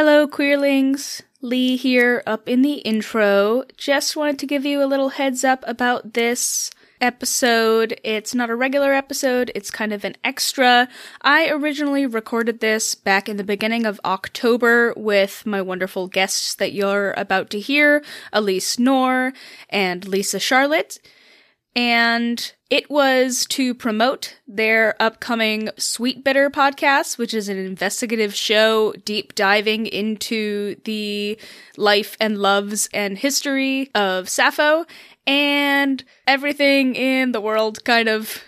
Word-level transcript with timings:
Hello, 0.00 0.28
queerlings. 0.28 1.22
Lee 1.42 1.76
here, 1.76 2.22
up 2.24 2.48
in 2.48 2.62
the 2.62 2.74
intro. 2.74 3.64
Just 3.76 4.14
wanted 4.14 4.38
to 4.38 4.46
give 4.46 4.64
you 4.64 4.80
a 4.80 4.86
little 4.86 5.08
heads 5.08 5.42
up 5.42 5.64
about 5.66 6.14
this 6.14 6.70
episode. 7.00 7.98
It's 8.04 8.32
not 8.32 8.48
a 8.48 8.54
regular 8.54 8.94
episode, 8.94 9.50
it's 9.56 9.72
kind 9.72 9.92
of 9.92 10.04
an 10.04 10.14
extra. 10.22 10.88
I 11.22 11.50
originally 11.50 12.06
recorded 12.06 12.60
this 12.60 12.94
back 12.94 13.28
in 13.28 13.38
the 13.38 13.42
beginning 13.42 13.86
of 13.86 14.00
October 14.04 14.94
with 14.96 15.44
my 15.44 15.60
wonderful 15.60 16.06
guests 16.06 16.54
that 16.54 16.72
you're 16.72 17.12
about 17.16 17.50
to 17.50 17.58
hear 17.58 18.04
Elise 18.32 18.78
Knorr 18.78 19.32
and 19.68 20.06
Lisa 20.06 20.38
Charlotte. 20.38 21.00
And 21.74 22.52
it 22.70 22.90
was 22.90 23.46
to 23.46 23.74
promote 23.74 24.38
their 24.46 24.94
upcoming 25.00 25.70
Sweet 25.78 26.22
Bitter 26.22 26.50
podcast, 26.50 27.16
which 27.16 27.32
is 27.32 27.48
an 27.48 27.56
investigative 27.56 28.34
show 28.34 28.92
deep 29.04 29.34
diving 29.34 29.86
into 29.86 30.76
the 30.84 31.38
life 31.78 32.16
and 32.20 32.38
loves 32.38 32.88
and 32.92 33.16
history 33.16 33.90
of 33.94 34.28
Sappho. 34.28 34.84
And 35.26 36.04
everything 36.26 36.94
in 36.94 37.32
the 37.32 37.40
world 37.40 37.84
kind 37.84 38.08
of 38.08 38.42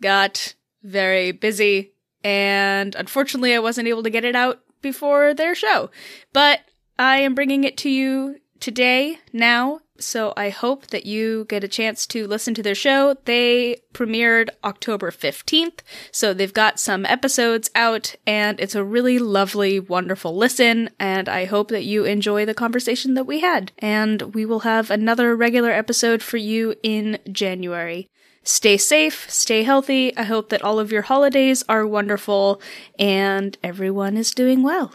got 0.00 0.54
very 0.82 1.32
busy. 1.32 1.92
And 2.22 2.94
unfortunately, 2.94 3.54
I 3.54 3.58
wasn't 3.58 3.88
able 3.88 4.04
to 4.04 4.10
get 4.10 4.24
it 4.24 4.36
out 4.36 4.60
before 4.82 5.34
their 5.34 5.54
show. 5.54 5.90
But 6.32 6.60
I 6.96 7.18
am 7.18 7.34
bringing 7.34 7.64
it 7.64 7.76
to 7.78 7.90
you 7.90 8.36
today, 8.60 9.18
now, 9.32 9.80
so 9.98 10.32
I 10.36 10.50
hope 10.50 10.88
that 10.88 11.06
you 11.06 11.46
get 11.48 11.64
a 11.64 11.68
chance 11.68 12.06
to 12.08 12.26
listen 12.26 12.54
to 12.54 12.62
their 12.62 12.74
show. 12.74 13.16
They 13.24 13.82
premiered 13.92 14.50
October 14.64 15.10
15th, 15.10 15.80
so 16.10 16.34
they've 16.34 16.52
got 16.52 16.80
some 16.80 17.06
episodes 17.06 17.70
out, 17.74 18.14
and 18.26 18.58
it's 18.58 18.74
a 18.74 18.84
really 18.84 19.18
lovely, 19.18 19.78
wonderful 19.78 20.36
listen, 20.36 20.90
and 20.98 21.28
I 21.28 21.44
hope 21.44 21.68
that 21.68 21.84
you 21.84 22.04
enjoy 22.04 22.44
the 22.44 22.54
conversation 22.54 23.14
that 23.14 23.24
we 23.26 23.40
had. 23.40 23.72
And 23.78 24.34
we 24.34 24.44
will 24.44 24.60
have 24.60 24.90
another 24.90 25.36
regular 25.36 25.70
episode 25.70 26.22
for 26.22 26.38
you 26.38 26.74
in 26.82 27.18
January. 27.30 28.08
Stay 28.42 28.76
safe, 28.76 29.30
stay 29.30 29.62
healthy. 29.62 30.14
I 30.16 30.24
hope 30.24 30.50
that 30.50 30.62
all 30.62 30.78
of 30.78 30.92
your 30.92 31.02
holidays 31.02 31.64
are 31.68 31.86
wonderful, 31.86 32.60
and 32.98 33.56
everyone 33.62 34.16
is 34.16 34.32
doing 34.32 34.62
well. 34.62 34.94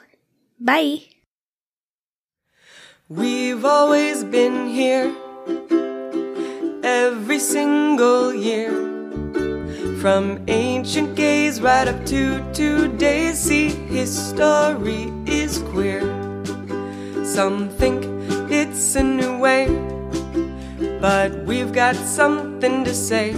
Bye! 0.60 1.19
We've 3.12 3.66
always 3.66 4.24
been 4.24 4.68
here 4.68 5.12
every 6.84 7.40
single 7.40 8.32
year. 8.36 8.70
From 10.00 10.44
ancient 10.48 11.16
gays 11.16 11.60
right 11.60 11.88
up 11.88 12.06
to 12.06 12.40
today's 12.54 13.40
see 13.40 13.70
history 13.70 15.12
is 15.26 15.58
queer. 15.72 16.02
Some 17.26 17.70
think 17.70 18.06
it's 18.52 18.96
a 18.96 19.02
new 19.02 19.40
way, 19.40 19.66
but 21.02 21.34
we've 21.48 21.74
got 21.74 21.96
something 21.96 22.84
to 22.84 22.94
say. 22.94 23.32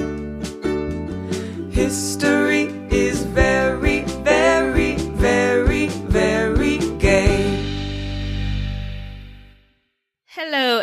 History 1.71 2.63
is 2.89 3.23
very, 3.23 3.90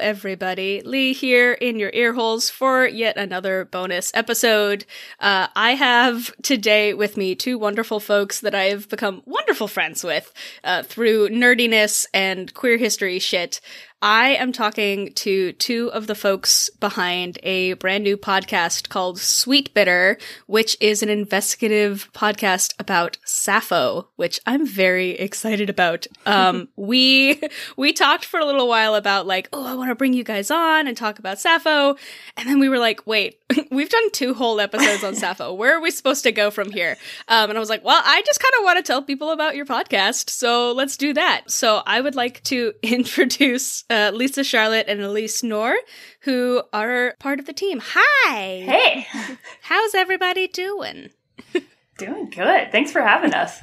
everybody. 0.09 0.81
Lee 0.87 1.13
here 1.13 1.53
in 1.53 1.79
your 1.79 1.91
ear 1.93 2.15
holes 2.15 2.49
for 2.49 2.87
yet 2.87 3.19
another 3.19 3.67
bonus 3.67 4.11
episode. 4.15 4.87
Uh, 5.21 5.49
I 5.55 5.75
have 5.75 6.33
today 6.41 6.95
with 6.95 7.19
me 7.19 7.35
two 7.35 7.59
wonderful 7.59 8.01
folks 8.01 8.41
that 8.41 8.55
I 8.55 8.65
have 8.71 8.89
become 8.89 9.21
wonderful 9.27 9.69
friends 9.69 10.03
with 10.03 10.33
uh, 10.65 10.83
through 10.83 11.29
nerdiness 11.29 12.07
and 12.15 12.55
queer 12.55 12.79
history 12.79 13.19
shit. 13.19 13.61
I 14.01 14.37
am 14.37 14.53
talking 14.53 15.13
to 15.15 15.51
two 15.55 15.91
of 15.93 16.07
the 16.07 16.15
folks 16.15 16.71
behind 16.79 17.37
a 17.43 17.73
brand 17.73 18.05
new 18.05 18.17
podcast 18.17 18.89
called 18.89 19.19
Sweet 19.19 19.75
Bitter, 19.75 20.19
which 20.47 20.77
is 20.81 21.03
an 21.03 21.09
investigative 21.09 22.09
podcast 22.13 22.75
about 22.79 23.19
Sappho, 23.25 24.09
which 24.15 24.39
I'm 24.47 24.65
very 24.65 25.11
excited 25.11 25.69
about. 25.69 26.07
Um, 26.27 26.69
we, 26.77 27.41
we 27.77 27.93
talked 27.93 28.25
for 28.25 28.39
a 28.39 28.45
little 28.45 28.69
while 28.69 28.95
about 28.95 29.27
like, 29.27 29.49
oh, 29.53 29.67
I 29.67 29.75
want 29.75 29.91
to 29.91 29.97
bring 29.97 30.13
you 30.13 30.23
guys 30.23 30.53
on 30.53 30.87
and 30.87 30.97
talk 30.97 31.19
about 31.19 31.41
Sappho. 31.41 31.97
And 32.37 32.49
then 32.49 32.61
we 32.61 32.69
were 32.69 32.79
like, 32.79 33.05
wait, 33.05 33.41
we've 33.73 33.91
done 33.91 34.13
two 34.13 34.33
whole 34.33 34.61
episodes 34.61 35.03
on 35.03 35.15
Sappho. 35.17 35.53
Where 35.55 35.77
are 35.77 35.81
we 35.81 35.91
supposed 35.91 36.23
to 36.23 36.31
go 36.31 36.53
from 36.53 36.71
here? 36.71 36.97
Um, 37.27 37.51
and 37.51 37.59
I 37.59 37.61
was 37.61 37.69
like, 37.69 37.85
well, 37.85 38.01
I 38.05 38.23
just 38.23 38.39
kind 38.39 38.55
of 38.61 38.65
want 38.65 38.77
to 38.77 38.85
tell 38.85 39.03
people 39.03 39.33
about 39.33 39.57
your 39.57 39.67
podcast. 39.67 40.31
So 40.31 40.71
let's 40.71 40.97
do 40.97 41.15
that. 41.15 41.51
So 41.51 41.83
I 41.85 42.01
would 42.01 42.15
like 42.15 42.45
to 42.45 42.75
introduce 42.85 43.83
uh, 43.91 44.11
Lisa 44.15 44.45
Charlotte 44.45 44.87
and 44.89 45.01
Elise 45.01 45.43
Knorr, 45.43 45.77
who 46.21 46.63
are 46.73 47.15
part 47.19 47.39
of 47.41 47.47
the 47.47 47.53
team. 47.53 47.81
Hi. 47.85 48.39
Hey, 48.61 49.07
How's 49.63 49.95
everybody 49.95 50.47
doing? 50.49 51.11
doing 51.99 52.31
good. 52.31 52.71
Thanks 52.71 52.93
for 52.93 53.01
having 53.03 53.35
us. 53.35 53.61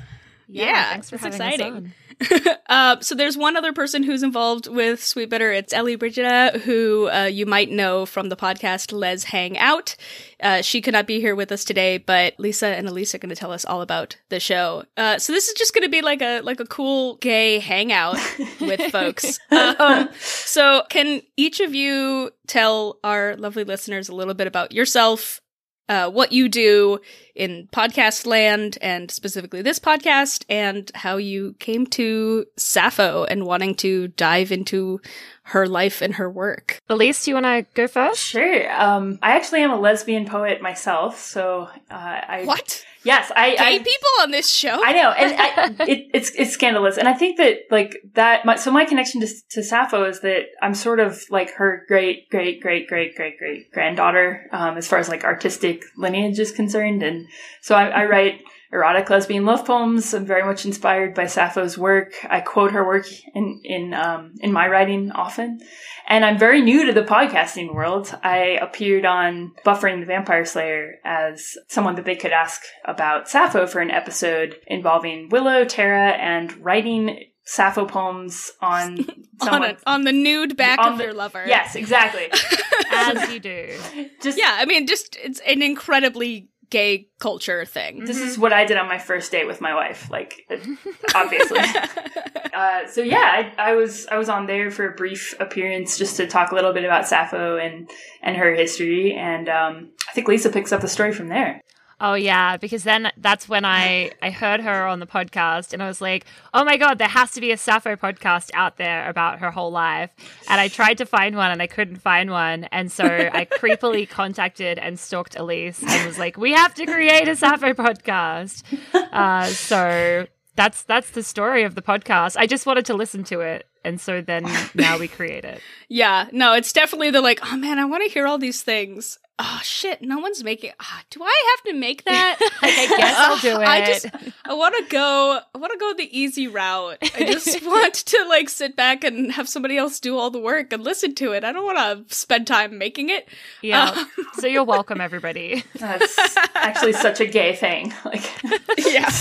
Yeah, 0.47 0.91
thanks 0.91 1.09
for 1.09 1.15
it's 1.15 1.23
having 1.23 1.41
exciting. 1.41 1.67
us 1.73 1.77
on. 1.77 1.93
uh, 2.69 2.99
so 3.01 3.15
there's 3.15 3.37
one 3.37 3.57
other 3.57 3.73
person 3.73 4.03
who's 4.03 4.23
involved 4.23 4.67
with 4.67 5.03
Sweet 5.03 5.29
Bitter. 5.29 5.51
It's 5.51 5.73
Ellie 5.73 5.95
Brigida, 5.95 6.59
who 6.59 7.09
uh, 7.09 7.23
you 7.25 7.45
might 7.45 7.69
know 7.69 8.05
from 8.05 8.29
the 8.29 8.35
podcast 8.35 8.91
Les 8.91 9.25
Hang 9.25 9.57
Out. 9.57 9.95
Uh, 10.41 10.61
she 10.61 10.81
could 10.81 10.93
not 10.93 11.07
be 11.07 11.19
here 11.19 11.35
with 11.35 11.51
us 11.51 11.63
today, 11.63 11.97
but 11.97 12.33
Lisa 12.37 12.67
and 12.67 12.87
Elise 12.87 13.15
are 13.15 13.17
going 13.17 13.29
to 13.29 13.35
tell 13.35 13.51
us 13.51 13.65
all 13.65 13.81
about 13.81 14.17
the 14.29 14.39
show. 14.39 14.83
Uh, 14.97 15.17
so 15.17 15.33
this 15.33 15.47
is 15.47 15.53
just 15.53 15.73
going 15.73 15.83
to 15.83 15.89
be 15.89 16.01
like 16.01 16.21
a 16.21 16.41
like 16.41 16.59
a 16.59 16.65
cool 16.65 17.15
gay 17.17 17.59
hangout 17.59 18.17
with 18.61 18.81
folks. 18.91 19.39
Um, 19.51 20.09
so 20.19 20.83
can 20.89 21.21
each 21.37 21.59
of 21.59 21.73
you 21.73 22.31
tell 22.47 22.99
our 23.03 23.35
lovely 23.35 23.63
listeners 23.63 24.09
a 24.09 24.15
little 24.15 24.33
bit 24.33 24.47
about 24.47 24.71
yourself, 24.71 25.41
uh, 25.87 26.09
what 26.09 26.31
you 26.31 26.49
do 26.49 26.99
in 27.35 27.67
podcast 27.71 28.25
land 28.25 28.77
and 28.81 29.11
specifically 29.11 29.61
this 29.61 29.79
podcast 29.79 30.45
and 30.49 30.91
how 30.95 31.17
you 31.17 31.55
came 31.59 31.85
to 31.85 32.45
Sappho 32.57 33.25
and 33.25 33.45
wanting 33.45 33.75
to 33.75 34.07
dive 34.09 34.51
into 34.51 35.01
her 35.43 35.67
life 35.67 36.01
and 36.01 36.15
her 36.15 36.29
work. 36.29 36.81
Elise, 36.89 37.23
do 37.25 37.31
you 37.31 37.35
want 37.35 37.45
to 37.45 37.65
go 37.73 37.87
first? 37.87 38.19
Sure. 38.19 38.71
Um, 38.81 39.19
I 39.21 39.35
actually 39.35 39.61
am 39.61 39.71
a 39.71 39.79
lesbian 39.79 40.25
poet 40.25 40.61
myself, 40.61 41.19
so 41.19 41.69
uh, 41.91 41.93
I 41.93 42.43
What? 42.45 42.85
Yes, 43.05 43.31
I. 43.35 43.51
Gay 43.51 43.75
I, 43.75 43.77
people 43.77 44.09
on 44.21 44.31
this 44.31 44.49
show? 44.49 44.83
I 44.83 44.91
know, 44.91 45.11
and 45.11 45.35
I, 45.79 45.83
it, 45.87 46.07
it's 46.11 46.31
it's 46.31 46.51
scandalous, 46.51 46.97
and 46.97 47.07
I 47.07 47.13
think 47.13 47.37
that 47.37 47.59
like 47.69 47.97
that. 48.15 48.45
My, 48.45 48.55
so 48.55 48.71
my 48.71 48.83
connection 48.83 49.21
to, 49.21 49.27
to 49.51 49.63
Sappho 49.63 50.03
is 50.05 50.21
that 50.21 50.45
I'm 50.61 50.73
sort 50.73 50.99
of 50.99 51.23
like 51.29 51.51
her 51.51 51.85
great 51.87 52.29
great 52.29 52.61
great 52.61 52.87
great 52.87 53.15
great 53.15 53.37
great 53.37 53.71
granddaughter, 53.71 54.47
um, 54.51 54.75
as 54.75 54.87
far 54.87 54.97
as 54.97 55.07
like 55.07 55.23
artistic 55.23 55.83
lineage 55.95 56.39
is 56.39 56.51
concerned, 56.51 57.03
and 57.03 57.27
so 57.61 57.75
I, 57.75 57.89
I 57.89 58.05
write 58.05 58.41
erotic 58.71 59.09
lesbian 59.09 59.45
love 59.45 59.65
poems. 59.65 60.13
I'm 60.13 60.25
very 60.25 60.43
much 60.43 60.65
inspired 60.65 61.13
by 61.13 61.27
Sappho's 61.27 61.77
work. 61.77 62.13
I 62.29 62.41
quote 62.41 62.71
her 62.71 62.85
work 62.85 63.07
in 63.33 63.61
in 63.63 63.93
um, 63.93 64.33
in 64.41 64.51
my 64.51 64.67
writing 64.67 65.11
often, 65.11 65.59
and 66.07 66.25
I'm 66.25 66.37
very 66.37 66.61
new 66.61 66.85
to 66.85 66.93
the 66.93 67.03
podcasting 67.03 67.73
world. 67.73 68.13
I 68.23 68.57
appeared 68.61 69.05
on 69.05 69.53
Buffering 69.65 69.99
the 69.99 70.05
Vampire 70.05 70.45
Slayer 70.45 70.95
as 71.05 71.57
someone 71.67 71.95
that 71.95 72.05
they 72.05 72.15
could 72.15 72.31
ask 72.31 72.61
about 72.85 73.29
Sappho 73.29 73.67
for 73.67 73.79
an 73.81 73.91
episode 73.91 74.57
involving 74.67 75.29
Willow, 75.29 75.65
Tara, 75.65 76.11
and 76.11 76.55
writing 76.63 77.25
Sappho 77.47 77.85
poems 77.85 78.51
on 78.61 79.05
on, 79.41 79.63
a, 79.63 79.77
on 79.85 80.01
the 80.03 80.11
nude 80.11 80.57
back 80.57 80.79
on 80.79 80.93
of 80.93 80.97
the- 80.97 81.03
your 81.05 81.13
lover. 81.13 81.43
yes, 81.47 81.75
exactly. 81.75 82.27
As 82.91 83.29
you 83.31 83.39
do. 83.39 83.77
Just 84.21 84.37
Yeah, 84.37 84.55
I 84.59 84.65
mean, 84.65 84.87
just 84.87 85.17
it's 85.21 85.39
an 85.41 85.61
incredibly 85.61 86.49
gay 86.69 87.07
culture 87.19 87.65
thing. 87.65 88.05
this 88.05 88.19
is 88.19 88.37
what 88.37 88.53
I 88.53 88.65
did 88.65 88.77
on 88.77 88.87
my 88.87 88.97
first 88.97 89.31
date 89.31 89.47
with 89.47 89.61
my 89.61 89.73
wife, 89.73 90.09
like 90.09 90.45
obviously. 91.15 91.59
uh, 92.53 92.87
so 92.87 93.01
yeah, 93.01 93.51
I, 93.57 93.71
I 93.71 93.73
was 93.73 94.07
I 94.07 94.17
was 94.17 94.29
on 94.29 94.45
there 94.45 94.71
for 94.71 94.87
a 94.87 94.95
brief 94.95 95.35
appearance 95.39 95.97
just 95.97 96.17
to 96.17 96.27
talk 96.27 96.51
a 96.51 96.55
little 96.55 96.73
bit 96.73 96.85
about 96.85 97.07
Sappho 97.07 97.57
and 97.57 97.89
and 98.21 98.37
her 98.37 98.53
history, 98.53 99.13
and 99.13 99.49
um, 99.49 99.91
I 100.09 100.13
think 100.13 100.27
Lisa 100.27 100.49
picks 100.49 100.71
up 100.71 100.81
the 100.81 100.87
story 100.87 101.11
from 101.11 101.27
there. 101.29 101.61
Oh 101.99 102.13
yeah, 102.13 102.57
because 102.57 102.83
then 102.83 103.11
that's 103.17 103.47
when 103.47 103.63
I 103.63 104.11
I 104.21 104.29
heard 104.29 104.59
her 104.61 104.85
on 104.85 104.99
the 104.99 105.05
podcast 105.07 105.71
and 105.71 105.81
I 105.81 105.87
was 105.87 106.01
like, 106.01 106.25
"Oh 106.53 106.65
my 106.65 106.75
god, 106.75 106.97
there 106.97 107.07
has 107.07 107.31
to 107.31 107.41
be 107.41 107.51
a 107.51 107.57
Sappho 107.57 107.95
podcast 107.95 108.51
out 108.53 108.77
there 108.77 109.09
about 109.09 109.39
her 109.39 109.51
whole 109.51 109.71
life." 109.71 110.09
And 110.49 110.59
I 110.59 110.67
tried 110.67 110.97
to 110.97 111.05
find 111.05 111.35
one 111.37 111.51
and 111.51 111.61
I 111.61 111.67
couldn't 111.67 111.97
find 111.97 112.31
one, 112.31 112.65
and 112.65 112.91
so 112.91 113.05
I 113.05 113.45
creepily 113.59 114.09
contacted 114.09 114.77
and 114.77 114.99
stalked 114.99 115.37
Elise 115.37 115.81
and 115.81 116.05
was 116.05 116.19
like, 116.19 116.37
"We 116.37 116.51
have 116.51 116.73
to 116.75 116.85
create 116.85 117.27
a 117.27 117.35
Sappho 117.35 117.73
podcast." 117.73 118.63
Uh, 118.93 119.45
so 119.45 120.27
that's 120.55 120.83
that's 120.83 121.11
the 121.11 121.23
story 121.23 121.63
of 121.63 121.75
the 121.75 121.81
podcast. 121.81 122.35
I 122.37 122.47
just 122.47 122.65
wanted 122.65 122.85
to 122.87 122.93
listen 122.93 123.23
to 123.25 123.41
it, 123.41 123.67
and 123.83 123.99
so 123.99 124.21
then 124.21 124.45
now 124.75 124.97
we 124.97 125.07
create 125.07 125.45
it. 125.45 125.61
Yeah, 125.89 126.27
no, 126.31 126.53
it's 126.53 126.73
definitely 126.73 127.11
the 127.11 127.21
like, 127.21 127.39
oh 127.43 127.57
man, 127.57 127.79
I 127.79 127.85
want 127.85 128.03
to 128.03 128.09
hear 128.09 128.27
all 128.27 128.37
these 128.37 128.61
things. 128.61 129.19
Oh 129.39 129.59
shit, 129.63 130.01
no 130.01 130.19
one's 130.19 130.43
making. 130.43 130.71
ah, 130.79 131.03
do 131.09 131.23
I 131.23 131.55
have 131.55 131.73
to 131.73 131.79
make 131.79 132.03
that? 132.05 132.37
I 132.61 132.95
guess 132.97 133.15
I'll 133.17 133.37
do 133.39 133.61
it. 133.61 133.67
I 133.67 133.85
just 133.85 134.07
I 134.45 134.53
want 134.53 134.75
to 134.77 134.91
go. 134.91 135.39
I 135.53 135.57
want 135.57 135.73
to 135.73 135.79
go 135.79 135.93
the 135.93 136.17
easy 136.17 136.47
route. 136.47 136.97
I 137.01 137.25
just 137.25 137.61
want 137.65 137.93
to 137.93 138.25
like 138.29 138.49
sit 138.49 138.75
back 138.75 139.03
and 139.03 139.31
have 139.31 139.49
somebody 139.49 139.77
else 139.77 139.99
do 139.99 140.17
all 140.17 140.29
the 140.29 140.39
work 140.39 140.71
and 140.73 140.83
listen 140.83 141.15
to 141.15 141.33
it. 141.33 141.43
I 141.43 141.51
don't 141.51 141.65
want 141.65 142.07
to 142.09 142.15
spend 142.15 142.47
time 142.47 142.77
making 142.77 143.09
it. 143.09 143.27
yeah. 143.61 143.91
Um, 143.91 144.09
so 144.35 144.47
you're 144.47 144.63
welcome, 144.63 145.01
everybody. 145.01 145.63
That's 145.75 146.17
actually 146.55 146.93
such 146.93 147.19
a 147.19 147.25
gay 147.25 147.55
thing. 147.55 147.93
Like, 148.03 148.29
yeah. 148.77 149.11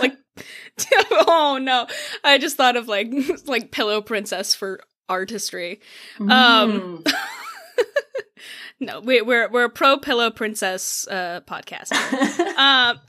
like 0.00 0.16
oh 1.10 1.58
no. 1.60 1.86
I 2.22 2.38
just 2.38 2.56
thought 2.56 2.76
of 2.76 2.88
like 2.88 3.12
like 3.46 3.70
Pillow 3.70 4.00
Princess 4.00 4.54
for 4.54 4.80
artistry. 5.08 5.80
Um 6.20 7.02
mm. 7.04 7.14
No, 8.84 9.00
we, 9.00 9.22
we're 9.22 9.48
we're 9.50 9.64
a 9.64 9.70
pro 9.70 9.98
Pillow 9.98 10.30
Princess 10.30 11.06
uh 11.08 11.40
podcast. 11.46 11.92
um 12.56 13.00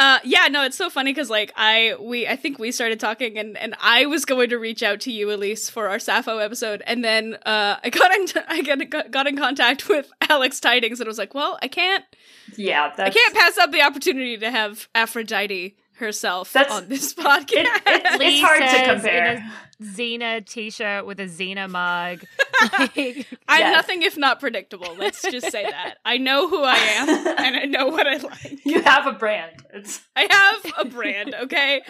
Uh 0.00 0.20
yeah, 0.22 0.46
no, 0.46 0.62
it's 0.62 0.76
so 0.76 0.88
funny 0.90 1.12
because 1.12 1.28
like 1.28 1.52
I 1.56 1.96
we 2.00 2.28
I 2.28 2.36
think 2.36 2.60
we 2.60 2.70
started 2.70 3.00
talking 3.00 3.36
and 3.36 3.58
and 3.58 3.74
I 3.80 4.06
was 4.06 4.24
going 4.24 4.50
to 4.50 4.56
reach 4.56 4.80
out 4.80 5.00
to 5.00 5.12
you 5.12 5.32
Elise 5.32 5.68
for 5.68 5.88
our 5.88 5.98
Sappho 5.98 6.38
episode 6.38 6.84
and 6.86 7.04
then 7.04 7.36
uh 7.44 7.78
I 7.82 7.90
got 7.90 8.14
in 8.14 8.42
I 8.48 8.62
got, 8.62 9.10
got 9.10 9.26
in 9.26 9.36
contact 9.36 9.88
with 9.88 10.08
Alex 10.30 10.60
Tidings 10.60 11.00
and 11.00 11.08
I 11.08 11.10
was 11.10 11.18
like, 11.18 11.34
well, 11.34 11.58
I 11.62 11.66
can't 11.66 12.04
yeah, 12.56 12.92
I 12.96 13.10
can't 13.10 13.34
pass 13.34 13.58
up 13.58 13.72
the 13.72 13.82
opportunity 13.82 14.38
to 14.38 14.50
have 14.52 14.88
Aphrodite 14.94 15.76
herself 15.98 16.52
That's- 16.52 16.72
on 16.74 16.88
this 16.88 17.14
podcast. 17.28 17.52
it- 17.86 18.20
it's 18.20 18.40
hard 18.42 18.60
to 18.62 18.92
compare. 18.94 19.34
In 19.80 19.86
Xena 19.86 20.44
t-shirt 20.44 21.06
with 21.06 21.20
a 21.20 21.26
Xena 21.26 21.70
mug. 21.70 22.24
Like, 22.78 23.28
I'm 23.48 23.60
Yeah. 23.60 23.70
nothing 23.70 24.02
if 24.02 24.16
not 24.16 24.40
predictable. 24.40 24.96
Let's 24.98 25.22
just 25.22 25.52
say 25.52 25.62
that. 25.62 25.98
I 26.04 26.18
know 26.18 26.48
who 26.48 26.64
I 26.64 26.74
am 26.74 27.08
and 27.38 27.56
I 27.56 27.64
know 27.64 27.86
what 27.86 28.06
I 28.08 28.16
like. 28.16 28.58
You 28.64 28.82
have 28.82 29.06
a 29.06 29.12
brand. 29.12 29.52
It's 29.72 30.00
I 30.16 30.26
have 30.28 30.72
a 30.78 30.84
brand, 30.84 31.32
okay? 31.42 31.82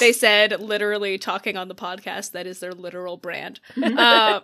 They 0.00 0.12
said 0.12 0.60
literally 0.60 1.16
talking 1.16 1.56
on 1.56 1.68
the 1.68 1.76
podcast, 1.76 2.32
that 2.32 2.48
is 2.48 2.58
their 2.58 2.72
literal 2.72 3.18
brand. 3.18 3.60
uh, 3.80 4.40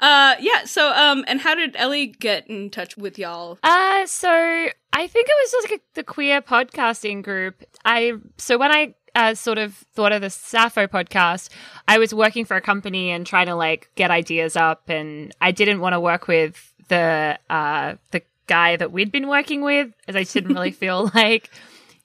uh 0.00 0.34
yeah, 0.40 0.64
so 0.64 0.92
um 0.92 1.24
and 1.28 1.40
how 1.40 1.54
did 1.54 1.76
Ellie 1.76 2.06
get 2.06 2.46
in 2.48 2.70
touch 2.70 2.96
with 2.96 3.18
y'all? 3.18 3.58
Uh, 3.62 4.06
so 4.06 4.30
I 4.30 5.06
think 5.06 5.28
it 5.28 5.34
was 5.42 5.50
just 5.52 5.70
like 5.70 5.82
the 5.94 6.04
queer 6.04 6.40
podcasting 6.42 7.22
group. 7.22 7.62
I 7.84 8.14
so 8.36 8.58
when 8.58 8.72
I 8.72 8.94
uh, 9.14 9.34
sort 9.34 9.58
of 9.58 9.74
thought 9.94 10.12
of 10.12 10.22
the 10.22 10.30
Sappho 10.30 10.86
podcast, 10.86 11.48
I 11.88 11.98
was 11.98 12.14
working 12.14 12.44
for 12.44 12.56
a 12.56 12.60
company 12.60 13.10
and 13.10 13.26
trying 13.26 13.46
to 13.46 13.54
like 13.54 13.90
get 13.94 14.10
ideas 14.10 14.56
up, 14.56 14.88
and 14.88 15.34
I 15.40 15.50
didn't 15.50 15.80
want 15.80 15.94
to 15.94 16.00
work 16.00 16.28
with 16.28 16.72
the 16.88 17.38
uh 17.48 17.96
the 18.10 18.22
guy 18.46 18.76
that 18.76 18.90
we'd 18.92 19.12
been 19.12 19.28
working 19.28 19.62
with, 19.62 19.92
as 20.08 20.16
I 20.16 20.24
didn't 20.24 20.54
really 20.54 20.70
feel 20.82 21.10
like 21.14 21.50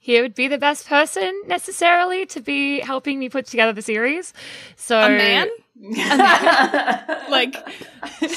he 0.06 0.22
would 0.22 0.36
be 0.36 0.48
the 0.48 0.60
best 0.60 0.88
person 0.88 1.42
necessarily 1.48 2.28
to 2.28 2.40
be 2.40 2.80
helping 2.80 3.18
me 3.18 3.28
put 3.28 3.48
together 3.48 3.74
the 3.74 3.82
series. 3.82 4.34
So 4.76 5.00
A 5.00 5.10
man? 5.10 5.50
Like 7.32 7.56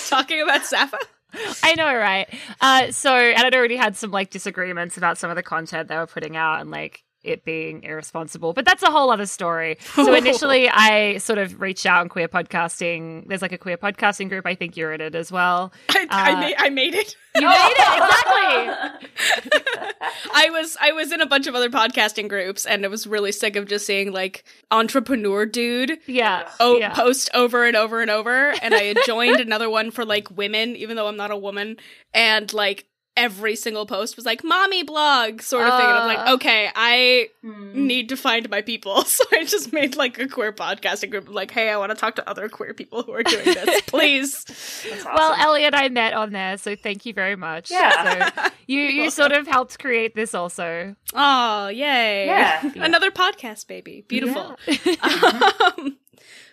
talking 0.08 0.40
about 0.40 0.64
Sappho? 0.64 0.96
I 1.62 1.74
know, 1.74 1.94
right? 1.94 2.26
Uh, 2.62 2.90
so, 2.90 3.14
and 3.14 3.46
I'd 3.46 3.54
already 3.54 3.76
had 3.76 3.98
some 3.98 4.10
like 4.10 4.30
disagreements 4.30 4.96
about 4.96 5.18
some 5.18 5.28
of 5.28 5.36
the 5.36 5.42
content 5.42 5.88
they 5.88 5.98
were 5.98 6.06
putting 6.06 6.38
out 6.38 6.62
and 6.62 6.70
like 6.70 7.04
it 7.28 7.44
being 7.44 7.82
irresponsible, 7.84 8.52
but 8.52 8.64
that's 8.64 8.82
a 8.82 8.90
whole 8.90 9.10
other 9.10 9.26
story. 9.26 9.76
So, 9.94 10.14
initially, 10.22 10.68
I 10.68 11.18
sort 11.18 11.38
of 11.38 11.60
reached 11.60 11.86
out 11.86 12.00
on 12.00 12.08
queer 12.08 12.28
podcasting. 12.28 13.28
There's 13.28 13.42
like 13.42 13.52
a 13.52 13.58
queer 13.58 13.76
podcasting 13.76 14.28
group. 14.28 14.46
I 14.46 14.54
think 14.54 14.76
you're 14.76 14.92
in 14.92 15.00
it 15.00 15.14
as 15.14 15.30
well. 15.30 15.72
I, 15.90 16.06
I, 16.10 16.32
Uh, 16.32 16.40
made, 16.40 16.54
I 16.58 16.68
made 16.70 16.94
it. 16.94 17.14
You 17.36 17.46
made 17.46 17.74
it 17.76 17.78
exactly. 18.02 19.08
I 20.34 20.50
was 20.50 20.76
I 20.80 20.92
was 20.92 21.12
in 21.12 21.20
a 21.20 21.26
bunch 21.26 21.46
of 21.46 21.54
other 21.54 21.70
podcasting 21.70 22.28
groups 22.28 22.66
and 22.66 22.84
I 22.84 22.88
was 22.88 23.06
really 23.06 23.30
sick 23.32 23.54
of 23.54 23.66
just 23.66 23.86
seeing 23.86 24.12
like 24.12 24.42
entrepreneur 24.70 25.46
dude 25.46 25.98
Yeah. 26.06 26.48
oh 26.58 26.78
yeah. 26.78 26.92
post 26.94 27.30
over 27.34 27.64
and 27.64 27.76
over 27.76 28.00
and 28.00 28.10
over 28.10 28.50
and 28.62 28.74
I 28.74 28.82
had 28.84 28.98
joined 29.06 29.38
another 29.40 29.70
one 29.70 29.90
for 29.92 30.04
like 30.04 30.36
women 30.36 30.74
even 30.76 30.96
though 30.96 31.06
I'm 31.06 31.16
not 31.16 31.30
a 31.30 31.36
woman 31.36 31.76
and 32.12 32.52
like 32.52 32.86
every 33.18 33.56
single 33.56 33.84
post 33.84 34.16
was 34.16 34.24
like 34.24 34.42
mommy 34.44 34.82
blog 34.84 35.42
sort 35.42 35.66
of 35.66 35.76
thing 35.78 35.86
and 35.88 35.98
I'm 35.98 36.06
like 36.06 36.26
Uh. 36.28 36.34
okay 36.34 36.70
I 36.74 37.28
Hmm. 37.42 37.86
need 37.86 38.08
to 38.10 38.16
find 38.16 38.48
my 38.50 38.62
people 38.62 39.02
so 39.16 39.24
I 39.32 39.44
just 39.44 39.72
made 39.72 39.96
like 39.96 40.18
a 40.18 40.26
queer 40.28 40.52
podcasting 40.52 41.10
group 41.10 41.28
like 41.28 41.50
hey 41.50 41.68
I 41.70 41.76
want 41.76 41.90
to 41.90 41.96
talk 41.96 42.14
to 42.16 42.28
other 42.30 42.48
queer 42.48 42.72
people 42.74 43.02
who 43.02 43.12
are 43.12 43.22
doing 43.22 43.44
this 43.44 43.80
please 43.86 44.44
That's 44.44 45.04
Well, 45.04 45.32
awesome. 45.32 45.40
Ellie 45.40 45.64
and 45.64 45.74
I 45.74 45.88
met 45.88 46.14
on 46.14 46.32
there, 46.32 46.56
so 46.58 46.76
thank 46.76 47.04
you 47.06 47.12
very 47.12 47.36
much. 47.36 47.70
Yeah. 47.70 48.30
So 48.34 48.48
you 48.66 48.80
you 48.80 49.10
sort 49.10 49.32
of 49.32 49.46
helped 49.46 49.78
create 49.78 50.14
this 50.14 50.34
also. 50.34 50.94
oh 51.14 51.68
yay 51.68 52.26
Yeah. 52.26 52.70
another 52.76 53.10
podcast 53.10 53.66
baby 53.66 54.04
beautiful 54.08 54.56
um, 55.02 55.96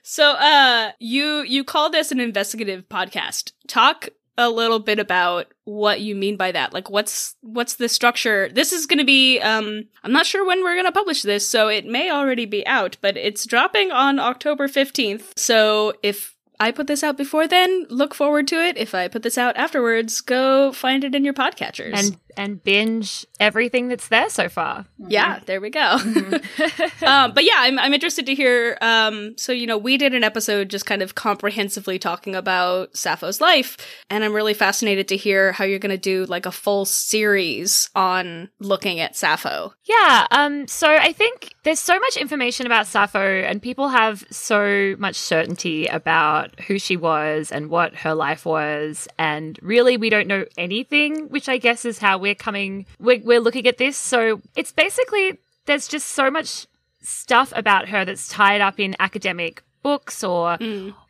so 0.02 0.32
uh 0.32 0.92
you 1.00 1.42
you 1.42 1.64
call 1.64 1.90
this 1.90 2.12
an 2.12 2.20
investigative 2.20 2.88
podcast 2.90 3.52
talk 3.68 4.10
a 4.38 4.50
little 4.50 4.80
bit 4.80 5.00
about 5.00 5.48
what 5.64 6.02
you 6.02 6.16
mean 6.16 6.36
by 6.36 6.52
that. 6.52 6.74
Like 6.74 6.90
what's 6.90 7.36
what's 7.42 7.76
the 7.76 7.90
structure? 7.90 8.50
This 8.54 8.74
is 8.74 8.86
going 8.86 9.00
to 9.00 9.06
be 9.06 9.40
um 9.40 9.86
i'm 10.04 10.12
not 10.12 10.26
sure 10.26 10.46
when 10.46 10.64
we're 10.64 10.76
going 10.76 10.86
to 10.86 10.92
publish 10.92 11.22
this 11.22 11.48
so 11.48 11.68
it 11.68 11.86
may 11.86 12.12
already 12.12 12.46
be 12.46 12.66
out 12.68 12.98
but 13.02 13.18
it's 13.18 13.46
dropping 13.46 13.92
on 13.92 14.20
october 14.20 14.68
15th 14.68 15.38
so 15.38 15.94
if 16.04 16.35
I 16.60 16.72
put 16.72 16.88
this 16.88 17.04
out 17.04 17.18
before 17.18 17.48
then, 17.48 17.86
look 17.90 18.14
forward 18.14 18.48
to 18.50 18.56
it. 18.56 18.78
If 18.78 18.96
I 18.96 19.08
put 19.08 19.24
this 19.24 19.38
out 19.38 19.58
afterwards, 19.58 20.22
go 20.22 20.72
find 20.72 21.04
it 21.04 21.16
in 21.16 21.24
your 21.24 21.34
podcatchers. 21.34 21.94
And 21.94 22.18
and 22.38 22.64
binge 22.64 23.26
everything 23.40 23.88
that's 23.88 24.08
there 24.08 24.30
so 24.30 24.50
far. 24.50 24.86
Yeah, 25.08 25.40
there 25.46 25.62
we 25.62 25.70
go. 25.70 25.80
um, 27.06 27.34
but 27.34 27.44
yeah, 27.44 27.58
I'm 27.58 27.80
I'm 27.80 27.94
interested 27.94 28.26
to 28.28 28.36
hear. 28.36 28.78
Um, 28.82 29.36
so 29.38 29.52
you 29.52 29.68
know, 29.68 29.78
we 29.78 29.98
did 29.98 30.14
an 30.14 30.24
episode 30.24 30.70
just 30.70 30.86
kind 30.86 31.02
of 31.02 31.16
comprehensively 31.16 32.00
talking 32.00 32.36
about 32.36 32.96
Sappho's 32.96 33.42
life, 33.42 33.78
and 34.10 34.24
I'm 34.24 34.34
really 34.34 34.54
fascinated 34.54 35.08
to 35.10 35.18
hear 35.18 35.52
how 35.52 35.66
you're 35.66 35.80
going 35.80 35.90
to 35.92 35.98
do 35.98 36.26
like 36.26 36.46
a 36.46 36.52
full 36.52 36.86
series 36.86 37.90
on 37.96 38.50
looking 38.60 39.00
at 39.00 39.16
Sappho. 39.16 39.74
Yeah, 39.84 40.28
um, 40.32 40.68
so 40.68 40.94
I 40.94 41.14
think 41.14 41.54
there's 41.64 41.80
so 41.80 42.00
much 42.00 42.18
information 42.18 42.66
about 42.66 42.88
Sappho, 42.88 43.42
and 43.42 43.62
people 43.62 43.90
have 43.90 44.26
so 44.30 44.96
much 44.98 45.16
certainty 45.16 45.88
about 45.88 46.45
who 46.68 46.80
she 46.80 46.98
was 46.98 47.52
and 47.52 47.70
what 47.70 47.96
her 47.96 48.14
life 48.14 48.46
was, 48.46 49.08
and 49.18 49.58
really 49.62 49.98
we 49.98 50.10
don't 50.10 50.28
know 50.28 50.46
anything, 50.58 51.30
which 51.30 51.50
I 51.50 51.58
guess 51.58 51.86
is 51.86 52.00
how 52.00 52.18
we're 52.18 52.36
coming, 52.36 52.86
we're, 53.00 53.22
we're 53.24 53.40
looking 53.40 53.68
at 53.68 53.78
this. 53.78 53.98
So 53.98 54.42
it's 54.56 54.72
basically, 54.72 55.38
there's 55.66 55.88
just 55.88 56.10
so 56.10 56.30
much 56.30 56.68
stuff 57.02 57.54
about 57.56 57.90
her 57.90 58.04
that's 58.06 58.28
tied 58.28 58.62
up 58.62 58.80
in 58.80 58.96
academic 59.00 59.64
books 59.84 60.24
or, 60.24 60.58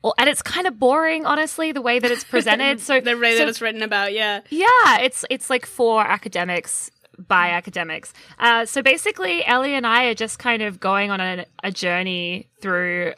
or 0.04 0.14
and 0.18 0.28
it's 0.30 0.42
kind 0.42 0.68
of 0.68 0.78
boring 0.78 1.26
honestly 1.26 1.72
the 1.72 1.82
way 1.82 1.98
that 1.98 2.12
it's 2.12 2.26
presented 2.26 2.82
so 2.82 3.00
The 3.06 3.18
way 3.18 3.32
so 3.32 3.40
that 3.40 3.48
it's 3.48 3.62
written 3.62 3.82
about, 3.82 4.12
yeah. 4.12 4.42
yeah, 4.50 5.00
it's 5.00 5.24
it's 5.30 5.50
like 5.50 5.66
for 5.66 6.02
academics 6.02 6.92
by 7.18 7.50
academics. 7.50 8.14
Uh, 8.40 8.66
so 8.66 8.82
basically, 8.82 9.46
Ellie 9.46 9.74
and 9.74 9.88
I 9.88 10.06
are 10.06 10.14
just 10.14 10.40
kind 10.40 10.62
of 10.62 10.80
going 10.80 11.12
on 11.12 11.22
a, 11.22 11.46
a 11.64 11.72
journey 11.72 12.50
through 12.62 13.14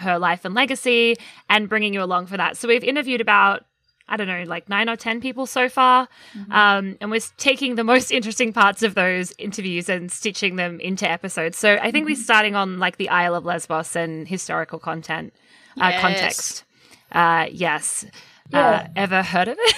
her 0.00 0.18
life 0.18 0.44
and 0.44 0.54
legacy 0.54 1.16
and 1.48 1.68
bringing 1.68 1.94
you 1.94 2.02
along 2.02 2.26
for 2.26 2.36
that. 2.36 2.56
So 2.56 2.68
we've 2.68 2.84
interviewed 2.84 3.20
about 3.20 3.64
I 4.12 4.16
don't 4.16 4.26
know, 4.26 4.42
like 4.42 4.68
nine 4.68 4.88
or 4.88 4.96
ten 4.96 5.20
people 5.20 5.46
so 5.46 5.68
far, 5.68 6.08
um, 6.50 6.96
and 7.00 7.12
we're 7.12 7.20
taking 7.36 7.76
the 7.76 7.84
most 7.94 8.10
interesting 8.10 8.52
parts 8.52 8.82
of 8.82 8.96
those 8.96 9.32
interviews 9.38 9.88
and 9.88 10.10
stitching 10.10 10.56
them 10.56 10.80
into 10.80 11.08
episodes. 11.08 11.56
So 11.56 11.74
I 11.80 11.92
think 11.92 12.06
we're 12.06 12.16
starting 12.16 12.56
on 12.56 12.80
like 12.80 12.96
the 12.96 13.08
Isle 13.08 13.36
of 13.36 13.44
Lesbos 13.44 13.94
and 13.94 14.26
historical 14.26 14.80
content 14.80 15.32
uh, 15.80 15.90
Yes. 15.90 16.00
context. 16.00 16.64
Uh, 17.12 17.46
yes. 17.52 18.04
Yeah. 18.52 18.68
Uh, 18.68 18.86
ever 18.96 19.22
heard 19.22 19.46
of 19.46 19.56
it? 19.60 19.74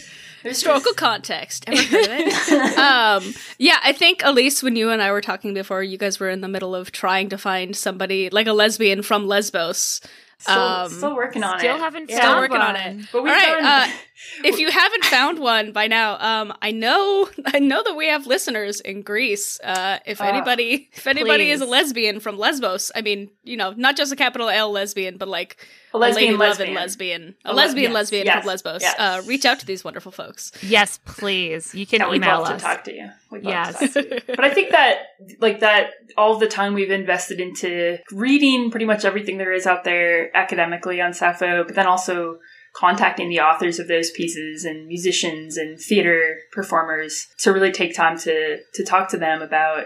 Historical 0.44 0.92
context. 0.96 1.64
Ever 1.66 1.82
heard 1.82 2.04
of 2.04 2.10
it? 2.10 2.78
um, 2.78 3.34
yeah, 3.58 3.78
I 3.82 3.92
think 3.92 4.22
Elise, 4.24 4.62
when 4.62 4.76
you 4.76 4.90
and 4.90 5.02
I 5.02 5.10
were 5.10 5.20
talking 5.20 5.54
before, 5.54 5.82
you 5.82 5.98
guys 5.98 6.20
were 6.20 6.30
in 6.30 6.40
the 6.42 6.48
middle 6.48 6.74
of 6.74 6.92
trying 6.92 7.28
to 7.30 7.38
find 7.38 7.74
somebody 7.74 8.30
like 8.30 8.46
a 8.46 8.52
lesbian 8.52 9.02
from 9.02 9.26
Lesbos. 9.26 10.00
Still, 10.38 10.58
Um, 10.58 10.90
still 10.90 11.16
working 11.16 11.42
on 11.42 11.58
Still 11.58 11.70
it. 11.70 11.72
Still 11.74 11.84
haven't 11.84 12.10
Yeah. 12.10 12.16
Still 12.16 12.28
found 12.30 12.40
working 12.42 12.56
on 12.58 12.76
it. 12.76 13.06
But 13.12 13.22
we've 13.22 13.32
right. 13.32 13.60
done- 13.62 13.64
Uh, 13.64 13.92
if 14.44 14.58
you 14.58 14.70
haven't 14.70 15.04
found 15.06 15.38
one 15.38 15.72
by 15.72 15.86
now, 15.86 16.18
um, 16.20 16.52
I 16.60 16.70
know 16.70 17.28
I 17.46 17.58
know 17.60 17.82
that 17.82 17.94
we 17.96 18.08
have 18.08 18.26
listeners 18.26 18.80
in 18.80 19.00
Greece. 19.02 19.58
Uh, 19.64 20.00
if 20.04 20.20
Ah, 20.20 20.24
anybody 20.26 20.90
if 20.92 21.06
anybody 21.06 21.50
is 21.50 21.60
a 21.62 21.66
lesbian 21.66 22.20
from 22.20 22.36
Lesbos, 22.36 22.90
I 22.94 23.00
mean, 23.00 23.30
you 23.44 23.56
know, 23.56 23.72
not 23.76 23.96
just 23.96 24.12
a 24.12 24.16
capital 24.16 24.50
L 24.50 24.70
lesbian, 24.70 25.16
but 25.16 25.28
like 25.28 25.56
A 25.94 25.98
lesbian 25.98 26.26
lady 26.26 26.36
love 26.36 26.48
lesbian. 26.58 26.68
and 26.68 26.76
lesbian, 26.76 27.34
a, 27.44 27.52
A 27.52 27.54
lesbian 27.54 27.82
yes, 27.90 27.94
lesbian 27.94 28.26
yes, 28.26 28.38
from 28.40 28.46
Lesbos, 28.48 28.82
yes. 28.82 28.94
uh, 28.98 29.22
reach 29.26 29.44
out 29.44 29.60
to 29.60 29.66
these 29.66 29.84
wonderful 29.84 30.10
folks. 30.12 30.50
Yes, 30.62 30.98
please. 31.04 31.74
You 31.74 31.86
can 31.86 32.00
Yeah, 32.00 32.10
we'd 32.10 32.16
email 32.16 32.40
love 32.40 32.50
us. 32.56 32.62
to 32.62 32.66
talk 32.66 32.84
to 32.84 32.92
you. 32.92 33.08
We'd 33.30 33.44
love 33.44 33.52
Yes. 33.54 33.78
to 33.78 33.88
talk 33.88 33.92
to 34.10 34.14
you. 34.14 34.20
But 34.36 34.44
I 34.44 34.50
think 34.52 34.70
that, 34.72 34.98
like 35.40 35.60
that, 35.60 35.90
all 36.16 36.38
the 36.38 36.48
time 36.48 36.74
we've 36.74 36.90
invested 36.90 37.38
into 37.40 37.98
reading 38.12 38.70
pretty 38.70 38.86
much 38.86 39.04
everything 39.04 39.38
there 39.38 39.52
is 39.52 39.66
out 39.66 39.84
there 39.84 40.36
academically 40.36 41.00
on 41.00 41.12
Sappho, 41.14 41.64
but 41.64 41.74
then 41.76 41.86
also 41.86 42.38
contacting 42.76 43.28
the 43.28 43.38
authors 43.38 43.78
of 43.78 43.86
those 43.86 44.10
pieces 44.10 44.64
and 44.64 44.88
musicians 44.88 45.56
and 45.56 45.78
theater 45.78 46.38
performers 46.52 47.28
to 47.38 47.52
really 47.52 47.70
take 47.70 47.94
time 47.94 48.18
to 48.18 48.58
to 48.74 48.84
talk 48.84 49.08
to 49.10 49.16
them 49.16 49.40
about 49.42 49.84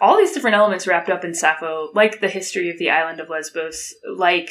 all 0.00 0.16
these 0.16 0.30
different 0.32 0.54
elements 0.54 0.86
wrapped 0.86 1.10
up 1.10 1.24
in 1.24 1.34
Sappho, 1.34 1.88
like 1.94 2.20
the 2.20 2.28
history 2.28 2.70
of 2.70 2.78
the 2.78 2.88
island 2.90 3.18
of 3.18 3.28
Lesbos, 3.28 3.92
like 4.16 4.48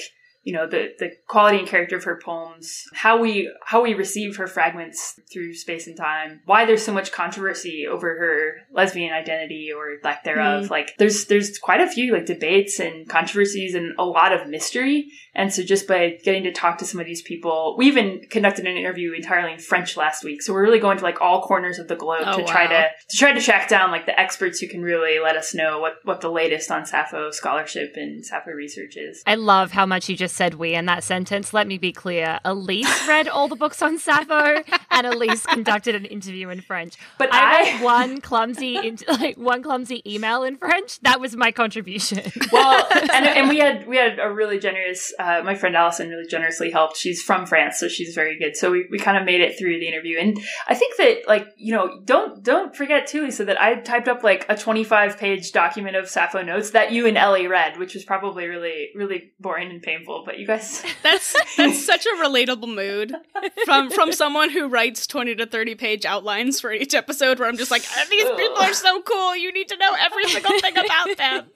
you 0.48 0.54
know 0.54 0.66
the 0.66 0.94
the 0.98 1.12
quality 1.28 1.58
and 1.60 1.68
character 1.68 1.98
of 1.98 2.06
her 2.06 2.18
poems, 2.24 2.86
how 2.94 3.20
we 3.20 3.52
how 3.66 3.84
we 3.84 3.94
receive 3.94 4.38
her 4.38 4.48
fragments 4.48 5.20
through 5.30 5.54
space 5.54 5.88
and 5.88 5.98
time, 5.98 6.40
why 6.46 6.64
there's 6.64 6.86
so 6.86 6.94
much 6.94 7.12
controversy 7.12 7.86
over 7.86 8.08
her 8.18 8.62
lesbian 8.72 9.12
identity 9.12 9.74
or 9.76 9.98
lack 10.06 10.24
thereof. 10.24 10.64
Mm-hmm. 10.64 10.72
Like 10.72 10.96
there's 10.98 11.26
there's 11.26 11.60
quite 11.60 11.82
a 11.82 11.88
few 11.88 12.14
like 12.14 12.28
debates 12.28 12.80
and 12.80 13.10
controversies 13.10 13.76
and 13.76 13.94
a 14.00 14.06
lot 14.06 14.32
of 14.32 14.48
mystery. 14.48 15.12
And 15.36 15.54
so 15.54 15.64
just 15.64 15.86
by 15.86 16.18
getting 16.24 16.44
to 16.44 16.54
talk 16.54 16.78
to 16.78 16.86
some 16.86 17.02
of 17.02 17.06
these 17.06 17.22
people, 17.22 17.76
we 17.78 17.88
even 17.88 18.22
conducted 18.30 18.66
an 18.66 18.78
interview 18.78 19.12
entirely 19.12 19.52
in 19.52 19.60
French 19.60 19.98
last 19.98 20.24
week. 20.24 20.42
So 20.42 20.54
we're 20.54 20.64
really 20.64 20.80
going 20.80 20.98
to 20.98 21.04
like 21.04 21.20
all 21.20 21.42
corners 21.42 21.78
of 21.78 21.90
the 21.90 21.98
globe 21.98 22.24
Oh, 22.26 22.38
to 22.38 22.46
try 22.46 22.68
to 22.68 22.88
to 23.10 23.18
try 23.18 23.34
to 23.34 23.42
track 23.42 23.68
down 23.68 23.92
like 23.92 24.06
the 24.06 24.18
experts 24.18 24.60
who 24.60 24.70
can 24.70 24.82
really 24.82 25.20
let 25.20 25.36
us 25.36 25.54
know 25.54 25.82
what 25.82 25.96
what 26.06 26.22
the 26.22 26.32
latest 26.32 26.72
on 26.72 26.86
Sappho 26.86 27.32
scholarship 27.32 27.96
and 27.96 28.26
Sappho 28.26 28.52
research 28.52 28.96
is. 28.96 29.22
I 29.28 29.36
love 29.36 29.72
how 29.72 29.86
much 29.86 30.08
you 30.08 30.16
just 30.16 30.37
said 30.38 30.54
we 30.54 30.76
in 30.76 30.86
that 30.86 31.04
sentence. 31.04 31.54
Let 31.54 31.68
me 31.68 31.78
be 31.80 31.92
clear. 31.92 32.40
Elise 32.46 32.88
read 33.08 33.28
all 33.28 33.48
the 33.48 33.56
books 33.56 33.82
on 33.82 33.98
Sappho 33.98 34.64
and 34.92 35.08
Elise 35.08 35.46
conducted 35.48 35.96
an 35.96 36.06
interview 36.06 36.50
in 36.50 36.62
French. 36.62 36.96
But 37.18 37.34
I 37.34 37.38
I- 37.38 37.74
wrote 37.74 37.84
one 37.84 38.22
clumsy 38.22 38.78
in- 38.78 39.00
like 39.08 39.36
one 39.38 39.64
clumsy 39.64 40.02
email 40.06 40.44
in 40.44 40.58
French. 40.58 41.00
That 41.02 41.20
was 41.20 41.36
my 41.36 41.52
contribution. 41.52 42.32
well, 42.52 42.88
and, 43.12 43.26
and 43.26 43.50
we 43.50 43.58
had 43.58 43.88
we 43.88 43.98
had 43.98 44.20
a 44.20 44.32
really 44.32 44.60
generous. 44.60 45.12
Uh, 45.20 45.42
my 45.44 45.56
friend 45.56 45.76
Allison 45.76 46.10
really 46.10 46.28
generously 46.28 46.70
helped. 46.72 46.98
She's 46.98 47.22
from 47.22 47.46
France, 47.48 47.80
so 47.80 47.88
she's 47.88 48.14
very 48.14 48.38
good. 48.38 48.56
So 48.56 48.72
we, 48.72 48.88
we 48.92 49.00
kind 49.00 49.18
of 49.18 49.26
made 49.26 49.42
it 49.42 49.58
through 49.58 49.80
the 49.80 49.88
interview, 49.88 50.18
and 50.20 50.40
I 50.68 50.76
think 50.76 50.98
that 50.98 51.28
like 51.28 51.48
you 51.58 51.74
know 51.74 52.00
don't 52.06 52.44
don't 52.44 52.76
forget 52.76 53.08
too, 53.08 53.24
Lisa, 53.24 53.46
that 53.46 53.60
I 53.60 53.76
typed 53.76 54.08
up 54.08 54.24
like 54.24 54.46
a 54.50 54.56
twenty 54.56 54.84
five 54.84 55.18
page 55.18 55.52
document 55.52 55.96
of 55.96 56.08
Sappho 56.08 56.44
notes 56.44 56.72
that 56.72 56.92
you 56.92 57.08
and 57.08 57.18
Ellie 57.18 57.48
read, 57.48 57.78
which 57.80 57.96
was 57.96 58.04
probably 58.06 58.46
really 58.46 58.90
really 58.96 59.32
boring 59.40 59.72
and 59.72 59.82
painful. 59.82 60.24
But 60.28 60.40
you 60.40 60.46
guys, 60.46 60.84
That's 61.04 61.34
that's 61.56 61.86
such 61.86 62.06
a 62.06 62.10
relatable 62.22 62.68
mood 62.68 63.16
from 63.64 63.90
from 63.90 64.12
someone 64.12 64.50
who 64.50 64.68
writes 64.68 65.08
twenty 65.08 65.34
to 65.36 65.46
thirty 65.46 65.74
page 65.74 66.06
outlines 66.06 66.60
for 66.60 66.74
each 66.74 66.94
episode. 66.94 67.40
Where 67.40 67.48
I'm 67.48 67.56
just 67.56 67.72
like, 67.72 67.84
"Ah, 67.90 68.06
these 68.10 68.26
people 68.26 68.58
are 68.58 68.74
so 68.74 69.02
cool. 69.04 69.38
You 69.38 69.54
need 69.54 69.70
to 69.70 69.78
know 69.78 69.96
every 69.98 70.26
single 70.26 70.60
thing 70.60 70.78
about 70.78 71.18
them. 71.18 71.46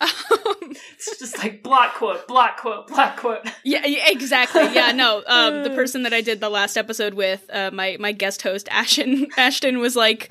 Um, 0.00 0.72
it's 0.94 1.18
just 1.18 1.36
like 1.38 1.62
block 1.62 1.94
quote, 1.94 2.26
block 2.26 2.58
quote, 2.58 2.88
block 2.88 3.18
quote. 3.18 3.46
yeah, 3.64 3.82
exactly. 3.84 4.62
Yeah, 4.72 4.92
no. 4.92 5.22
Um, 5.26 5.62
the 5.62 5.68
person 5.70 6.04
that 6.04 6.14
I 6.14 6.22
did 6.22 6.40
the 6.40 6.48
last 6.48 6.78
episode 6.78 7.12
with, 7.12 7.44
uh, 7.52 7.70
my 7.70 7.98
my 8.00 8.12
guest 8.12 8.40
host 8.40 8.66
Ashton 8.70 9.26
Ashton 9.36 9.78
was 9.78 9.94
like, 9.96 10.30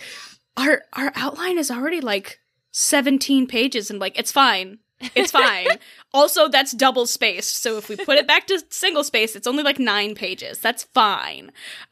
our 0.58 0.82
our 0.94 1.12
outline 1.16 1.60
is 1.60 1.70
already 1.70 2.02
like 2.02 2.40
seventeen 2.72 3.46
pages, 3.46 3.92
and 3.92 4.00
like 4.00 4.18
it's 4.18 4.32
fine. 4.32 4.80
It's 5.16 5.32
fine. 5.32 5.68
also, 6.14 6.48
that's 6.50 6.72
double 6.74 7.06
spaced. 7.06 7.62
So 7.62 7.78
if 7.78 7.88
we 7.90 7.96
put 7.96 8.18
it 8.18 8.28
back 8.28 8.48
to 8.48 8.62
single 8.70 9.04
space, 9.04 9.36
it's 9.36 9.48
only 9.48 9.64
like 9.64 9.80
nine 9.80 10.16
pages. 10.16 10.60
That's 10.60 10.84
fine. 10.86 11.52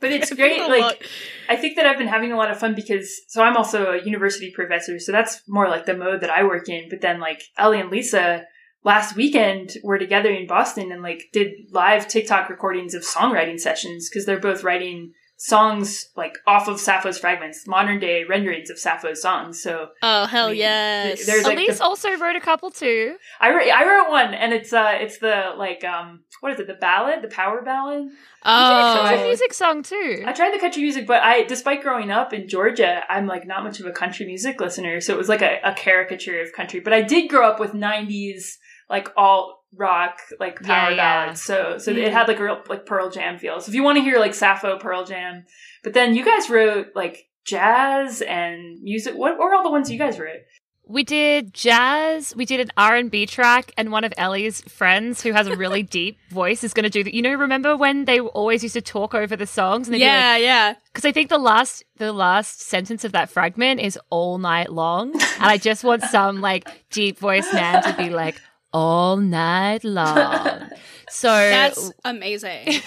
But 0.00 0.12
it's 0.12 0.32
great. 0.32 0.60
Like, 0.60 0.80
look- 0.80 1.02
I 1.50 1.56
think 1.56 1.76
that 1.76 1.84
I've 1.84 1.98
been 1.98 2.08
having 2.08 2.32
a 2.32 2.36
lot 2.36 2.50
of 2.50 2.58
fun 2.58 2.74
because, 2.74 3.20
so 3.28 3.42
I'm 3.42 3.56
also 3.56 3.92
a 3.92 4.02
university 4.02 4.50
professor, 4.50 4.98
so 4.98 5.12
that's 5.12 5.42
more 5.46 5.68
like 5.68 5.84
the 5.84 5.94
mode 5.94 6.22
that 6.22 6.30
I 6.30 6.42
work 6.42 6.70
in. 6.70 6.88
But 6.88 7.02
then, 7.02 7.20
like, 7.20 7.42
Ellie 7.58 7.80
and 7.80 7.90
Lisa 7.90 8.44
last 8.82 9.14
weekend 9.14 9.72
were 9.84 9.98
together 9.98 10.30
in 10.30 10.46
Boston 10.46 10.90
and, 10.90 11.02
like, 11.02 11.28
did 11.34 11.52
live 11.70 12.08
TikTok 12.08 12.48
recordings 12.48 12.94
of 12.94 13.02
songwriting 13.02 13.60
sessions 13.60 14.08
because 14.08 14.24
they're 14.24 14.40
both 14.40 14.64
writing 14.64 15.12
songs, 15.42 16.10
like, 16.16 16.36
off 16.46 16.68
of 16.68 16.78
Sappho's 16.78 17.18
fragments, 17.18 17.66
modern 17.66 17.98
day 17.98 18.24
renderings 18.24 18.68
of 18.68 18.78
Sappho's 18.78 19.22
songs. 19.22 19.62
So 19.62 19.88
oh 20.02 20.26
hell 20.26 20.48
I 20.48 20.50
mean, 20.50 20.58
yes! 20.58 21.24
there's, 21.24 21.44
like, 21.44 21.56
Elise 21.56 21.78
the- 21.78 21.84
also 21.84 22.14
wrote 22.18 22.36
a 22.36 22.40
couple 22.40 22.70
too. 22.70 23.16
I 23.40 23.50
wrote, 23.50 23.66
I 23.68 23.86
wrote 23.86 24.10
one 24.10 24.34
and 24.34 24.52
it's, 24.52 24.70
uh, 24.74 24.92
it's 25.00 25.16
the, 25.18 25.54
like, 25.56 25.82
um, 25.82 26.20
what 26.40 26.52
is 26.52 26.60
it, 26.60 26.66
the 26.66 26.74
ballad, 26.74 27.22
the 27.22 27.28
power 27.28 27.62
ballad? 27.62 28.08
Oh, 28.44 28.94
So 29.08 29.14
a 29.14 29.20
I- 29.20 29.24
music 29.24 29.54
song 29.54 29.82
too. 29.82 30.22
I 30.26 30.32
tried 30.34 30.52
the 30.54 30.58
country 30.58 30.82
music, 30.82 31.06
but 31.06 31.22
I, 31.22 31.44
despite 31.44 31.82
growing 31.82 32.10
up 32.10 32.34
in 32.34 32.46
Georgia, 32.46 33.02
I'm 33.08 33.26
like 33.26 33.46
not 33.46 33.64
much 33.64 33.80
of 33.80 33.86
a 33.86 33.92
country 33.92 34.26
music 34.26 34.60
listener, 34.60 35.00
so 35.00 35.14
it 35.14 35.18
was 35.18 35.30
like 35.30 35.40
a, 35.42 35.58
a 35.64 35.72
caricature 35.72 36.40
of 36.42 36.52
country. 36.52 36.80
But 36.80 36.92
I 36.92 37.00
did 37.00 37.30
grow 37.30 37.48
up 37.48 37.58
with 37.60 37.72
'90s 37.72 38.56
like 38.90 39.08
alt 39.16 39.59
rock, 39.76 40.20
like 40.38 40.62
power 40.62 40.90
Yeah, 40.90 40.96
yeah. 40.96 40.96
ballads. 40.96 41.42
So, 41.42 41.78
so 41.78 41.90
it 41.90 41.96
mm. 41.96 42.12
had 42.12 42.28
like 42.28 42.38
a 42.38 42.44
real 42.44 42.62
like 42.68 42.86
Pearl 42.86 43.10
Jam 43.10 43.38
feel. 43.38 43.60
So 43.60 43.70
if 43.70 43.74
you 43.74 43.82
want 43.82 43.98
to 43.98 44.02
hear 44.04 44.18
like 44.18 44.34
Sappho, 44.34 44.78
Pearl 44.78 45.04
Jam, 45.04 45.44
but 45.82 45.92
then 45.92 46.14
you 46.14 46.24
guys 46.24 46.50
wrote 46.50 46.88
like 46.94 47.28
jazz 47.44 48.22
and 48.22 48.80
music. 48.82 49.14
What 49.14 49.38
were 49.38 49.54
all 49.54 49.62
the 49.62 49.70
ones 49.70 49.90
you 49.90 49.98
guys 49.98 50.18
wrote? 50.18 50.40
We 50.86 51.04
did 51.04 51.54
jazz. 51.54 52.34
We 52.34 52.44
did 52.44 52.58
an 52.58 52.70
R 52.76 52.96
and 52.96 53.12
B 53.12 53.24
track, 53.24 53.70
and 53.76 53.92
one 53.92 54.02
of 54.02 54.12
Ellie's 54.16 54.60
friends, 54.62 55.22
who 55.22 55.30
has 55.30 55.46
a 55.46 55.54
really 55.54 55.82
deep 55.98 56.18
voice, 56.30 56.64
is 56.64 56.74
going 56.74 56.82
to 56.82 56.90
do 56.90 57.04
that. 57.04 57.14
You 57.14 57.22
know, 57.22 57.34
remember 57.34 57.76
when 57.76 58.06
they 58.06 58.18
always 58.18 58.64
used 58.64 58.74
to 58.74 58.80
talk 58.80 59.14
over 59.14 59.36
the 59.36 59.46
songs? 59.46 59.86
And 59.88 59.96
yeah, 59.98 60.36
yeah. 60.36 60.74
because 60.86 61.04
I 61.04 61.12
think 61.12 61.28
the 61.28 61.38
last 61.38 61.84
the 61.98 62.12
last 62.12 62.62
sentence 62.62 63.04
of 63.04 63.12
that 63.12 63.30
fragment 63.30 63.78
is 63.78 64.00
all 64.10 64.38
night 64.38 64.72
long, 64.72 65.12
and 65.12 65.44
I 65.44 65.58
just 65.58 65.84
want 65.84 66.02
some 66.02 66.40
like 66.40 66.68
deep 66.90 67.20
voice 67.20 67.52
man 67.52 67.84
to 67.84 67.92
be 67.96 68.10
like 68.10 68.40
all 68.72 69.16
night 69.16 69.84
long. 69.84 70.70
So 71.12 71.26
That's 71.28 71.90
amazing. 72.04 72.66
we've 72.66 72.82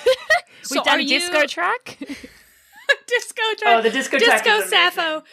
so 0.64 0.82
done 0.84 0.96
are 0.96 1.00
a 1.00 1.04
you- 1.04 1.20
disco 1.20 1.46
track. 1.46 1.98
disco 3.08 3.42
track. 3.58 3.80
Oh, 3.80 3.82
the 3.82 3.90
disco 3.90 4.18
track 4.18 4.44
disco 4.44 4.50
is 4.60 4.72
amazing. 4.72 4.92
Sappho. 4.96 5.24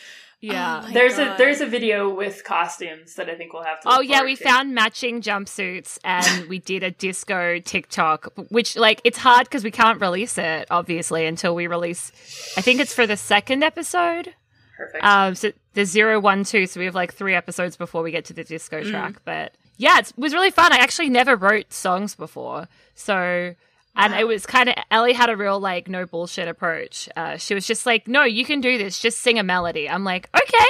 yeah. 0.40 0.84
Oh 0.84 0.92
There's 0.92 1.16
God. 1.16 1.34
a 1.34 1.38
there's 1.38 1.60
a 1.60 1.66
video 1.66 2.12
with 2.12 2.42
costumes 2.42 3.14
that 3.14 3.28
I 3.30 3.36
think 3.36 3.52
we'll 3.52 3.62
have 3.62 3.80
to. 3.82 3.88
Oh 3.88 4.00
yeah, 4.00 4.24
we 4.24 4.34
to. 4.34 4.42
found 4.42 4.74
matching 4.74 5.22
jumpsuits 5.22 5.98
and 6.02 6.48
we 6.48 6.58
did 6.58 6.82
a 6.82 6.90
disco 6.90 7.60
TikTok, 7.60 8.32
which 8.50 8.76
like 8.76 9.00
it's 9.04 9.18
hard 9.18 9.44
because 9.44 9.62
we 9.62 9.70
can't 9.70 10.00
release 10.00 10.36
it 10.36 10.66
obviously 10.70 11.26
until 11.26 11.54
we 11.54 11.68
release. 11.68 12.10
I 12.56 12.60
think 12.60 12.80
it's 12.80 12.92
for 12.92 13.06
the 13.06 13.16
second 13.16 13.62
episode. 13.62 14.34
perfect. 14.76 15.04
Um, 15.04 15.34
so 15.36 15.52
the 15.74 15.84
zero 15.84 16.18
one 16.18 16.42
two, 16.42 16.66
so 16.66 16.80
we 16.80 16.86
have 16.86 16.94
like 16.96 17.14
three 17.14 17.34
episodes 17.36 17.76
before 17.76 18.02
we 18.02 18.10
get 18.10 18.24
to 18.26 18.32
the 18.32 18.42
disco 18.44 18.82
Mm. 18.82 18.90
track. 18.90 19.22
But 19.24 19.54
yeah, 19.80 19.98
it 19.98 20.12
was 20.18 20.34
really 20.34 20.50
fun. 20.50 20.74
I 20.74 20.76
actually 20.76 21.08
never 21.08 21.36
wrote 21.36 21.72
songs 21.72 22.14
before, 22.14 22.68
so 22.94 23.54
and 23.96 24.14
it 24.14 24.26
was 24.26 24.44
kind 24.44 24.68
of 24.68 24.74
Ellie 24.90 25.14
had 25.14 25.30
a 25.30 25.36
real 25.36 25.58
like 25.58 25.88
no 25.88 26.04
bullshit 26.04 26.48
approach. 26.48 27.08
Uh, 27.16 27.38
she 27.38 27.54
was 27.54 27.66
just 27.66 27.86
like, 27.86 28.06
"No, 28.06 28.24
you 28.24 28.44
can 28.44 28.60
do 28.60 28.76
this. 28.76 28.98
Just 28.98 29.20
sing 29.20 29.38
a 29.38 29.42
melody." 29.42 29.88
I'm 29.88 30.04
like, 30.04 30.28
"Okay." 30.34 30.66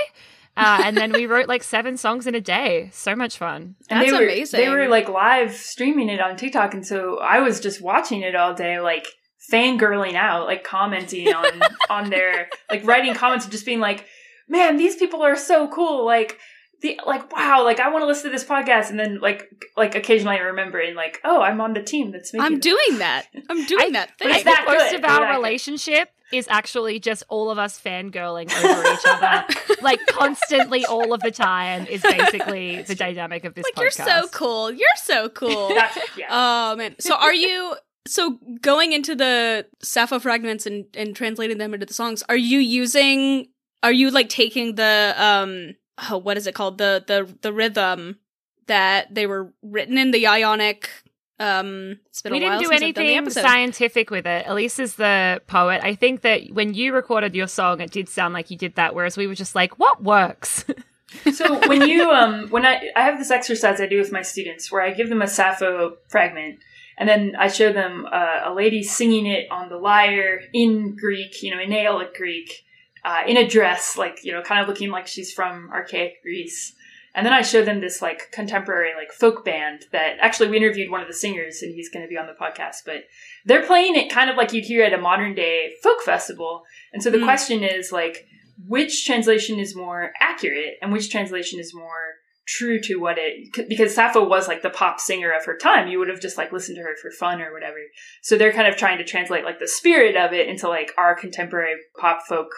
Uh, 0.57 0.83
and 0.85 0.97
then 0.97 1.13
we 1.13 1.27
wrote 1.27 1.49
like 1.49 1.65
seven 1.65 1.97
songs 1.97 2.29
in 2.29 2.37
a 2.37 2.41
day. 2.41 2.91
So 2.93 3.17
much 3.17 3.37
fun. 3.37 3.75
And 3.89 4.01
That's 4.01 4.13
they 4.13 4.17
were, 4.17 4.23
amazing. 4.23 4.61
They 4.61 4.69
were 4.69 4.89
like 4.89 5.09
live 5.09 5.55
streaming 5.55 6.09
it 6.09 6.21
on 6.21 6.37
TikTok, 6.37 6.75
and 6.75 6.87
so 6.87 7.19
I 7.19 7.41
was 7.41 7.59
just 7.59 7.83
watching 7.83 8.23
it 8.23 8.37
all 8.37 8.55
day, 8.55 8.79
like 8.79 9.09
fangirling 9.53 10.15
out, 10.15 10.47
like 10.47 10.63
commenting 10.63 11.35
on 11.35 11.61
on 11.91 12.11
their 12.11 12.49
like 12.71 12.87
writing 12.87 13.15
comments 13.15 13.45
and 13.45 13.51
just 13.51 13.67
being 13.67 13.81
like, 13.81 14.07
"Man, 14.49 14.77
these 14.77 14.95
people 14.95 15.23
are 15.23 15.37
so 15.37 15.67
cool!" 15.67 16.07
Like 16.07 16.39
the 16.83 16.99
like, 17.07 17.35
wow, 17.35 17.65
like 17.65 17.81
I 17.81 17.91
want 17.91 18.03
to 18.03 18.07
listen 18.07 18.25
to 18.25 18.31
this 18.31 18.45
podcast, 18.45 18.91
and 18.91 18.99
then 18.99 19.21
like 19.21 19.49
like 19.77 19.95
occasionally 19.95 20.41
remembering 20.41 20.95
like, 20.95 21.21
"Oh, 21.25 21.41
I'm 21.43 21.61
on 21.61 21.75
the 21.75 21.83
team 21.83 22.11
that's 22.11 22.33
making." 22.33 22.45
I'm 22.47 22.55
this." 22.55 22.63
doing 22.63 22.99
that. 22.99 23.27
I'm 23.51 23.65
doing 23.65 23.93
that 23.93 24.13
but 24.19 24.27
thing. 24.27 24.35
it's 24.37 24.45
that 24.45 24.65
Most 24.67 24.91
good. 24.91 24.99
of 24.99 25.05
our 25.05 25.21
They're 25.21 25.33
good. 25.33 25.37
relationship 25.37 26.11
is 26.33 26.47
actually 26.49 27.01
just 27.01 27.25
all 27.29 27.51
of 27.51 27.59
us 27.59 27.81
fangirling 27.81 28.51
over 28.65 28.93
each 28.93 29.01
other, 29.07 29.45
like 29.83 29.99
constantly, 30.07 30.85
all 30.87 31.13
of 31.13 31.21
the 31.21 31.31
time. 31.31 31.87
Is 31.87 32.03
basically 32.03 32.83
the 32.83 32.95
dynamic 32.95 33.45
of 33.45 33.55
this. 33.55 33.65
like 33.65 33.79
you're 33.79 33.91
so 33.91 34.29
cool. 34.29 34.71
You're 34.71 34.89
so 34.97 35.29
cool. 35.29 35.69
That's, 35.75 35.99
yeah. 36.17 36.27
oh 36.31 36.77
man. 36.77 36.97
So 36.99 37.15
are 37.15 37.35
you 37.35 37.77
so 38.07 38.39
going 38.63 38.93
into 38.93 39.15
the 39.15 39.67
Sappho 39.83 40.19
fragments 40.19 40.67
and, 40.67 40.87
and 40.95 41.15
translating 41.15 41.59
them 41.59 41.75
into 41.75 41.85
the 41.87 41.95
songs, 41.95 42.23
are 42.29 42.37
you 42.37 42.59
using 42.59 43.49
are 43.83 43.93
you 43.93 44.11
like 44.11 44.29
taking 44.29 44.75
the 44.77 45.15
um 45.17 45.75
oh, 46.09 46.19
what 46.19 46.37
is 46.37 46.47
it 46.47 46.55
called? 46.55 46.79
The 46.79 47.05
the 47.07 47.37
the 47.43 47.53
rhythm 47.53 48.19
that 48.67 49.15
they 49.15 49.27
were 49.27 49.53
written 49.63 49.99
in 49.99 50.11
the 50.13 50.27
Ionic 50.27 50.91
um 51.39 51.99
it's 52.07 52.21
been 52.23 52.33
we 52.33 52.39
a 52.39 52.41
didn't 52.41 52.53
while 52.53 52.61
do 52.61 52.67
since 52.67 52.83
I've 52.83 52.95
done 52.95 53.05
the 53.07 53.15
anything 53.15 53.43
scientific 53.43 54.11
with 54.11 54.27
it. 54.27 54.47
Elise 54.47 54.79
is 54.79 54.97
the 54.97 55.41
poet. 55.47 55.81
I 55.83 55.95
think 55.95 56.21
that 56.21 56.53
when 56.53 56.75
you 56.75 56.93
recorded 56.93 57.35
your 57.35 57.47
song, 57.47 57.81
it 57.81 57.91
did 57.91 58.09
sound 58.09 58.35
like 58.35 58.51
you 58.51 58.59
did 58.59 58.75
that, 58.77 58.95
whereas 58.95 59.17
we 59.17 59.27
were 59.27 59.35
just 59.35 59.55
like, 59.55 59.79
what 59.79 60.03
works? 60.03 60.65
so 61.33 61.67
when 61.67 61.89
you 61.89 62.11
um 62.21 62.49
when 62.51 62.65
I 62.67 62.91
I 62.95 63.03
have 63.03 63.19
this 63.19 63.31
exercise 63.31 63.81
I 63.81 63.87
do 63.87 63.99
with 63.99 64.13
my 64.13 64.23
students 64.23 64.71
where 64.71 64.83
I 64.83 64.93
give 64.93 65.09
them 65.09 65.23
a 65.23 65.27
Sappho 65.27 65.97
fragment 66.09 66.61
And 67.01 67.09
then 67.09 67.35
I 67.39 67.49
show 67.49 67.73
them 67.73 68.07
uh, 68.13 68.43
a 68.45 68.53
lady 68.53 68.83
singing 68.83 69.25
it 69.25 69.51
on 69.51 69.71
the 69.71 69.79
lyre 69.79 70.43
in 70.53 70.95
Greek, 70.97 71.43
you 71.43 71.51
know, 71.51 71.61
in 71.61 71.73
Aeolic 71.73 72.15
Greek, 72.15 72.63
uh, 73.05 73.23
in 73.27 73.37
a 73.37 73.47
dress, 73.49 73.97
like, 73.97 74.21
you 74.25 74.33
know, 74.33 74.43
kind 74.43 74.61
of 74.61 74.69
looking 74.69 74.91
like 74.91 75.07
she's 75.07 75.33
from 75.33 75.71
archaic 75.73 76.23
Greece. 76.23 76.75
And 77.15 77.27
then 77.27 77.33
I 77.33 77.43
showed 77.43 77.65
them 77.67 77.81
this 77.81 78.01
like 78.01 78.31
contemporary 78.31 78.93
like 78.97 79.11
folk 79.11 79.45
band 79.45 79.87
that 79.91 80.17
actually 80.21 80.49
we 80.49 80.57
interviewed 80.59 80.91
one 80.91 81.01
of 81.01 81.09
the 81.09 81.15
singers 81.15 81.61
and 81.61 81.75
he's 81.75 81.89
going 81.91 82.05
to 82.05 82.09
be 82.09 82.17
on 82.17 82.29
the 82.29 82.35
podcast, 82.41 82.85
but 82.87 83.03
they're 83.45 83.67
playing 83.67 83.97
it 83.97 84.13
kind 84.13 84.31
of 84.31 84.37
like 84.37 84.53
you'd 84.53 84.65
hear 84.65 84.85
at 84.85 84.93
a 84.93 84.99
modern 84.99 85.35
day 85.35 85.73
folk 85.83 86.03
festival. 86.03 86.63
And 86.93 87.03
so 87.03 87.11
the 87.11 87.19
Mm. 87.19 87.25
question 87.25 87.65
is 87.65 87.91
like, 87.91 88.27
which 88.69 89.07
translation 89.07 89.59
is 89.59 89.75
more 89.75 90.13
accurate 90.21 90.75
and 90.83 90.93
which 90.93 91.11
translation 91.11 91.59
is 91.59 91.75
more 91.75 92.15
true 92.47 92.81
to 92.81 92.97
what 92.97 93.17
it 93.17 93.69
because 93.69 93.95
Sappho 93.95 94.27
was 94.29 94.49
like 94.49 94.63
the 94.63 94.71
pop 94.71 94.99
singer 94.99 95.31
of 95.31 95.45
her 95.45 95.57
time 95.57 95.87
you 95.87 95.99
would 96.01 96.09
have 96.09 96.21
just 96.21 96.37
like 96.37 96.51
listened 96.51 96.77
to 96.77 96.83
her 96.83 96.97
for 97.01 97.11
fun 97.13 97.41
or 97.41 97.53
whatever 97.53 97.77
so 98.23 98.37
they're 98.37 98.53
kind 98.53 98.67
of 98.67 98.77
trying 98.77 98.99
to 98.99 99.05
translate 99.05 99.45
like 99.45 99.61
the 99.61 99.69
spirit 99.69 100.17
of 100.17 100.33
it 100.33 100.49
into 100.49 100.69
like 100.69 100.91
our 100.99 101.15
contemporary 101.15 101.77
pop 101.99 102.23
folk 102.29 102.49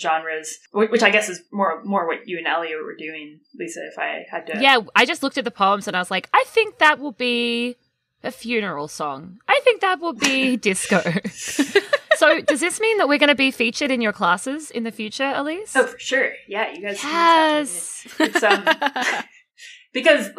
genres 0.00 0.58
which 0.72 1.02
I 1.02 1.10
guess 1.10 1.28
is 1.28 1.42
more 1.52 1.82
more 1.84 2.06
what 2.06 2.26
you 2.26 2.38
and 2.38 2.46
Elliot 2.46 2.78
were 2.84 2.96
doing 2.96 3.40
Lisa 3.58 3.80
if 3.92 3.98
I 3.98 4.24
had 4.30 4.46
to 4.46 4.60
Yeah, 4.60 4.80
I 4.94 5.04
just 5.04 5.22
looked 5.22 5.38
at 5.38 5.44
the 5.44 5.50
poems 5.50 5.86
and 5.86 5.96
I 5.96 6.00
was 6.00 6.10
like, 6.10 6.28
I 6.32 6.44
think 6.46 6.78
that 6.78 6.98
will 6.98 7.12
be 7.12 7.76
a 8.22 8.30
funeral 8.30 8.88
song. 8.88 9.38
I 9.48 9.60
think 9.64 9.80
that 9.80 10.00
will 10.00 10.12
be 10.12 10.56
disco. 10.68 11.02
so, 12.16 12.40
does 12.40 12.60
this 12.60 12.80
mean 12.80 12.98
that 12.98 13.08
we're 13.08 13.18
going 13.18 13.28
to 13.28 13.34
be 13.34 13.50
featured 13.50 13.90
in 13.90 14.00
your 14.00 14.12
classes 14.12 14.70
in 14.70 14.84
the 14.84 14.90
future, 14.90 15.32
Elise? 15.34 15.74
oh 15.76 15.86
for 15.86 15.98
sure 15.98 16.32
yeah 16.48 16.72
you 16.72 16.82
guys 16.82 17.02
yes. 17.02 18.06
it's 18.18 18.42
um 18.42 18.64
because 19.96 20.30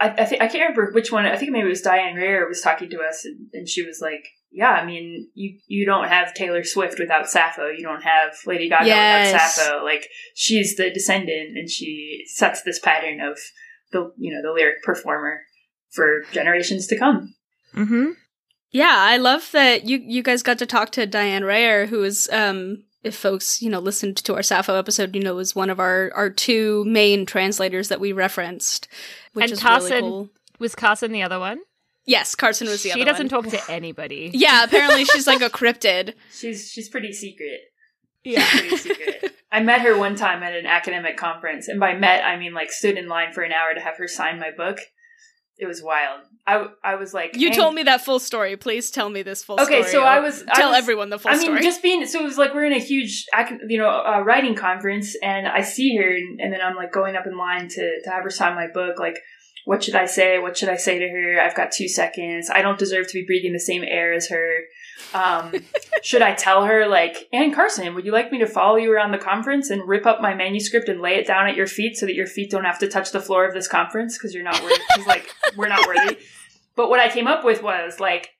I, 0.00 0.08
I 0.18 0.24
think 0.24 0.40
I 0.40 0.46
can't 0.46 0.62
remember 0.68 0.92
which 0.92 1.10
one. 1.10 1.26
I 1.26 1.36
think 1.36 1.50
maybe 1.50 1.66
it 1.66 1.70
was 1.70 1.80
Diane 1.80 2.14
Rayor 2.14 2.46
was 2.46 2.60
talking 2.60 2.88
to 2.90 3.00
us, 3.00 3.24
and, 3.24 3.48
and 3.52 3.68
she 3.68 3.84
was 3.84 3.98
like, 4.00 4.24
"Yeah, 4.50 4.70
I 4.70 4.84
mean, 4.84 5.28
you 5.34 5.58
you 5.66 5.86
don't 5.86 6.08
have 6.08 6.34
Taylor 6.34 6.64
Swift 6.64 6.98
without 6.98 7.28
Sappho. 7.28 7.68
You 7.68 7.82
don't 7.82 8.02
have 8.02 8.32
Lady 8.46 8.68
Gaga 8.68 8.84
without 8.84 9.54
Sappho. 9.54 9.84
Like 9.84 10.08
she's 10.34 10.76
the 10.76 10.90
descendant, 10.90 11.56
and 11.56 11.68
she 11.68 12.22
sets 12.26 12.62
this 12.62 12.78
pattern 12.78 13.20
of 13.20 13.38
the 13.92 14.12
you 14.18 14.32
know 14.32 14.42
the 14.42 14.52
lyric 14.52 14.82
performer 14.82 15.40
for 15.90 16.22
generations 16.32 16.86
to 16.88 16.98
come." 16.98 17.34
Mm-hmm. 17.74 18.10
Yeah, 18.72 18.94
I 18.96 19.16
love 19.16 19.50
that 19.52 19.84
you 19.84 19.98
you 19.98 20.22
guys 20.22 20.42
got 20.42 20.58
to 20.58 20.66
talk 20.66 20.90
to 20.92 21.06
Diane 21.06 21.42
Rayor, 21.42 21.86
who 21.86 22.02
is 22.02 22.28
um 22.32 22.84
if 23.02 23.16
folks, 23.16 23.62
you 23.62 23.70
know, 23.70 23.78
listened 23.78 24.18
to 24.18 24.34
our 24.34 24.42
Sappho 24.42 24.74
episode, 24.74 25.14
you 25.16 25.22
know, 25.22 25.34
was 25.34 25.54
one 25.54 25.70
of 25.70 25.80
our 25.80 26.10
our 26.14 26.30
two 26.30 26.84
main 26.84 27.26
translators 27.26 27.88
that 27.88 28.00
we 28.00 28.12
referenced, 28.12 28.88
which 29.32 29.44
And 29.44 29.52
is 29.52 29.60
Carson 29.60 29.90
really 29.90 30.00
cool. 30.00 30.30
Was 30.58 30.74
Carson 30.74 31.12
the 31.12 31.22
other 31.22 31.38
one? 31.38 31.60
Yes, 32.06 32.34
Carson 32.34 32.66
was 32.68 32.82
the 32.82 32.90
she 32.90 33.02
other 33.02 33.10
doesn't 33.10 33.30
one. 33.32 33.44
talk 33.44 33.52
to 33.52 33.70
anybody. 33.72 34.30
Yeah, 34.34 34.64
apparently 34.64 35.04
she's 35.04 35.26
like 35.26 35.42
a 35.42 35.50
cryptid. 35.58 36.14
She's 36.32 36.70
she's 36.70 36.88
pretty 36.88 37.12
secret. 37.12 37.60
Yeah. 38.24 38.46
Pretty 38.50 38.76
secret. 38.76 39.32
I 39.52 39.60
met 39.60 39.80
her 39.82 39.96
one 39.98 40.14
time 40.14 40.42
at 40.42 40.54
an 40.54 40.66
academic 40.66 41.16
conference, 41.16 41.68
and 41.68 41.78
by 41.80 41.94
met 41.94 42.24
I 42.24 42.36
mean 42.38 42.54
like 42.54 42.70
stood 42.72 42.96
in 42.98 43.08
line 43.08 43.32
for 43.32 43.42
an 43.42 43.52
hour 43.52 43.74
to 43.74 43.80
have 43.80 43.96
her 43.98 44.08
sign 44.08 44.38
my 44.38 44.50
book. 44.56 44.78
It 45.58 45.66
was 45.66 45.82
wild. 45.82 46.20
I 46.46 46.66
I 46.82 46.94
was 46.94 47.12
like, 47.12 47.36
You 47.36 47.52
told 47.52 47.74
me 47.74 47.82
that 47.82 48.00
full 48.02 48.18
story. 48.18 48.56
Please 48.56 48.90
tell 48.90 49.10
me 49.10 49.22
this 49.22 49.44
full 49.44 49.56
Okay, 49.56 49.64
story. 49.64 49.80
Okay, 49.82 49.90
so 49.90 50.02
I 50.04 50.18
Or 50.18 50.22
was- 50.22 50.42
I 50.48 50.54
tell 50.54 50.70
was- 50.70 50.78
everyone 50.78 51.10
the 51.10 51.18
full 51.18 51.30
I 51.30 51.34
mean, 51.34 51.42
story. 51.42 51.62
just 51.62 51.82
being 51.82 52.06
so 52.06 52.20
it 52.20 52.24
was 52.24 52.38
like 52.38 52.54
we're 52.54 52.64
in 52.64 52.72
a 52.72 52.78
huge, 52.78 53.26
you 53.68 53.76
know, 53.76 53.88
uh, 53.90 54.20
writing 54.24 54.54
conference, 54.54 55.14
and 55.22 55.46
I 55.46 55.60
see 55.60 55.96
her, 55.96 56.08
and, 56.08 56.40
and 56.40 56.50
then 56.52 56.60
I'm 56.62 56.76
like 56.76 56.92
going 56.92 57.14
up 57.14 57.26
in 57.26 57.36
line 57.36 57.68
to 57.68 58.00
to 58.04 58.10
have 58.10 58.22
her 58.24 58.30
sign 58.30 58.54
my 58.54 58.68
book. 58.72 58.98
Like, 58.98 59.18
what 59.64 59.84
should 59.84 59.94
I 59.94 60.06
say? 60.06 60.38
What 60.38 60.56
should 60.56 60.68
I 60.68 60.76
say 60.76 60.98
to 60.98 61.08
her? 61.08 61.40
I've 61.40 61.54
got 61.54 61.72
two 61.72 61.88
seconds. 61.88 62.50
I 62.50 62.62
don't 62.62 62.78
deserve 62.78 63.08
to 63.08 63.14
be 63.14 63.26
breathing 63.26 63.52
the 63.52 63.60
same 63.60 63.84
air 63.86 64.12
as 64.12 64.28
her. 64.28 64.64
Um, 65.14 65.54
should 66.02 66.22
I 66.22 66.34
tell 66.34 66.64
her 66.64 66.86
like, 66.86 67.28
Anne 67.32 67.52
Carson, 67.52 67.94
would 67.94 68.04
you 68.04 68.12
like 68.12 68.32
me 68.32 68.38
to 68.38 68.46
follow 68.46 68.76
you 68.76 68.92
around 68.92 69.12
the 69.12 69.18
conference 69.18 69.70
and 69.70 69.88
rip 69.88 70.06
up 70.06 70.20
my 70.20 70.34
manuscript 70.34 70.88
and 70.88 71.00
lay 71.00 71.16
it 71.16 71.26
down 71.26 71.46
at 71.48 71.56
your 71.56 71.66
feet 71.66 71.96
so 71.96 72.06
that 72.06 72.14
your 72.14 72.26
feet 72.26 72.50
don't 72.50 72.64
have 72.64 72.78
to 72.78 72.88
touch 72.88 73.12
the 73.12 73.20
floor 73.20 73.46
of 73.46 73.54
this 73.54 73.68
conference 73.68 74.16
because 74.16 74.34
you're 74.34 74.44
not 74.44 74.60
worthy? 74.62 74.76
Because 74.88 75.06
like 75.06 75.30
we're 75.56 75.68
not 75.68 75.86
worthy. 75.86 76.18
But 76.76 76.88
what 76.88 77.00
I 77.00 77.08
came 77.08 77.26
up 77.26 77.44
with 77.44 77.62
was 77.62 78.00
like, 78.00 78.30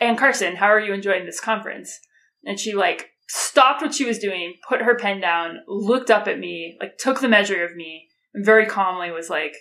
Anne 0.00 0.16
Carson, 0.16 0.56
how 0.56 0.66
are 0.66 0.80
you 0.80 0.92
enjoying 0.92 1.26
this 1.26 1.40
conference? 1.40 1.98
And 2.44 2.58
she 2.58 2.74
like 2.74 3.10
stopped 3.28 3.82
what 3.82 3.94
she 3.94 4.04
was 4.04 4.18
doing, 4.18 4.54
put 4.66 4.82
her 4.82 4.94
pen 4.94 5.20
down, 5.20 5.58
looked 5.66 6.10
up 6.10 6.26
at 6.26 6.38
me, 6.38 6.76
like 6.80 6.96
took 6.98 7.20
the 7.20 7.28
measure 7.28 7.64
of 7.64 7.76
me, 7.76 8.08
and 8.34 8.44
very 8.44 8.66
calmly 8.66 9.10
was 9.10 9.28
like, 9.28 9.54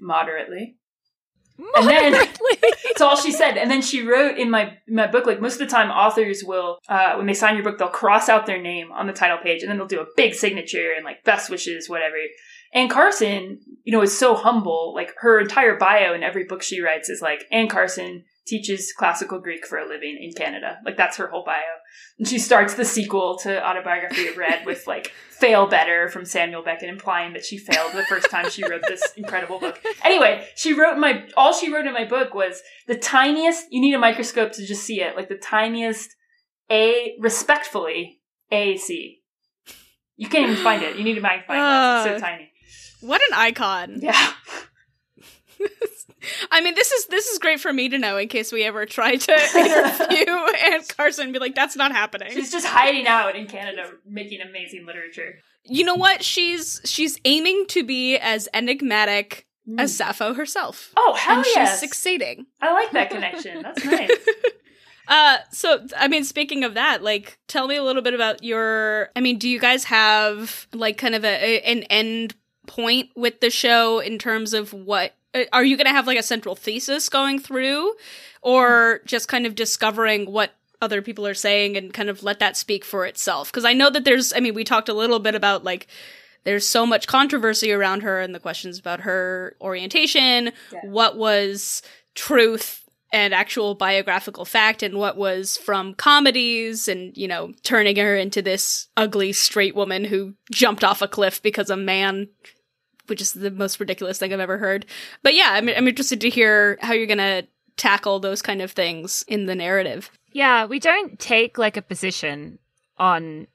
moderately. 0.00 0.76
And 1.76 1.88
then-. 1.88 2.12
That's 2.84 3.00
all 3.00 3.16
she 3.16 3.32
said. 3.32 3.56
And 3.56 3.70
then 3.70 3.82
she 3.82 4.06
wrote 4.06 4.38
in 4.38 4.50
my 4.50 4.76
in 4.86 4.96
my 4.96 5.06
book, 5.06 5.26
like 5.26 5.40
most 5.40 5.54
of 5.54 5.58
the 5.60 5.66
time 5.66 5.90
authors 5.90 6.42
will 6.44 6.78
uh, 6.88 7.14
when 7.14 7.26
they 7.26 7.34
sign 7.34 7.54
your 7.54 7.64
book, 7.64 7.78
they'll 7.78 7.88
cross 7.88 8.28
out 8.28 8.46
their 8.46 8.60
name 8.60 8.90
on 8.92 9.06
the 9.06 9.12
title 9.12 9.38
page 9.42 9.62
and 9.62 9.70
then 9.70 9.78
they'll 9.78 9.86
do 9.86 10.00
a 10.00 10.06
big 10.16 10.34
signature 10.34 10.92
and 10.94 11.04
like 11.04 11.24
best 11.24 11.50
wishes, 11.50 11.88
whatever. 11.88 12.16
Anne 12.72 12.88
Carson, 12.88 13.60
you 13.84 13.92
know, 13.92 14.02
is 14.02 14.16
so 14.16 14.34
humble. 14.34 14.92
Like 14.94 15.14
her 15.18 15.40
entire 15.40 15.76
bio 15.76 16.12
in 16.12 16.22
every 16.22 16.44
book 16.44 16.62
she 16.62 16.80
writes 16.80 17.08
is 17.08 17.22
like 17.22 17.44
Anne 17.52 17.68
Carson 17.68 18.24
teaches 18.46 18.92
classical 18.96 19.38
Greek 19.38 19.66
for 19.66 19.78
a 19.78 19.88
living 19.88 20.18
in 20.20 20.32
Canada. 20.32 20.78
Like 20.84 20.96
that's 20.96 21.16
her 21.16 21.28
whole 21.28 21.44
bio. 21.44 21.54
And 22.18 22.28
she 22.28 22.38
starts 22.38 22.74
the 22.74 22.84
sequel 22.84 23.38
to 23.38 23.66
Autobiography 23.66 24.28
of 24.28 24.36
Red 24.36 24.66
with 24.66 24.86
like 24.86 25.12
fail 25.30 25.66
better 25.66 26.08
from 26.08 26.24
Samuel 26.24 26.62
Beckett, 26.62 26.88
implying 26.88 27.32
that 27.32 27.44
she 27.44 27.56
failed 27.58 27.92
the 27.92 28.04
first 28.04 28.30
time 28.30 28.50
she 28.50 28.62
wrote 28.68 28.82
this 28.86 29.02
incredible 29.16 29.58
book. 29.58 29.80
Anyway, 30.04 30.46
she 30.56 30.72
wrote 30.74 30.98
my 30.98 31.24
all 31.36 31.52
she 31.52 31.72
wrote 31.72 31.86
in 31.86 31.92
my 31.94 32.04
book 32.04 32.34
was 32.34 32.60
the 32.86 32.96
tiniest 32.96 33.66
you 33.70 33.80
need 33.80 33.94
a 33.94 33.98
microscope 33.98 34.52
to 34.52 34.66
just 34.66 34.82
see 34.84 35.00
it, 35.00 35.16
like 35.16 35.28
the 35.28 35.36
tiniest 35.38 36.14
A 36.70 37.14
respectfully 37.20 38.20
A 38.52 38.76
C. 38.76 39.22
You 40.16 40.28
can't 40.28 40.48
even 40.50 40.62
find 40.62 40.82
it. 40.82 40.96
You 40.96 41.02
need 41.04 41.18
a 41.18 41.20
magnifying 41.20 41.58
glass. 41.60 42.06
It's 42.06 42.20
so 42.20 42.26
Uh. 42.26 42.30
tiny. 42.30 42.50
what 43.00 43.20
an 43.22 43.34
icon. 43.36 43.98
Yeah. 44.00 44.32
I 46.50 46.60
mean, 46.60 46.74
this 46.74 46.90
is 46.90 47.06
this 47.06 47.26
is 47.26 47.38
great 47.38 47.60
for 47.60 47.72
me 47.72 47.88
to 47.90 47.98
know 47.98 48.16
in 48.16 48.28
case 48.28 48.50
we 48.52 48.64
ever 48.64 48.86
try 48.86 49.16
to 49.16 49.32
interview 49.32 50.32
Anne 50.72 50.82
Carson 50.96 51.24
and 51.24 51.32
be 51.32 51.38
like, 51.38 51.54
"That's 51.54 51.76
not 51.76 51.92
happening." 51.92 52.32
She's 52.32 52.50
just 52.50 52.66
hiding 52.66 53.06
out 53.06 53.36
in 53.36 53.46
Canada 53.46 53.90
making 54.06 54.40
amazing 54.40 54.86
literature. 54.86 55.36
You 55.64 55.84
know 55.84 55.94
what? 55.94 56.22
She's 56.22 56.80
she's 56.84 57.18
aiming 57.24 57.66
to 57.68 57.84
be 57.84 58.16
as 58.16 58.48
enigmatic 58.54 59.46
Mm. 59.66 59.80
as 59.80 59.96
Sappho 59.96 60.34
herself, 60.34 60.92
Oh 60.94 61.14
hell 61.14 61.38
and 61.38 61.46
yes! 61.54 61.70
she's 61.70 61.80
succeeding. 61.80 62.44
I 62.60 62.74
like 62.74 62.90
that 62.90 63.08
connection. 63.08 63.62
That's 63.62 63.82
nice. 63.86 64.10
Uh, 65.08 65.38
so 65.52 65.86
I 65.96 66.06
mean, 66.08 66.22
speaking 66.24 66.64
of 66.64 66.74
that, 66.74 67.02
like, 67.02 67.38
tell 67.48 67.66
me 67.66 67.76
a 67.76 67.82
little 67.82 68.02
bit 68.02 68.12
about 68.12 68.42
your. 68.44 69.08
I 69.16 69.20
mean, 69.20 69.38
do 69.38 69.48
you 69.48 69.58
guys 69.58 69.84
have 69.84 70.66
like 70.74 70.98
kind 70.98 71.14
of 71.14 71.24
a, 71.24 71.28
a 71.28 71.60
an 71.62 71.84
end 71.84 72.34
point 72.66 73.10
with 73.16 73.40
the 73.40 73.50
show 73.50 73.98
in 74.00 74.18
terms 74.18 74.54
of 74.54 74.72
what? 74.72 75.14
uh, 75.34 75.44
Are 75.52 75.64
you 75.64 75.76
going 75.76 75.86
to 75.86 75.92
have 75.92 76.06
like 76.06 76.18
a 76.18 76.22
central 76.22 76.54
thesis 76.56 77.08
going 77.08 77.38
through, 77.38 77.92
or 78.42 79.00
just 79.06 79.28
kind 79.28 79.46
of 79.46 79.54
discovering 79.54 80.30
what 80.30 80.54
other 80.82 81.00
people 81.00 81.26
are 81.26 81.34
saying 81.34 81.76
and 81.76 81.92
kind 81.94 82.10
of 82.10 82.22
let 82.22 82.38
that 82.40 82.56
speak 82.56 82.84
for 82.84 83.06
itself? 83.06 83.50
Because 83.50 83.64
I 83.64 83.72
know 83.72 83.90
that 83.90 84.04
there's. 84.04 84.32
I 84.32 84.40
mean, 84.40 84.54
we 84.54 84.64
talked 84.64 84.88
a 84.88 84.94
little 84.94 85.18
bit 85.18 85.34
about 85.34 85.64
like 85.64 85.86
there's 86.44 86.66
so 86.66 86.84
much 86.84 87.06
controversy 87.06 87.72
around 87.72 88.02
her 88.02 88.20
and 88.20 88.34
the 88.34 88.40
questions 88.40 88.78
about 88.78 89.00
her 89.00 89.56
orientation, 89.62 90.52
Yeah. 90.72 90.80
what 90.84 91.16
was 91.16 91.82
truth 92.14 92.83
and 93.14 93.32
actual 93.32 93.76
biographical 93.76 94.44
fact 94.44 94.82
and 94.82 94.98
what 94.98 95.16
was 95.16 95.56
from 95.56 95.94
comedies 95.94 96.88
and, 96.88 97.16
you 97.16 97.28
know, 97.28 97.52
turning 97.62 97.94
her 97.94 98.16
into 98.16 98.42
this 98.42 98.88
ugly 98.96 99.32
straight 99.32 99.76
woman 99.76 100.02
who 100.04 100.34
jumped 100.50 100.82
off 100.82 101.00
a 101.00 101.06
cliff 101.06 101.40
because 101.40 101.70
a 101.70 101.76
man 101.76 102.28
which 103.06 103.20
is 103.20 103.32
the 103.32 103.50
most 103.50 103.78
ridiculous 103.78 104.18
thing 104.18 104.32
I've 104.32 104.40
ever 104.40 104.58
heard. 104.58 104.84
But 105.22 105.34
yeah, 105.34 105.50
I'm 105.52 105.68
I'm 105.68 105.86
interested 105.86 106.20
to 106.22 106.30
hear 106.30 106.78
how 106.80 106.92
you're 106.92 107.06
going 107.06 107.18
to 107.18 107.46
tackle 107.76 108.18
those 108.18 108.42
kind 108.42 108.62
of 108.62 108.72
things 108.72 109.24
in 109.28 109.46
the 109.46 109.54
narrative. 109.54 110.10
Yeah, 110.32 110.64
we 110.66 110.80
don't 110.80 111.18
take 111.18 111.56
like 111.58 111.76
a 111.76 111.82
position 111.82 112.58
on. 112.98 113.46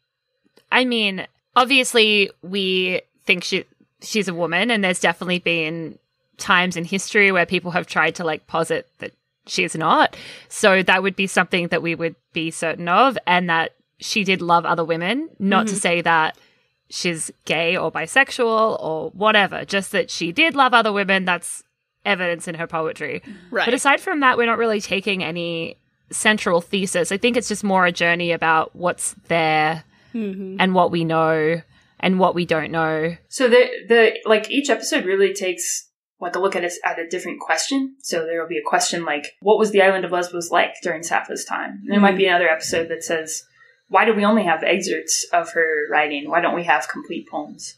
I 0.72 0.86
mean, 0.86 1.28
obviously, 1.56 2.30
we 2.43 3.02
think 3.26 3.43
she 3.43 3.65
she's 4.02 4.28
a 4.28 4.34
woman, 4.34 4.72
and 4.72 4.84
there's 4.84 5.00
definitely 5.00 5.39
been 5.39 5.98
times 6.38 6.78
in 6.78 6.86
history 6.86 7.32
where 7.32 7.45
people 7.45 7.72
have 7.72 7.88
tried 7.88 8.15
to 8.15 8.24
like 8.24 8.48
posit 8.48 8.88
that 9.00 9.13
she's 9.49 9.75
not. 9.75 10.15
So 10.47 10.83
that 10.83 11.03
would 11.03 11.15
be 11.15 11.27
something 11.27 11.67
that 11.69 11.81
we 11.81 11.95
would 11.95 12.15
be 12.33 12.51
certain 12.51 12.88
of, 12.88 13.17
and 13.25 13.49
that 13.49 13.75
she 13.99 14.23
did 14.23 14.41
love 14.41 14.65
other 14.65 14.85
women. 14.85 15.29
Not 15.39 15.67
to 15.67 15.73
mm-hmm. 15.73 15.79
say 15.79 16.01
that 16.01 16.38
she's 16.89 17.31
gay 17.45 17.77
or 17.77 17.91
bisexual 17.91 18.81
or 18.81 19.09
whatever, 19.12 19.65
just 19.65 19.91
that 19.91 20.09
she 20.09 20.31
did 20.31 20.55
love 20.55 20.73
other 20.73 20.91
women. 20.91 21.25
That's 21.25 21.63
evidence 22.05 22.47
in 22.47 22.55
her 22.55 22.67
poetry. 22.67 23.21
Right. 23.51 23.65
But 23.65 23.73
aside 23.73 23.99
from 23.99 24.21
that, 24.21 24.38
we're 24.38 24.45
not 24.45 24.57
really 24.57 24.81
taking 24.81 25.23
any 25.23 25.77
central 26.12 26.62
thesis. 26.62 27.12
I 27.12 27.17
think 27.17 27.38
it's 27.38 27.47
just 27.47 27.63
more 27.63 27.85
a 27.85 27.91
journey 27.91 28.31
about 28.31 28.75
what's 28.75 29.13
there 29.27 29.83
mm-hmm. 30.13 30.57
and 30.59 30.73
what 30.73 30.91
we 30.91 31.03
know 31.03 31.62
and 31.99 32.19
what 32.19 32.35
we 32.35 32.45
don't 32.45 32.71
know. 32.71 33.15
So 33.27 33.47
the 33.47 33.67
the 33.88 34.19
like 34.25 34.49
each 34.49 34.69
episode 34.69 35.05
really 35.05 35.33
takes 35.33 35.88
like 36.21 36.36
a 36.36 36.39
look 36.39 36.55
at 36.55 36.63
a, 36.63 36.71
at 36.86 36.99
a 36.99 37.08
different 37.08 37.39
question. 37.39 37.95
So 38.01 38.25
there 38.25 38.41
will 38.41 38.47
be 38.47 38.58
a 38.58 38.69
question 38.69 39.05
like, 39.05 39.38
"What 39.41 39.60
was 39.60 39.71
the 39.71 39.82
island 39.82 40.05
of 40.05 40.12
Lesbos 40.12 40.51
like 40.51 40.75
during 40.82 41.03
Sappho's 41.03 41.45
time?" 41.45 41.79
And 41.84 41.91
there 41.91 41.99
might 41.99 42.17
be 42.17 42.27
another 42.27 42.49
episode 42.49 42.89
that 42.89 43.03
says, 43.03 43.43
"Why 43.88 44.05
do 44.05 44.13
we 44.13 44.25
only 44.25 44.43
have 44.43 44.63
excerpts 44.63 45.25
of 45.32 45.51
her 45.53 45.88
writing? 45.89 46.29
Why 46.29 46.41
don't 46.41 46.55
we 46.55 46.63
have 46.65 46.89
complete 46.89 47.27
poems?" 47.29 47.75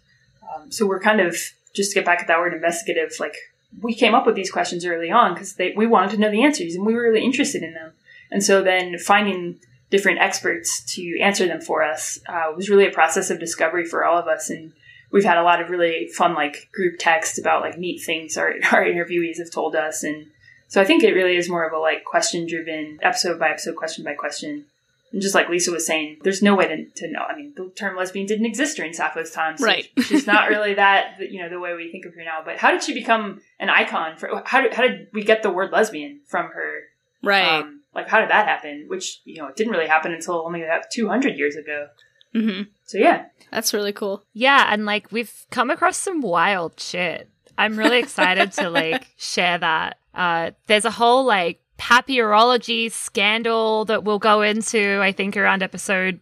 Um, 0.54 0.72
so 0.72 0.86
we're 0.86 1.00
kind 1.00 1.22
of 1.22 1.38
just 1.74 1.92
to 1.92 1.96
get 1.96 2.06
back 2.06 2.20
at 2.20 2.28
that 2.28 2.40
word 2.40 2.54
investigative, 2.54 3.14
like 3.20 3.36
we 3.82 3.94
came 3.94 4.14
up 4.14 4.26
with 4.26 4.36
these 4.36 4.52
questions 4.52 4.86
early 4.86 5.12
on 5.12 5.34
because 5.34 5.56
we 5.76 5.88
wanted 5.88 6.12
to 6.12 6.18
know 6.18 6.32
the 6.32 6.44
answers 6.44 6.76
and 6.76 6.86
we 6.86 6.94
were 6.94 7.04
really 7.04 7.24
interested 7.24 7.64
in 7.64 7.74
them. 7.74 7.94
And 8.30 8.44
so 8.44 8.62
then 8.62 8.98
finding 8.98 9.60
different 9.90 10.20
experts 10.20 10.84
to 10.96 11.20
answer 11.20 11.48
them 11.48 11.62
for 11.62 11.84
us 11.84 12.20
uh, 12.28 12.52
was 12.56 12.70
really 12.70 12.88
a 12.88 12.92
process 12.92 13.30
of 13.30 13.40
discovery 13.40 13.86
for 13.86 14.04
all 14.04 14.18
of 14.18 14.28
us. 14.28 14.50
And 14.50 14.74
we've 15.12 15.24
had 15.24 15.38
a 15.38 15.44
lot 15.44 15.62
of 15.62 15.70
really 15.70 16.08
fun 16.08 16.34
like 16.34 16.70
group 16.74 16.96
text 17.00 17.38
about 17.38 17.62
like 17.62 17.78
neat 17.78 18.00
things 18.00 18.38
our, 18.38 18.50
our 18.72 18.84
interviewees 18.84 19.38
have 19.38 19.52
told 19.52 19.76
us. 19.76 20.04
And 20.04 20.28
so 20.68 20.82
I 20.82 20.86
think 20.86 21.04
it 21.04 21.14
really 21.14 21.36
is 21.36 21.50
more 21.50 21.66
of 21.66 21.74
a 21.74 21.80
like 21.80 22.04
question 22.06 22.48
driven 22.48 23.00
episode 23.02 23.40
by 23.40 23.50
episode, 23.50 23.76
question 23.76 24.04
by 24.04 24.14
question. 24.14 24.66
And 25.12 25.22
just 25.22 25.36
like 25.36 25.50
Lisa 25.50 25.72
was 25.72 25.86
saying, 25.86 26.20
there's 26.24 26.42
no 26.42 26.56
way 26.56 26.68
to, 26.70 26.86
to 26.86 27.12
know. 27.12 27.20
I 27.20 27.36
mean, 27.36 27.54
the 27.58 27.70
term 27.76 27.98
lesbian 27.98 28.26
didn't 28.26 28.46
exist 28.46 28.78
during 28.78 28.94
Sappho's 28.94 29.32
time. 29.32 29.58
So 29.58 29.66
Right. 29.66 29.90
she's 30.04 30.26
not 30.26 30.48
really 30.50 30.76
that, 30.76 31.18
you 31.20 31.42
know, 31.42 31.50
the 31.50 31.60
way 31.60 31.74
we 31.74 31.92
think 31.92 32.06
of 32.06 32.16
her 32.16 32.24
now. 32.24 32.42
But 32.46 32.58
how 32.58 32.72
did 32.72 32.82
she 32.82 32.94
become 32.94 33.42
an 33.60 33.70
icon 33.70 34.16
for, 34.16 34.42
how 34.46 34.62
did, 34.62 34.74
how 34.74 34.84
did 34.84 35.10
we 35.12 35.24
get 35.24 35.44
the 35.44 35.52
word 35.52 35.74
lesbian 35.74 36.22
from 36.28 36.46
her? 36.52 36.84
Right. 37.22 37.60
Um, 37.60 37.82
like, 37.94 38.08
how 38.08 38.22
did 38.22 38.30
that 38.30 38.48
happen? 38.48 38.86
Which, 38.88 39.20
you 39.26 39.42
know, 39.42 39.48
it 39.48 39.58
didn't 39.58 39.74
really 39.74 39.88
happen 39.88 40.14
until 40.14 40.36
only 40.46 40.64
about 40.64 40.84
200 40.94 41.38
years 41.38 41.58
ago. 41.58 41.90
Hmm 42.34 42.62
So 42.86 42.98
yeah. 42.98 43.26
That's 43.52 43.74
really 43.74 43.92
cool. 43.94 44.24
Yeah, 44.34 44.68
and 44.72 44.86
like 44.86 45.12
we've 45.12 45.34
come 45.50 45.70
across 45.70 45.98
some 45.98 46.22
wild 46.22 46.80
shit. 46.80 47.30
I'm 47.58 47.78
really 47.78 48.00
excited 48.06 48.54
to 48.54 48.70
like 48.70 49.06
share 49.18 49.58
that. 49.58 49.98
Uh, 50.16 50.52
there's 50.68 50.86
a 50.86 50.92
whole 50.92 51.26
like 51.26 51.60
papyrology 51.78 52.92
scandal 52.92 53.86
that 53.86 54.04
we'll 54.04 54.20
go 54.20 54.42
into. 54.42 55.00
I 55.02 55.12
think 55.12 55.36
around 55.38 55.64
episode 55.64 56.20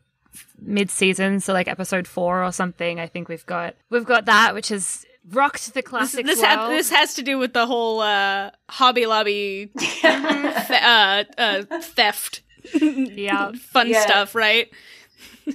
mid-season, 0.62 1.40
so 1.40 1.54
like 1.54 1.68
episode 1.68 2.08
four 2.08 2.44
or 2.44 2.52
something. 2.52 3.00
I 3.00 3.08
think 3.08 3.30
we've 3.30 3.46
got 3.46 3.76
we've 3.90 4.06
got 4.06 4.26
that, 4.26 4.54
which 4.54 4.70
has 4.70 5.06
rocked 5.32 5.68
the 5.74 5.82
This, 5.82 5.86
classic 5.90 6.26
this, 6.26 6.40
world. 6.42 6.50
ha- 6.58 6.70
this 6.70 6.90
has 6.90 7.14
to 7.16 7.22
do 7.22 7.38
with 7.38 7.54
the 7.54 7.66
whole 7.68 8.00
uh, 8.02 8.52
Hobby 8.70 9.06
Lobby 9.06 9.70
th- 9.78 10.04
uh, 10.04 11.24
uh, 11.38 11.64
theft, 11.82 12.42
yeah, 12.74 13.52
fun 13.54 13.88
Yeah. 13.90 14.02
stuff, 14.02 14.36
right? 14.36 14.70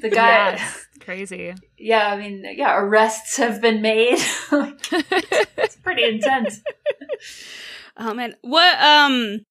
The 0.01 0.11
guy, 0.15 0.53
yes, 0.53 0.87
crazy. 1.01 1.55
yeah, 1.79 2.09
I 2.09 2.17
mean, 2.17 2.45
yeah, 2.57 2.77
arrests 2.79 3.37
have 3.37 3.61
been 3.61 3.81
made. 3.83 4.19
it's 4.53 5.77
pretty 5.77 6.05
intense. 6.05 6.61
Um, 7.97 8.19
and 8.19 8.35
what? 8.43 8.77
Um, 8.81 9.45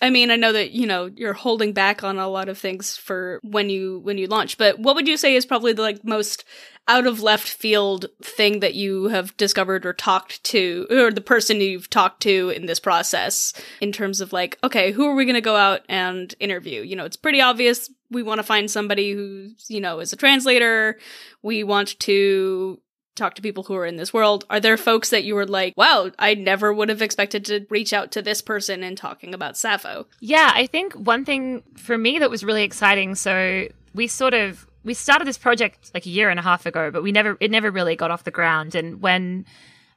I 0.00 0.08
mean, 0.10 0.30
I 0.30 0.36
know 0.36 0.52
that 0.52 0.70
you 0.70 0.86
know 0.86 1.10
you're 1.14 1.34
holding 1.34 1.72
back 1.74 2.02
on 2.02 2.18
a 2.18 2.26
lot 2.26 2.48
of 2.48 2.56
things 2.56 2.96
for 2.96 3.38
when 3.42 3.68
you 3.68 4.00
when 4.00 4.16
you 4.16 4.26
launch, 4.26 4.56
but 4.56 4.78
what 4.78 4.94
would 4.96 5.06
you 5.06 5.18
say 5.18 5.36
is 5.36 5.44
probably 5.44 5.74
the 5.74 5.82
like 5.82 6.02
most 6.02 6.44
out 6.88 7.06
of 7.06 7.20
left 7.22 7.46
field 7.48 8.06
thing 8.22 8.60
that 8.60 8.74
you 8.74 9.08
have 9.08 9.36
discovered 9.36 9.86
or 9.86 9.92
talked 9.92 10.42
to, 10.44 10.86
or 10.90 11.12
the 11.12 11.20
person 11.20 11.60
you've 11.60 11.90
talked 11.90 12.22
to 12.22 12.48
in 12.48 12.66
this 12.66 12.80
process, 12.80 13.52
in 13.80 13.92
terms 13.92 14.20
of 14.20 14.32
like, 14.32 14.58
okay, 14.64 14.90
who 14.90 15.06
are 15.06 15.14
we 15.14 15.24
going 15.24 15.34
to 15.34 15.40
go 15.40 15.56
out 15.56 15.82
and 15.88 16.34
interview? 16.40 16.82
You 16.82 16.96
know, 16.96 17.04
it's 17.04 17.16
pretty 17.16 17.40
obvious 17.40 17.90
we 18.12 18.22
want 18.22 18.38
to 18.38 18.44
find 18.44 18.70
somebody 18.70 19.12
who 19.12 19.50
you 19.68 19.80
know 19.80 20.00
is 20.00 20.12
a 20.12 20.16
translator. 20.16 20.98
We 21.42 21.64
want 21.64 21.98
to 22.00 22.80
talk 23.14 23.34
to 23.34 23.42
people 23.42 23.62
who 23.64 23.74
are 23.74 23.86
in 23.86 23.96
this 23.96 24.12
world. 24.12 24.44
Are 24.48 24.60
there 24.60 24.76
folks 24.76 25.10
that 25.10 25.24
you 25.24 25.34
were 25.34 25.46
like, 25.46 25.74
wow, 25.76 26.10
I 26.18 26.34
never 26.34 26.72
would 26.72 26.88
have 26.88 27.02
expected 27.02 27.44
to 27.46 27.66
reach 27.68 27.92
out 27.92 28.12
to 28.12 28.22
this 28.22 28.40
person 28.40 28.82
and 28.82 28.96
talking 28.96 29.34
about 29.34 29.56
Sappho? 29.56 30.06
Yeah, 30.20 30.50
I 30.54 30.66
think 30.66 30.94
one 30.94 31.24
thing 31.24 31.62
for 31.76 31.98
me 31.98 32.18
that 32.18 32.30
was 32.30 32.44
really 32.44 32.62
exciting. 32.62 33.14
So 33.14 33.68
we 33.94 34.06
sort 34.06 34.34
of 34.34 34.66
we 34.84 34.94
started 34.94 35.26
this 35.26 35.38
project 35.38 35.90
like 35.94 36.06
a 36.06 36.10
year 36.10 36.30
and 36.30 36.38
a 36.38 36.42
half 36.42 36.66
ago, 36.66 36.90
but 36.90 37.02
we 37.02 37.12
never 37.12 37.36
it 37.40 37.50
never 37.50 37.70
really 37.70 37.96
got 37.96 38.10
off 38.10 38.24
the 38.24 38.30
ground. 38.30 38.74
And 38.74 39.00
when 39.00 39.44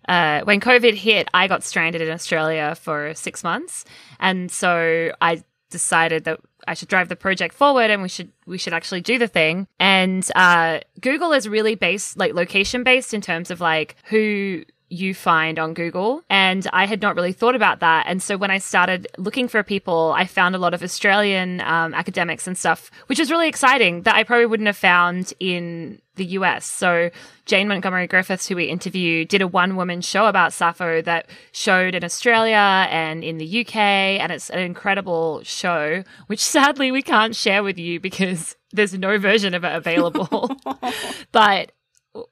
uh, 0.08 0.41
when 0.41 0.60
COVID 0.60 0.93
hit, 0.93 1.30
I 1.34 1.47
got 1.47 1.63
stranded 1.63 2.01
in 2.01 2.12
Australia 2.12 2.75
for 2.75 3.13
six 3.15 3.43
months, 3.43 3.86
and 4.19 4.51
so 4.51 5.12
I 5.19 5.43
decided 5.71 6.25
that 6.25 6.39
I 6.67 6.73
should 6.73 6.88
drive 6.88 7.10
the 7.10 7.15
project 7.15 7.54
forward 7.54 7.89
and 7.91 8.01
we 8.01 8.10
should 8.10 8.32
we 8.45 8.58
should 8.58 8.73
actually 8.73 9.01
do 9.01 9.17
the 9.17 9.28
thing. 9.28 9.67
And 9.80 10.28
uh, 10.36 10.80
Google 11.01 11.34
is 11.34 11.47
really 11.47 11.75
based 11.75 12.17
like 12.17 12.34
location 12.34 12.84
based 12.84 13.13
in 13.13 13.21
terms 13.21 13.51
of 13.51 13.62
like 13.62 13.95
who 14.06 14.63
you 14.89 15.13
find 15.13 15.58
on 15.58 15.74
Google. 15.74 16.24
And 16.30 16.67
I 16.71 16.86
had 16.86 17.02
not 17.02 17.15
really 17.15 17.34
thought 17.34 17.56
about 17.56 17.80
that. 17.80 18.06
And 18.08 18.21
so 18.21 18.38
when 18.38 18.52
I 18.52 18.60
started 18.60 19.08
looking 19.17 19.48
for 19.48 19.63
people, 19.63 20.13
I 20.15 20.26
found 20.26 20.56
a 20.56 20.60
lot 20.60 20.74
of 20.74 20.84
Australian 20.84 21.62
um, 21.62 21.93
academics 21.93 22.48
and 22.48 22.58
stuff, 22.58 22.91
which 23.08 23.19
was 23.19 23.32
really 23.32 23.48
exciting 23.48 24.04
that 24.04 24.15
I 24.15 24.24
probably 24.24 24.45
wouldn't 24.45 24.67
have 24.67 24.78
found 24.78 25.34
in 25.39 26.02
the 26.15 26.26
US. 26.26 26.65
So 26.65 27.10
Jane 27.45 27.67
Montgomery 27.67 28.08
Griffiths, 28.08 28.48
who 28.48 28.56
we 28.56 28.65
interviewed, 28.65 29.28
did 29.28 29.41
a 29.41 29.48
one 29.48 29.76
woman 29.76 30.02
show 30.02 30.28
about 30.28 30.54
Sappho 30.54 31.02
that 31.02 31.30
showed 31.52 31.95
in 31.95 32.04
Australia 32.04 32.88
and 32.89 33.24
in 33.24 33.38
the 33.38 33.62
UK. 33.62 33.76
And 33.76 34.32
it's 34.32 34.50
an 34.50 34.60
incredible 34.60 35.41
show, 35.43 36.04
which 36.28 36.39
sadly 36.43 36.91
we 36.91 37.02
can't 37.02 37.36
share 37.36 37.63
with 37.63 37.78
you 37.78 38.00
because 38.00 38.56
there's 38.71 38.93
no 38.93 39.17
version 39.17 39.54
of 39.54 39.63
it 39.63 39.76
available. 39.76 40.56
but 41.32 41.71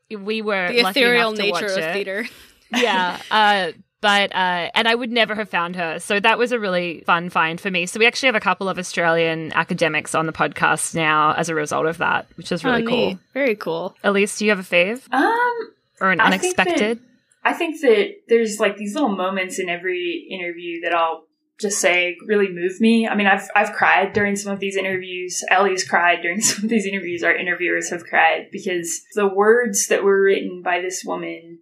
we 0.09 0.41
were 0.41 0.71
The 0.71 0.83
lucky 0.83 0.99
ethereal 1.01 1.29
enough 1.29 1.37
to 1.37 1.41
nature 1.43 1.53
watch 1.53 1.71
of 1.71 1.77
it 1.77 1.93
theater. 1.93 2.25
yeah. 2.75 3.19
Uh, 3.31 3.71
but 4.01 4.35
uh, 4.35 4.69
and 4.75 4.87
I 4.87 4.95
would 4.95 5.11
never 5.11 5.33
have 5.35 5.47
found 5.49 5.75
her. 5.77 5.97
So 5.99 6.19
that 6.19 6.37
was 6.37 6.51
a 6.51 6.59
really 6.59 7.03
fun 7.05 7.29
find 7.29 7.59
for 7.61 7.71
me. 7.71 7.85
So 7.85 7.99
we 7.99 8.05
actually 8.05 8.27
have 8.27 8.35
a 8.35 8.39
couple 8.41 8.67
of 8.67 8.77
Australian 8.77 9.53
academics 9.53 10.13
on 10.13 10.25
the 10.25 10.33
podcast 10.33 10.93
now 10.93 11.33
as 11.33 11.47
a 11.49 11.55
result 11.55 11.85
of 11.85 11.99
that, 11.99 12.27
which 12.35 12.51
is 12.51 12.63
really 12.65 12.83
Oh, 12.83 12.87
cool. 12.87 13.07
neat. 13.07 13.17
Very 13.33 13.55
cool. 13.55 13.95
Elise, 14.03 14.37
do 14.37 14.45
you 14.45 14.51
have 14.51 14.59
a 14.59 14.63
fave 14.63 15.01
Um, 15.13 15.71
or 16.01 16.11
an 16.11 16.19
I 16.19 16.37
think 16.37 16.55
that- 16.57 16.67
unexpected? 16.67 16.99
I 17.45 17.51
think 17.53 17.81
that 17.81 18.09
there's 18.29 18.57
like 18.59 18.77
these 18.77 18.93
little 18.93 19.15
moments 19.15 19.59
in 19.59 19.67
every 19.69 20.27
interview 20.31 20.81
that 20.83 20.93
I'll 20.93 21.25
just 21.59 21.79
say 21.79 22.17
really 22.27 22.49
move 22.49 22.79
me. 22.81 23.07
I 23.07 23.15
mean, 23.15 23.27
I've 23.27 23.47
I've 23.55 23.73
cried 23.73 24.13
during 24.13 24.35
some 24.35 24.51
of 24.51 24.59
these 24.59 24.75
interviews. 24.75 25.43
Ellie's 25.49 25.87
cried 25.87 26.21
during 26.21 26.41
some 26.49 26.63
of 26.65 26.69
these 26.69 26.85
interviews. 26.85 27.23
Our 27.23 27.35
interviewers 27.35 27.89
have 27.89 28.03
cried 28.05 28.47
because 28.51 29.01
the 29.15 29.27
words 29.27 29.87
that 29.87 30.03
were 30.03 30.21
written 30.21 30.61
by 30.63 30.81
this 30.81 31.03
woman 31.05 31.59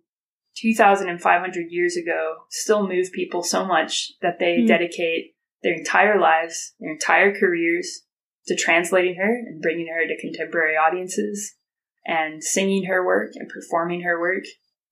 2,500 0.57 1.71
years 1.71 1.95
ago 1.95 2.35
still 2.49 2.87
move 2.87 3.11
people 3.13 3.43
so 3.43 3.65
much 3.65 4.11
that 4.21 4.37
they 4.39 4.61
Hmm. 4.61 4.65
dedicate 4.67 5.35
their 5.63 5.73
entire 5.73 6.19
lives, 6.19 6.73
their 6.79 6.91
entire 6.91 7.33
careers 7.37 8.01
to 8.47 8.55
translating 8.55 9.15
her 9.15 9.29
and 9.47 9.61
bringing 9.61 9.87
her 9.87 10.07
to 10.07 10.19
contemporary 10.19 10.75
audiences 10.75 11.55
and 12.05 12.43
singing 12.43 12.85
her 12.85 13.05
work 13.05 13.31
and 13.35 13.47
performing 13.47 14.01
her 14.01 14.19
work. 14.19 14.43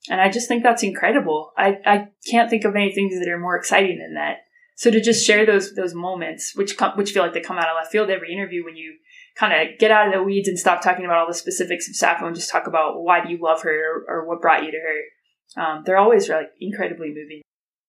And 0.09 0.21
I 0.21 0.29
just 0.29 0.47
think 0.47 0.63
that's 0.63 0.83
incredible. 0.83 1.51
I, 1.57 1.77
I 1.85 2.07
can't 2.29 2.49
think 2.49 2.63
of 2.65 2.75
any 2.75 2.93
things 2.93 3.17
that 3.19 3.29
are 3.29 3.39
more 3.39 3.57
exciting 3.57 3.97
than 3.99 4.13
that. 4.13 4.37
So 4.79 4.89
to 4.89 5.01
just 5.01 5.27
share 5.27 5.45
those 5.45 5.75
those 5.75 5.93
moments, 5.93 6.55
which 6.55 6.77
come, 6.77 6.93
which 6.93 7.11
feel 7.11 7.21
like 7.21 7.33
they 7.33 7.41
come 7.41 7.57
out 7.57 7.67
of 7.67 7.75
left 7.75 7.91
field 7.91 8.09
every 8.09 8.31
interview, 8.31 8.63
when 8.63 8.77
you 8.77 8.95
kind 9.35 9.51
of 9.51 9.77
get 9.77 9.91
out 9.91 10.07
of 10.07 10.13
the 10.13 10.23
weeds 10.23 10.47
and 10.47 10.57
stop 10.57 10.81
talking 10.81 11.03
about 11.03 11.17
all 11.17 11.27
the 11.27 11.33
specifics 11.33 11.89
of 11.89 11.97
Sappho 11.97 12.25
and 12.25 12.35
just 12.35 12.49
talk 12.49 12.65
about 12.65 13.01
why 13.01 13.21
do 13.21 13.29
you 13.29 13.37
love 13.41 13.61
her 13.63 13.75
or, 13.91 14.05
or 14.07 14.25
what 14.25 14.41
brought 14.41 14.63
you 14.63 14.71
to 14.71 14.77
her, 14.77 15.61
um, 15.61 15.83
they're 15.85 15.97
always 15.97 16.29
like 16.29 16.51
incredibly 16.61 17.09
moving. 17.09 17.41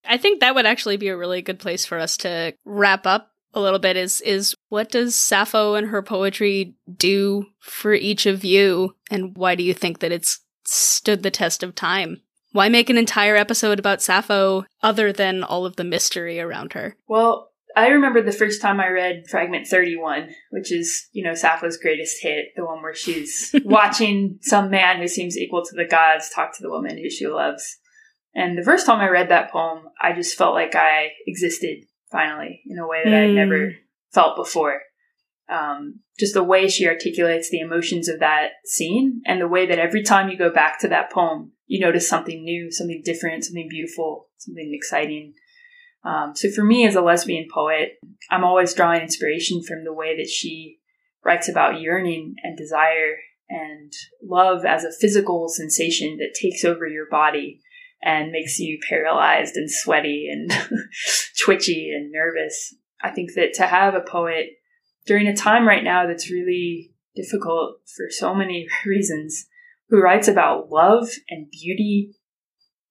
I 0.04 0.16
think 0.16 0.40
that 0.40 0.56
would 0.56 0.66
actually 0.66 0.96
be 0.96 1.06
a 1.06 1.16
really 1.16 1.42
good 1.42 1.60
place 1.60 1.86
for 1.86 1.96
us 1.96 2.16
to 2.18 2.54
wrap 2.64 3.06
up 3.06 3.30
a 3.54 3.60
little 3.60 3.78
bit 3.78 3.96
is 3.96 4.20
is 4.22 4.56
what 4.68 4.90
does 4.90 5.14
Sappho 5.14 5.74
and 5.74 5.90
her 5.90 6.02
poetry 6.02 6.74
do 6.92 7.46
for 7.60 7.94
each 7.94 8.26
of 8.26 8.44
you 8.44 8.96
and 9.12 9.36
why 9.36 9.54
do 9.54 9.62
you 9.62 9.74
think 9.74 10.00
that 10.00 10.10
it's 10.10 10.40
stood 10.64 11.22
the 11.22 11.30
test 11.30 11.62
of 11.62 11.76
time? 11.76 12.20
Why 12.52 12.68
make 12.68 12.90
an 12.90 12.98
entire 12.98 13.36
episode 13.36 13.78
about 13.78 14.02
Sappho 14.02 14.64
other 14.82 15.12
than 15.12 15.44
all 15.44 15.66
of 15.66 15.76
the 15.76 15.84
mystery 15.84 16.40
around 16.40 16.72
her? 16.72 16.96
Well, 17.06 17.50
I 17.76 17.88
remember 17.88 18.20
the 18.20 18.32
first 18.32 18.60
time 18.60 18.80
I 18.80 18.88
read 18.88 19.24
Fragment 19.30 19.66
31, 19.68 20.30
which 20.50 20.72
is, 20.72 21.06
you 21.12 21.22
know, 21.22 21.34
Sappho's 21.34 21.76
greatest 21.76 22.16
hit, 22.20 22.46
the 22.56 22.64
one 22.64 22.82
where 22.82 22.94
she's 22.94 23.54
watching 23.64 24.38
some 24.42 24.70
man 24.70 24.98
who 24.98 25.06
seems 25.06 25.38
equal 25.38 25.64
to 25.64 25.76
the 25.76 25.84
gods 25.86 26.30
talk 26.30 26.52
to 26.56 26.62
the 26.62 26.70
woman 26.70 26.98
who 26.98 27.08
she 27.08 27.28
loves. 27.28 27.76
And 28.34 28.58
the 28.58 28.64
first 28.64 28.86
time 28.86 28.98
I 29.00 29.08
read 29.08 29.28
that 29.28 29.50
poem, 29.52 29.84
I 30.00 30.12
just 30.12 30.36
felt 30.36 30.54
like 30.54 30.74
I 30.74 31.10
existed 31.26 31.84
finally 32.10 32.62
in 32.66 32.78
a 32.78 32.86
way 32.88 33.02
that 33.04 33.14
I 33.14 33.18
had 33.20 33.30
Mm. 33.30 33.34
never 33.34 33.72
felt 34.12 34.36
before. 34.36 34.80
Um, 35.48 36.00
just 36.18 36.34
the 36.34 36.44
way 36.44 36.68
she 36.68 36.86
articulates 36.88 37.50
the 37.50 37.60
emotions 37.60 38.08
of 38.08 38.20
that 38.20 38.50
scene 38.64 39.20
and 39.26 39.40
the 39.40 39.48
way 39.48 39.66
that 39.66 39.78
every 39.78 40.02
time 40.02 40.28
you 40.28 40.36
go 40.36 40.52
back 40.52 40.80
to 40.80 40.88
that 40.88 41.10
poem, 41.12 41.52
you 41.70 41.78
notice 41.78 42.08
something 42.08 42.42
new, 42.42 42.72
something 42.72 43.00
different, 43.04 43.44
something 43.44 43.68
beautiful, 43.70 44.26
something 44.38 44.72
exciting. 44.74 45.34
Um, 46.04 46.32
so 46.34 46.50
for 46.50 46.64
me 46.64 46.84
as 46.84 46.96
a 46.96 47.00
lesbian 47.00 47.46
poet, 47.48 47.92
I'm 48.28 48.42
always 48.42 48.74
drawing 48.74 49.02
inspiration 49.02 49.62
from 49.62 49.84
the 49.84 49.92
way 49.92 50.16
that 50.16 50.28
she 50.28 50.80
writes 51.24 51.48
about 51.48 51.80
yearning 51.80 52.34
and 52.42 52.58
desire 52.58 53.18
and 53.48 53.92
love 54.20 54.64
as 54.64 54.82
a 54.82 54.90
physical 54.90 55.48
sensation 55.48 56.16
that 56.16 56.34
takes 56.34 56.64
over 56.64 56.88
your 56.88 57.06
body 57.08 57.60
and 58.02 58.32
makes 58.32 58.58
you 58.58 58.80
paralyzed 58.88 59.54
and 59.54 59.70
sweaty 59.70 60.28
and 60.28 60.50
twitchy 61.44 61.92
and 61.94 62.10
nervous. 62.10 62.74
I 63.00 63.10
think 63.10 63.34
that 63.36 63.52
to 63.54 63.68
have 63.68 63.94
a 63.94 64.00
poet 64.00 64.46
during 65.06 65.28
a 65.28 65.36
time 65.36 65.68
right 65.68 65.84
now 65.84 66.08
that's 66.08 66.32
really 66.32 66.90
difficult 67.14 67.76
for 67.96 68.06
so 68.10 68.34
many 68.34 68.66
reasons 68.84 69.46
who 69.90 70.00
writes 70.00 70.28
about 70.28 70.70
love 70.70 71.08
and 71.28 71.50
beauty 71.50 72.12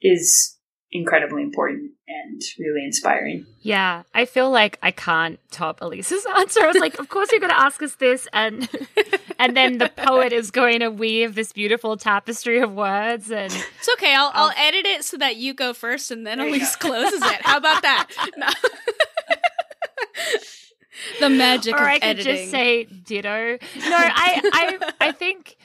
is 0.02 0.58
incredibly 0.92 1.44
important 1.44 1.92
and 2.08 2.42
really 2.58 2.84
inspiring. 2.84 3.46
Yeah, 3.62 4.04
I 4.14 4.26
feel 4.26 4.50
like 4.50 4.80
I 4.82 4.90
can't 4.92 5.40
top 5.52 5.82
Elise's 5.82 6.26
answer. 6.38 6.62
I 6.64 6.68
was 6.68 6.78
like, 6.78 7.00
of 7.00 7.10
course 7.10 7.32
you're 7.32 7.40
going 7.40 7.52
to 7.52 7.60
ask 7.60 7.82
us 7.84 7.96
this, 7.96 8.28
and 8.34 8.68
and 9.40 9.56
then 9.56 9.78
the 9.78 9.90
poet 9.96 10.34
is 10.34 10.50
going 10.52 10.80
to 10.80 10.90
weave 10.90 11.36
this 11.36 11.54
beautiful 11.54 11.96
tapestry 11.98 12.60
of 12.60 12.74
words, 12.74 13.30
and 13.32 13.54
It's 13.78 13.90
okay. 13.94 14.16
I'll 14.16 14.32
I'll 14.34 14.54
edit 14.58 14.86
it 14.86 15.04
so 15.04 15.18
that 15.18 15.36
you 15.36 15.54
go 15.54 15.74
first, 15.74 16.10
and 16.12 16.26
then 16.26 16.40
Elise 16.40 16.76
closes 16.76 17.22
it. 17.22 17.42
How 17.42 17.58
about 17.58 17.82
that? 17.84 18.08
No. 18.38 18.48
the 21.20 21.30
magic 21.30 21.74
or 21.76 21.78
of 21.78 21.88
I 21.88 21.94
could 22.00 22.04
editing. 22.04 22.36
just 22.36 22.52
say 22.52 22.84
ditto. 22.84 23.58
No, 23.78 23.96
I 23.96 24.42
I 24.54 25.08
I 25.08 25.12
think 25.12 25.56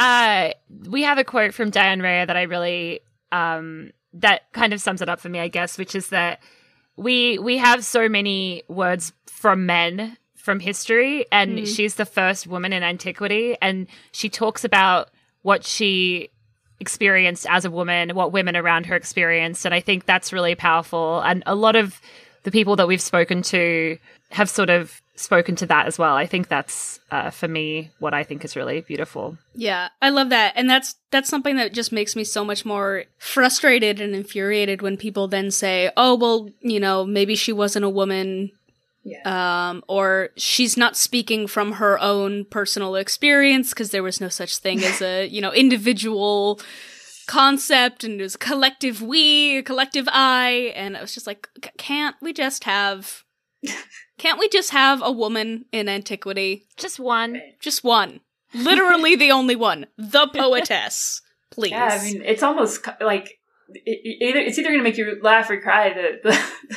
uh, 0.00 0.52
we 0.88 1.02
have 1.02 1.18
a 1.18 1.24
quote 1.24 1.52
from 1.54 1.70
Diane 1.70 2.00
Rayor 2.00 2.26
that 2.26 2.36
I 2.36 2.42
really 2.42 3.00
um, 3.32 3.92
that 4.14 4.50
kind 4.52 4.72
of 4.72 4.80
sums 4.80 5.02
it 5.02 5.08
up 5.08 5.20
for 5.20 5.28
me, 5.28 5.38
I 5.38 5.48
guess, 5.48 5.78
which 5.78 5.94
is 5.94 6.08
that 6.08 6.40
we 6.96 7.38
we 7.38 7.58
have 7.58 7.84
so 7.84 8.08
many 8.08 8.62
words 8.68 9.12
from 9.26 9.66
men 9.66 10.16
from 10.34 10.58
history, 10.58 11.26
and 11.30 11.58
Mm. 11.58 11.76
she's 11.76 11.94
the 11.96 12.06
first 12.06 12.46
woman 12.46 12.72
in 12.72 12.82
antiquity, 12.82 13.56
and 13.60 13.86
she 14.12 14.28
talks 14.30 14.64
about 14.64 15.10
what 15.42 15.64
she 15.64 16.30
experienced 16.80 17.46
as 17.48 17.66
a 17.66 17.70
woman, 17.70 18.14
what 18.14 18.32
women 18.32 18.56
around 18.56 18.86
her 18.86 18.96
experienced, 18.96 19.66
and 19.66 19.74
I 19.74 19.80
think 19.80 20.06
that's 20.06 20.32
really 20.32 20.54
powerful. 20.54 21.20
And 21.20 21.42
a 21.46 21.54
lot 21.54 21.76
of 21.76 22.00
the 22.42 22.50
people 22.50 22.76
that 22.76 22.88
we've 22.88 23.02
spoken 23.02 23.42
to 23.42 23.98
have 24.30 24.48
sort 24.48 24.70
of 24.70 25.00
spoken 25.16 25.54
to 25.56 25.66
that 25.66 25.86
as 25.86 25.98
well. 25.98 26.14
I 26.14 26.24
think 26.26 26.48
that's 26.48 26.98
uh, 27.10 27.30
for 27.30 27.46
me 27.48 27.90
what 27.98 28.14
I 28.14 28.22
think 28.22 28.44
is 28.44 28.56
really 28.56 28.80
beautiful. 28.80 29.36
Yeah, 29.54 29.88
I 30.00 30.08
love 30.10 30.30
that. 30.30 30.52
And 30.56 30.70
that's 30.70 30.94
that's 31.10 31.28
something 31.28 31.56
that 31.56 31.72
just 31.74 31.92
makes 31.92 32.16
me 32.16 32.24
so 32.24 32.44
much 32.44 32.64
more 32.64 33.04
frustrated 33.18 34.00
and 34.00 34.14
infuriated 34.14 34.80
when 34.82 34.96
people 34.96 35.28
then 35.28 35.50
say, 35.50 35.90
"Oh, 35.96 36.14
well, 36.14 36.48
you 36.60 36.80
know, 36.80 37.04
maybe 37.04 37.34
she 37.34 37.52
wasn't 37.52 37.84
a 37.84 37.88
woman 37.90 38.52
Yeah. 39.02 39.68
um 39.70 39.82
or 39.88 40.28
she's 40.36 40.76
not 40.76 40.96
speaking 40.96 41.46
from 41.48 41.72
her 41.72 41.98
own 42.00 42.44
personal 42.44 42.94
experience 42.96 43.70
because 43.70 43.90
there 43.90 44.02
was 44.02 44.20
no 44.20 44.28
such 44.28 44.58
thing 44.58 44.82
as 44.84 45.02
a, 45.02 45.26
you 45.34 45.40
know, 45.40 45.52
individual 45.52 46.60
concept 47.26 48.04
and 48.04 48.20
it 48.20 48.22
was 48.22 48.34
a 48.36 48.38
collective 48.38 49.02
we, 49.02 49.58
a 49.58 49.62
collective 49.62 50.08
I, 50.12 50.72
and 50.74 50.96
I 50.96 51.00
was 51.00 51.14
just 51.14 51.26
like, 51.26 51.48
"C- 51.64 51.70
can't 51.76 52.16
we 52.22 52.32
just 52.32 52.64
have 52.64 53.24
can't 54.20 54.38
we 54.38 54.50
just 54.50 54.70
have 54.70 55.00
a 55.02 55.10
woman 55.10 55.64
in 55.72 55.88
antiquity? 55.88 56.66
Just 56.76 57.00
one. 57.00 57.40
Just 57.58 57.82
one. 57.82 58.20
Literally 58.52 59.16
the 59.16 59.30
only 59.30 59.56
one. 59.56 59.86
The 59.96 60.26
poetess. 60.34 61.22
Please. 61.50 61.70
Yeah, 61.70 61.98
I 61.98 62.04
mean, 62.04 62.20
it's 62.22 62.42
almost 62.42 62.86
like 63.00 63.38
it, 63.70 63.82
it- 64.04 64.22
either 64.28 64.38
it's 64.40 64.58
either 64.58 64.68
going 64.68 64.80
to 64.80 64.84
make 64.84 64.98
you 64.98 65.18
laugh 65.22 65.48
or 65.48 65.58
cry. 65.58 65.94
The, 65.94 66.20
the 66.22 66.76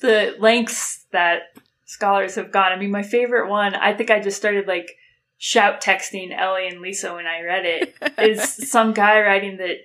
the 0.00 0.36
lengths 0.40 1.06
that 1.12 1.42
scholars 1.84 2.34
have 2.34 2.50
gone. 2.50 2.72
I 2.72 2.76
mean, 2.76 2.90
my 2.90 3.04
favorite 3.04 3.48
one. 3.48 3.74
I 3.76 3.94
think 3.94 4.10
I 4.10 4.18
just 4.20 4.36
started 4.36 4.66
like 4.66 4.90
shout 5.38 5.80
texting 5.80 6.36
Ellie 6.36 6.66
and 6.66 6.80
Lisa 6.80 7.14
when 7.14 7.26
I 7.26 7.42
read 7.42 7.64
it. 7.66 7.94
is 8.18 8.42
some 8.70 8.92
guy 8.94 9.20
writing 9.20 9.58
that. 9.58 9.76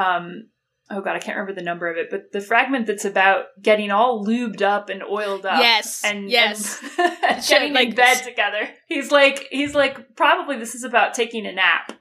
Um, 0.00 0.50
oh 0.90 1.00
god, 1.00 1.16
I 1.16 1.18
can't 1.18 1.36
remember 1.36 1.54
the 1.58 1.64
number 1.64 1.90
of 1.90 1.96
it, 1.96 2.08
but 2.10 2.32
the 2.32 2.40
fragment 2.40 2.86
that's 2.86 3.04
about 3.04 3.46
getting 3.62 3.90
all 3.90 4.24
lubed 4.24 4.62
up 4.62 4.88
and 4.88 5.02
oiled 5.02 5.46
up. 5.46 5.60
Yes, 5.60 6.02
and 6.04 6.30
yes. 6.30 6.80
and 6.98 7.44
getting 7.48 7.72
like 7.72 7.90
in 7.90 7.94
bed 7.94 8.22
together. 8.24 8.68
He's 8.86 9.10
like, 9.10 9.46
he's 9.50 9.74
like, 9.74 10.16
probably 10.16 10.56
this 10.56 10.74
is 10.74 10.84
about 10.84 11.14
taking 11.14 11.46
a 11.46 11.52
nap. 11.52 11.92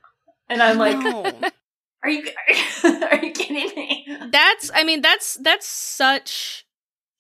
And 0.50 0.62
I'm 0.62 0.78
like, 0.78 0.98
No. 0.98 1.24
are 2.04 2.10
you 2.10 2.24
are 2.84 3.24
you 3.24 3.32
kidding 3.32 3.76
me? 3.76 4.08
that's 4.32 4.72
I 4.74 4.84
mean 4.84 5.02
that's 5.02 5.36
that's 5.36 5.68
such 5.68 6.66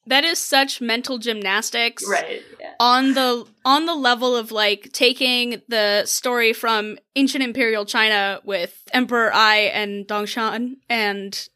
that 0.07 0.25
is 0.25 0.39
such 0.39 0.81
mental 0.81 1.19
gymnastics. 1.19 2.03
Right. 2.09 2.41
Yeah. 2.59 2.73
on 2.79 3.13
the 3.13 3.45
on 3.63 3.85
the 3.85 3.95
level 3.95 4.35
of 4.35 4.51
like 4.51 4.91
taking 4.91 5.61
the 5.67 6.05
story 6.05 6.53
from 6.53 6.97
ancient 7.15 7.43
imperial 7.43 7.85
China 7.85 8.41
with 8.43 8.83
Emperor 8.91 9.31
Ai 9.31 9.71
and 9.73 10.07
Dong 10.07 10.25
Xian 10.25 10.77
and 10.89 11.47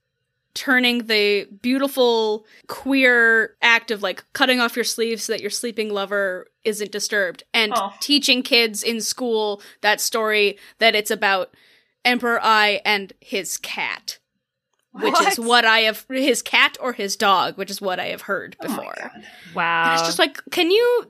turning 0.56 1.08
the 1.08 1.46
beautiful 1.62 2.46
queer 2.68 3.56
act 3.62 3.90
of 3.92 4.04
like 4.04 4.24
cutting 4.34 4.60
off 4.60 4.76
your 4.76 4.84
sleeve 4.86 5.20
so 5.22 5.34
that 5.34 5.42
your 5.42 5.50
sleeping 5.50 5.90
lover 5.90 6.48
isn't 6.64 6.92
disturbed 6.92 7.44
and 7.54 7.74
Oh. 7.76 7.92
teaching 8.00 8.44
kids 8.44 8.84
in 8.84 9.02
school 9.02 9.62
that 9.82 10.00
story 10.00 10.58
that 10.80 10.94
it's 10.96 11.10
about 11.12 11.54
Emperor 12.06 12.40
Ai 12.44 12.82
and 12.86 13.14
his 13.20 13.58
cat 13.58 14.20
which 14.92 15.20
is 15.22 15.40
what 15.40 15.66
I 15.66 15.80
have 15.80 16.06
his 16.08 16.44
cat 16.44 16.78
or 16.80 16.94
his 16.94 17.16
dog 17.16 17.58
which 17.58 17.72
is 17.72 17.82
what 17.82 18.00
I 18.00 18.06
have 18.08 18.22
heard 18.22 18.56
Oh 18.62 18.68
my 18.68 18.76
before 18.76 18.96
God. 19.00 19.24
Wow. 19.56 19.84
and 19.86 19.94
it's 19.94 20.08
just 20.08 20.20
like, 20.20 20.40
can 20.52 20.70
you 20.70 21.06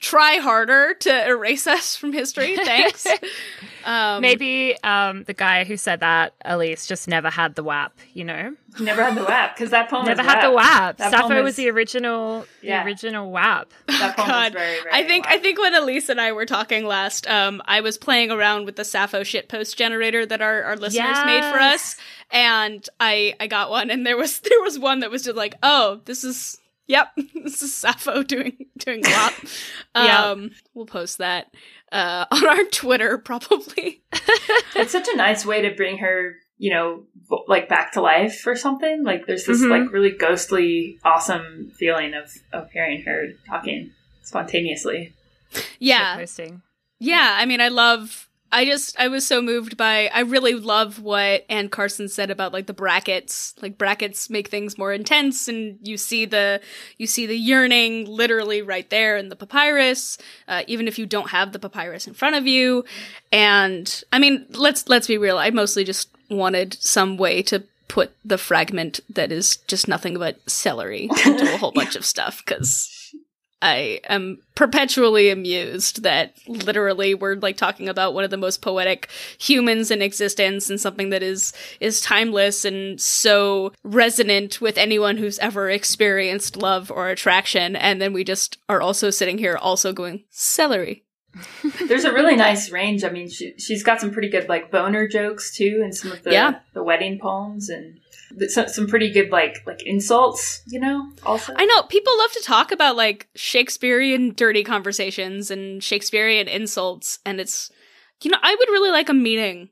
try 0.00 0.36
harder 0.36 0.94
to 0.94 1.28
erase 1.28 1.66
us 1.76 1.96
from 1.96 2.12
history? 2.12 2.56
Thanks. 2.56 3.06
um, 3.84 4.20
Maybe 4.22 4.76
um, 4.82 5.24
the 5.24 5.34
guy 5.34 5.64
who 5.64 5.76
said 5.76 6.00
that, 6.00 6.34
Elise, 6.44 6.86
just 6.86 7.08
never 7.08 7.30
had 7.30 7.54
the 7.54 7.62
WAP, 7.62 7.92
you 8.12 8.24
know? 8.24 8.54
Never 8.78 9.02
had 9.02 9.16
the 9.16 9.24
WAP 9.24 9.56
because 9.56 9.70
that 9.70 9.88
poem 9.90 10.06
Never 10.06 10.20
is 10.20 10.26
had 10.26 10.44
the 10.46 10.52
WAP. 10.52 10.96
That 10.98 11.10
Sappho 11.10 11.38
is- 11.38 11.44
was 11.44 11.56
the 11.56 11.68
original, 11.70 12.46
Yeah. 12.62 12.82
the 12.82 12.86
original 12.86 13.30
WAP. 13.30 13.72
That 13.86 14.16
poem 14.16 14.28
God, 14.28 14.46
is 14.48 14.52
very, 14.54 14.78
very 14.82 14.92
I 14.92 15.06
think 15.08 15.24
WAP. 15.24 15.34
I 15.34 15.38
think 15.38 15.58
when 15.58 15.74
Elise 15.74 16.08
and 16.08 16.20
I 16.20 16.32
were 16.32 16.46
talking 16.46 16.86
last, 16.86 17.28
um, 17.28 17.60
I 17.64 17.80
was 17.80 17.98
playing 17.98 18.30
around 18.30 18.66
with 18.66 18.76
the 18.76 18.84
Sappho 18.84 19.22
shitpost 19.22 19.76
generator 19.76 20.24
that 20.26 20.40
our, 20.42 20.62
our 20.62 20.76
listeners 20.76 21.16
made 21.26 21.42
for 21.42 21.58
us, 21.58 21.96
and 22.30 22.86
I 23.00 23.34
I 23.40 23.46
got 23.46 23.70
one, 23.70 23.90
and 23.90 24.06
there 24.06 24.16
was 24.16 24.40
there 24.40 24.60
was 24.62 24.78
one 24.78 25.00
that 25.00 25.10
was 25.10 25.24
just 25.24 25.36
like, 25.36 25.54
oh, 25.62 26.00
this 26.04 26.22
is 26.24 26.60
yep, 26.88 27.08
this 27.44 27.62
is 27.62 27.72
Sappho 27.72 28.22
doing 28.24 28.66
doing 28.78 29.02
WAP. 29.04 29.32
Yep. 29.96 30.14
um, 30.14 30.50
we'll 30.74 30.86
post 30.86 31.18
that 31.18 31.52
uh, 31.92 32.26
on 32.30 32.46
our 32.48 32.64
Twitter 32.64 33.18
probably. 33.18 34.02
it's 34.76 34.92
such 34.92 35.08
a 35.12 35.16
nice 35.16 35.44
way 35.46 35.62
to 35.62 35.74
bring 35.74 35.98
her, 35.98 36.36
you 36.56 36.70
know, 36.70 37.04
like 37.48 37.68
back 37.68 37.92
to 37.92 38.00
life 38.00 38.46
or 38.46 38.54
something. 38.56 39.02
Like 39.04 39.26
there's 39.26 39.44
this 39.46 39.62
Mhm. 39.62 39.70
like 39.70 39.92
really 39.92 40.10
ghostly, 40.10 40.98
awesome 41.04 41.70
feeling 41.78 42.14
of 42.14 42.32
of 42.52 42.70
hearing 42.72 43.02
her 43.02 43.28
talking 43.46 43.92
spontaneously. 44.22 45.14
yeah, 45.78 46.16
Posting. 46.16 46.62
Yeah, 47.00 47.36
I 47.38 47.46
mean, 47.46 47.60
I 47.60 47.68
love. 47.68 48.27
I 48.50 48.64
just, 48.64 48.98
I 48.98 49.08
was 49.08 49.26
so 49.26 49.42
moved 49.42 49.76
by. 49.76 50.10
I 50.12 50.20
really 50.20 50.54
love 50.54 51.00
what 51.00 51.44
Anne 51.50 51.68
Carson 51.68 52.08
said 52.08 52.30
about 52.30 52.52
like 52.52 52.66
the 52.66 52.72
brackets. 52.72 53.54
Like 53.60 53.76
brackets 53.76 54.30
make 54.30 54.48
things 54.48 54.78
more 54.78 54.92
intense, 54.92 55.48
and 55.48 55.78
you 55.82 55.96
see 55.96 56.24
the, 56.24 56.60
you 56.96 57.06
see 57.06 57.26
the 57.26 57.36
yearning 57.36 58.06
literally 58.06 58.62
right 58.62 58.88
there 58.88 59.16
in 59.16 59.28
the 59.28 59.36
papyrus, 59.36 60.18
uh, 60.48 60.62
even 60.66 60.88
if 60.88 60.98
you 60.98 61.06
don't 61.06 61.30
have 61.30 61.52
the 61.52 61.58
papyrus 61.58 62.06
in 62.06 62.14
front 62.14 62.36
of 62.36 62.46
you. 62.46 62.84
And 63.30 64.02
I 64.12 64.18
mean, 64.18 64.46
let's 64.50 64.88
let's 64.88 65.06
be 65.06 65.18
real. 65.18 65.38
I 65.38 65.50
mostly 65.50 65.84
just 65.84 66.08
wanted 66.30 66.74
some 66.74 67.16
way 67.16 67.42
to 67.42 67.64
put 67.88 68.12
the 68.24 68.38
fragment 68.38 69.00
that 69.08 69.32
is 69.32 69.56
just 69.66 69.88
nothing 69.88 70.18
but 70.18 70.38
celery 70.48 71.08
into 71.24 71.54
a 71.54 71.56
whole 71.56 71.72
bunch 71.74 71.96
of 71.96 72.04
stuff 72.04 72.42
because 72.44 72.97
I 73.60 74.00
am 74.08 74.38
perpetually 74.54 75.30
amused 75.30 76.02
that 76.04 76.34
literally 76.46 77.14
we're 77.14 77.34
like 77.36 77.56
talking 77.56 77.88
about 77.88 78.14
one 78.14 78.22
of 78.24 78.30
the 78.30 78.36
most 78.36 78.62
poetic 78.62 79.08
humans 79.38 79.90
in 79.90 80.00
existence 80.02 80.70
and 80.70 80.80
something 80.80 81.10
that 81.10 81.22
is 81.22 81.52
is 81.80 82.00
timeless 82.00 82.64
and 82.64 83.00
so 83.00 83.72
resonant 83.82 84.60
with 84.60 84.78
anyone 84.78 85.16
who's 85.16 85.38
ever 85.40 85.70
experienced 85.70 86.56
love 86.56 86.90
or 86.90 87.08
attraction 87.08 87.74
and 87.74 88.00
then 88.00 88.12
we 88.12 88.22
just 88.24 88.58
are 88.68 88.80
also 88.80 89.10
sitting 89.10 89.38
here 89.38 89.56
also 89.56 89.92
going 89.92 90.24
celery. 90.30 91.04
There's 91.86 92.04
a 92.04 92.12
really 92.12 92.36
nice 92.36 92.70
range. 92.70 93.04
I 93.04 93.10
mean, 93.10 93.28
she 93.28 93.54
she's 93.58 93.82
got 93.84 94.00
some 94.00 94.10
pretty 94.10 94.28
good 94.28 94.48
like 94.48 94.70
boner 94.70 95.06
jokes 95.06 95.54
too, 95.54 95.82
in 95.84 95.92
some 95.92 96.10
of 96.10 96.22
the 96.22 96.32
Yeah. 96.32 96.60
the 96.74 96.82
wedding 96.82 97.18
poems, 97.20 97.68
and 97.68 98.00
some, 98.48 98.68
some 98.68 98.86
pretty 98.86 99.10
good 99.10 99.30
like 99.30 99.58
like 99.66 99.82
insults. 99.84 100.62
You 100.66 100.80
know, 100.80 101.10
also. 101.24 101.54
I 101.56 101.64
know 101.64 101.82
people 101.82 102.16
love 102.18 102.32
to 102.32 102.42
talk 102.42 102.72
about 102.72 102.96
like 102.96 103.28
Shakespearean 103.34 104.34
dirty 104.34 104.64
conversations 104.64 105.50
and 105.50 105.82
Shakespearean 105.82 106.48
insults, 106.48 107.18
and 107.24 107.40
it's 107.40 107.70
you 108.22 108.30
know 108.30 108.38
I 108.42 108.54
would 108.54 108.68
really 108.68 108.90
like 108.90 109.08
a 109.08 109.14
meeting 109.14 109.70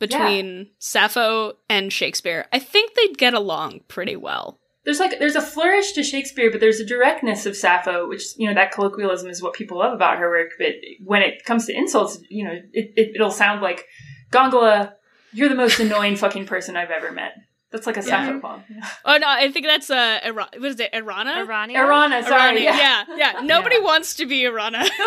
between 0.00 0.70
Sappho 0.78 1.54
and 1.68 1.92
Shakespeare. 1.92 2.46
I 2.52 2.58
think 2.58 2.94
they'd 2.94 3.16
get 3.16 3.32
along 3.32 3.80
pretty 3.88 4.16
well. 4.16 4.58
there's 4.84 5.00
like 5.00 5.18
there's 5.18 5.36
a 5.36 5.40
flourish 5.40 5.92
to 5.92 6.02
Shakespeare, 6.02 6.50
but 6.50 6.60
there's 6.60 6.80
a 6.80 6.84
directness 6.84 7.46
of 7.46 7.56
Sappho, 7.56 8.08
which 8.08 8.36
you 8.36 8.46
know 8.46 8.54
that 8.54 8.72
colloquialism 8.72 9.30
is 9.30 9.42
what 9.42 9.54
people 9.54 9.78
love 9.78 9.92
about 9.92 10.18
her 10.18 10.28
work. 10.28 10.50
But 10.58 10.72
when 11.02 11.22
it 11.22 11.44
comes 11.44 11.66
to 11.66 11.76
insults, 11.76 12.18
you 12.28 12.44
know, 12.44 12.52
it, 12.72 12.92
it 12.96 13.12
it'll 13.14 13.30
sound 13.30 13.62
like 13.62 13.86
Gongyla, 14.30 14.92
you're 15.32 15.48
the 15.48 15.54
most 15.54 15.80
annoying 15.80 16.16
fucking 16.16 16.46
person 16.46 16.76
I've 16.76 16.90
ever 16.90 17.12
met. 17.12 17.32
That's 17.74 17.88
like 17.88 17.96
a 17.96 18.00
Yeah. 18.00 18.06
Sappho 18.26 18.38
poem. 18.40 18.62
Oh 19.04 19.16
no, 19.18 19.26
I 19.28 19.50
think 19.50 19.66
that's 19.66 19.90
uh, 19.90 20.20
Ira- 20.24 20.48
what 20.58 20.70
is 20.70 20.78
it, 20.78 20.92
Irana? 20.92 21.44
Irania? 21.44 21.74
Irana, 21.74 22.22
sorry. 22.22 22.60
Irana, 22.60 22.62
Yeah. 22.62 22.76
yeah, 22.78 23.04
yeah. 23.34 23.40
Nobody 23.42 23.76
Yeah. 23.76 23.82
wants 23.82 24.14
to 24.14 24.26
be 24.26 24.42
Irana. 24.44 24.88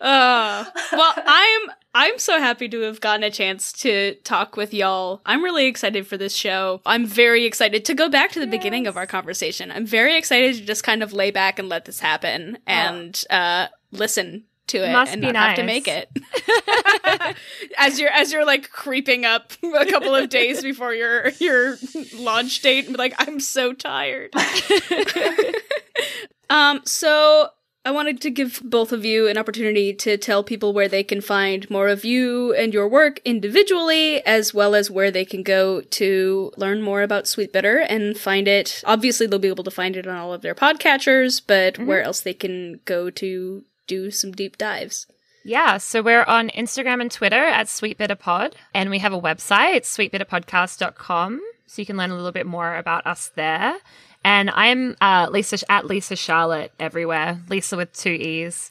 Uh, 0.00 0.64
well, 0.92 1.12
I'm 1.16 1.60
I'm 1.94 2.18
so 2.18 2.38
happy 2.38 2.68
to 2.70 2.80
have 2.80 3.00
gotten 3.00 3.22
a 3.22 3.30
chance 3.30 3.72
to 3.74 4.14
talk 4.24 4.56
with 4.56 4.72
y'all. 4.72 5.20
I'm 5.26 5.44
really 5.44 5.66
excited 5.66 6.06
for 6.06 6.16
this 6.16 6.34
show. 6.34 6.80
I'm 6.86 7.04
very 7.06 7.44
excited 7.44 7.84
to 7.84 7.94
go 7.94 8.08
back 8.08 8.32
to 8.32 8.40
the 8.40 8.46
beginning 8.46 8.86
of 8.86 8.96
our 8.96 9.06
conversation. 9.06 9.70
I'm 9.70 9.84
very 9.86 10.16
excited 10.16 10.54
to 10.56 10.64
just 10.64 10.84
kind 10.84 11.02
of 11.02 11.12
lay 11.12 11.30
back 11.30 11.58
and 11.58 11.68
let 11.68 11.84
this 11.84 12.00
happen 12.00 12.58
and 12.66 13.22
uh, 13.28 13.66
listen 13.92 14.44
to 14.70 14.88
it 14.88 14.92
Must 14.92 15.12
and 15.12 15.22
be 15.22 15.32
not 15.32 15.48
have 15.48 15.56
to 15.56 15.62
nice. 15.62 15.86
make 15.86 15.88
it. 15.88 17.36
as 17.78 18.00
you're 18.00 18.10
as 18.10 18.32
you're 18.32 18.46
like 18.46 18.70
creeping 18.70 19.24
up 19.24 19.52
a 19.62 19.86
couple 19.86 20.14
of 20.14 20.28
days 20.28 20.62
before 20.70 20.94
your 20.94 21.28
your 21.38 21.76
launch 22.16 22.60
date, 22.62 22.86
and 22.86 22.94
be 22.94 22.98
like 22.98 23.14
I'm 23.18 23.40
so 23.40 23.72
tired. 23.72 24.30
um, 26.50 26.80
so 26.84 27.48
I 27.82 27.92
wanted 27.92 28.20
to 28.20 28.30
give 28.30 28.60
both 28.62 28.92
of 28.92 29.06
you 29.06 29.26
an 29.26 29.38
opportunity 29.38 29.94
to 29.94 30.18
tell 30.18 30.44
people 30.44 30.74
where 30.74 30.88
they 30.88 31.02
can 31.02 31.22
find 31.22 31.68
more 31.70 31.88
of 31.88 32.04
you 32.04 32.52
and 32.54 32.74
your 32.74 32.86
work 32.86 33.20
individually, 33.24 34.24
as 34.26 34.52
well 34.52 34.74
as 34.74 34.90
where 34.90 35.10
they 35.10 35.24
can 35.24 35.42
go 35.42 35.80
to 35.80 36.52
learn 36.58 36.82
more 36.82 37.02
about 37.02 37.26
Sweet 37.26 37.54
Bitter 37.54 37.78
and 37.78 38.18
find 38.18 38.46
it. 38.46 38.82
Obviously, 38.84 39.26
they'll 39.26 39.38
be 39.38 39.48
able 39.48 39.64
to 39.64 39.70
find 39.70 39.96
it 39.96 40.06
on 40.06 40.16
all 40.16 40.34
of 40.34 40.42
their 40.42 40.54
podcatchers, 40.54 41.40
but 41.44 41.78
where 41.78 42.02
else 42.02 42.20
they 42.20 42.34
can 42.34 42.80
go 42.84 43.08
to 43.08 43.64
do 43.90 44.10
some 44.10 44.30
deep 44.32 44.56
dives. 44.56 45.06
Yeah, 45.44 45.78
so 45.78 46.00
we're 46.02 46.22
on 46.24 46.50
Instagram 46.50 47.00
and 47.00 47.10
Twitter 47.10 47.42
at 47.58 47.66
SweetBitterPod, 47.66 48.52
and 48.74 48.88
we 48.90 48.98
have 48.98 49.12
a 49.12 49.20
website, 49.20 49.82
sweetbitterpodcast.com, 49.84 51.40
so 51.66 51.82
you 51.82 51.86
can 51.86 51.96
learn 51.96 52.10
a 52.10 52.14
little 52.14 52.30
bit 52.32 52.46
more 52.46 52.76
about 52.76 53.06
us 53.06 53.30
there. 53.34 53.74
And 54.22 54.50
I'm 54.50 54.96
uh, 55.00 55.28
Lisa 55.30 55.58
at 55.72 55.86
Lisa 55.86 56.14
Charlotte 56.14 56.72
everywhere, 56.78 57.40
Lisa 57.48 57.76
with 57.76 57.92
two 57.94 58.10
E's, 58.12 58.70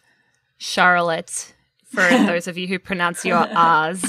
Charlotte, 0.60 1.54
for 1.86 2.08
those 2.10 2.48
of 2.48 2.56
you 2.58 2.68
who 2.68 2.78
pronounce 2.78 3.26
your 3.26 3.48
R's. 3.52 4.04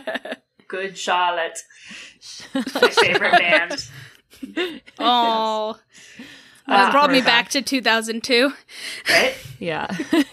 Good 0.68 0.96
Charlotte. 0.96 1.58
My 2.54 2.62
favorite 2.90 3.32
band. 3.32 3.90
Oh, 4.98 5.76
Uh, 5.76 6.22
that 6.66 6.92
brought 6.92 7.10
me 7.10 7.20
throwback. 7.20 7.44
back 7.46 7.48
to 7.50 7.62
2002. 7.62 8.52
Right? 9.08 9.34
Yeah. 9.58 9.86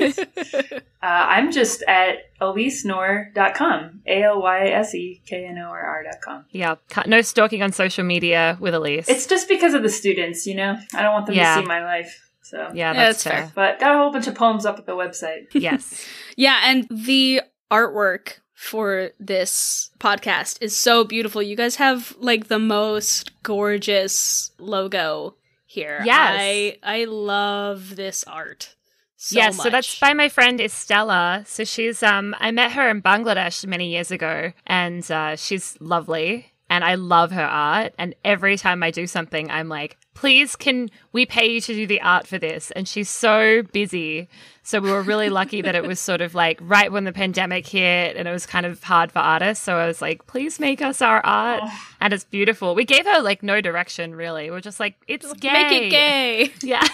Uh, 1.00 1.26
I'm 1.30 1.52
just 1.52 1.84
at 1.88 2.18
alyseknorr.com. 2.42 4.02
A 4.08 4.24
L 4.24 4.42
Y 4.42 4.68
S 4.70 4.96
E 4.96 5.22
K 5.26 5.46
N 5.46 5.58
O 5.60 5.68
R 5.70 5.80
R.com. 6.06 6.46
yeah. 6.52 6.76
No 7.06 7.22
stalking 7.22 7.62
on 7.62 7.72
social 7.72 8.04
media 8.04 8.58
with 8.60 8.74
Alyse. 8.74 9.08
It's 9.08 9.28
just 9.28 9.48
because 9.48 9.74
of 9.74 9.84
the 9.84 9.90
students, 9.90 10.46
you 10.48 10.56
know? 10.56 10.76
I 10.94 11.02
don't 11.04 11.14
want 11.14 11.28
them 11.28 11.36
Yeah. 11.36 11.56
to 11.56 11.62
see 11.62 11.68
my 11.68 11.84
life. 11.84 12.30
So, 12.42 12.58
yeah, 12.74 12.92
Yeah, 12.92 12.94
that's, 12.94 13.24
that's 13.24 13.36
fair. 13.36 13.44
fair. 13.44 13.52
But 13.56 13.80
got 13.80 13.94
a 13.96 13.98
whole 13.98 14.12
bunch 14.12 14.28
of 14.28 14.36
poems 14.36 14.66
up 14.66 14.80
at 14.80 14.86
the 14.86 14.94
website. 14.94 15.46
yes. 15.54 16.06
Yeah, 16.36 16.60
and 16.64 16.88
the 16.90 17.42
artwork 17.72 18.40
for 18.54 19.12
this 19.20 19.92
podcast 20.00 20.58
is 20.62 20.76
so 20.76 21.04
beautiful. 21.04 21.42
You 21.44 21.56
guys 21.56 21.76
have 21.76 22.16
like 22.20 22.48
the 22.48 22.60
most 22.60 23.32
gorgeous 23.44 24.52
logo 24.58 25.36
here. 25.78 26.02
Yes. 26.04 26.36
I 26.40 26.78
I 26.82 27.06
love 27.06 27.96
this 27.96 28.24
art. 28.24 28.76
So 29.16 29.38
yeah, 29.38 29.48
much. 29.48 29.56
so 29.58 29.70
that's 29.70 30.00
by 30.00 30.14
my 30.14 30.30
friend 30.30 30.60
Estella. 30.60 31.44
So 31.46 31.64
she's 31.64 32.02
um 32.04 32.36
I 32.40 32.52
met 32.52 32.72
her 32.72 32.90
in 32.90 33.02
Bangladesh 33.02 33.66
many 33.66 33.90
years 33.92 34.12
ago 34.12 34.54
and 34.66 35.10
uh, 35.12 35.36
she's 35.36 35.78
lovely 35.80 36.54
and 36.70 36.84
I 36.84 36.96
love 36.96 37.32
her 37.32 37.46
art 37.46 37.94
and 37.98 38.16
every 38.26 38.58
time 38.58 38.84
I 38.84 38.92
do 38.92 39.08
something 39.08 39.50
I'm 39.50 39.70
like, 39.70 39.98
"Please 40.18 40.56
can 40.56 40.90
we 41.12 41.26
pay 41.26 41.46
you 41.46 41.62
to 41.62 41.74
do 41.74 41.88
the 41.88 42.02
art 42.02 42.28
for 42.28 42.38
this?" 42.38 42.72
And 42.72 42.88
she's 42.88 43.10
so 43.10 43.62
busy. 43.72 44.28
So 44.64 44.82
we 44.82 44.92
were 44.92 45.02
really 45.02 45.30
lucky 45.30 45.62
that 45.62 45.76
it 45.76 45.84
was 45.84 46.00
sort 46.00 46.22
of 46.22 46.36
like 46.36 46.60
right 46.62 46.92
when 46.92 47.06
the 47.06 47.14
pandemic 47.14 47.66
hit 47.68 48.18
and 48.18 48.28
it 48.28 48.32
was 48.32 48.46
kind 48.46 48.66
of 48.66 48.84
hard 48.84 49.12
for 49.12 49.20
artists. 49.20 49.64
So 49.64 49.78
I 49.78 49.88
was 49.88 50.02
like, 50.02 50.26
"Please 50.28 50.60
make 50.60 50.82
us 50.82 51.02
our 51.02 51.26
art." 51.26 51.64
And 52.02 52.14
it's 52.14 52.24
beautiful. 52.26 52.76
We 52.76 52.84
gave 52.84 53.06
her 53.06 53.22
like 53.22 53.44
no 53.44 53.62
direction 53.62 54.16
really. 54.16 54.50
We're 54.50 54.60
just 54.60 54.80
like, 54.80 54.96
"It's 55.08 55.32
gay." 55.34 55.54
Make 55.54 55.84
it 55.84 55.90
gay. 55.90 56.54
Yeah. 56.64 56.86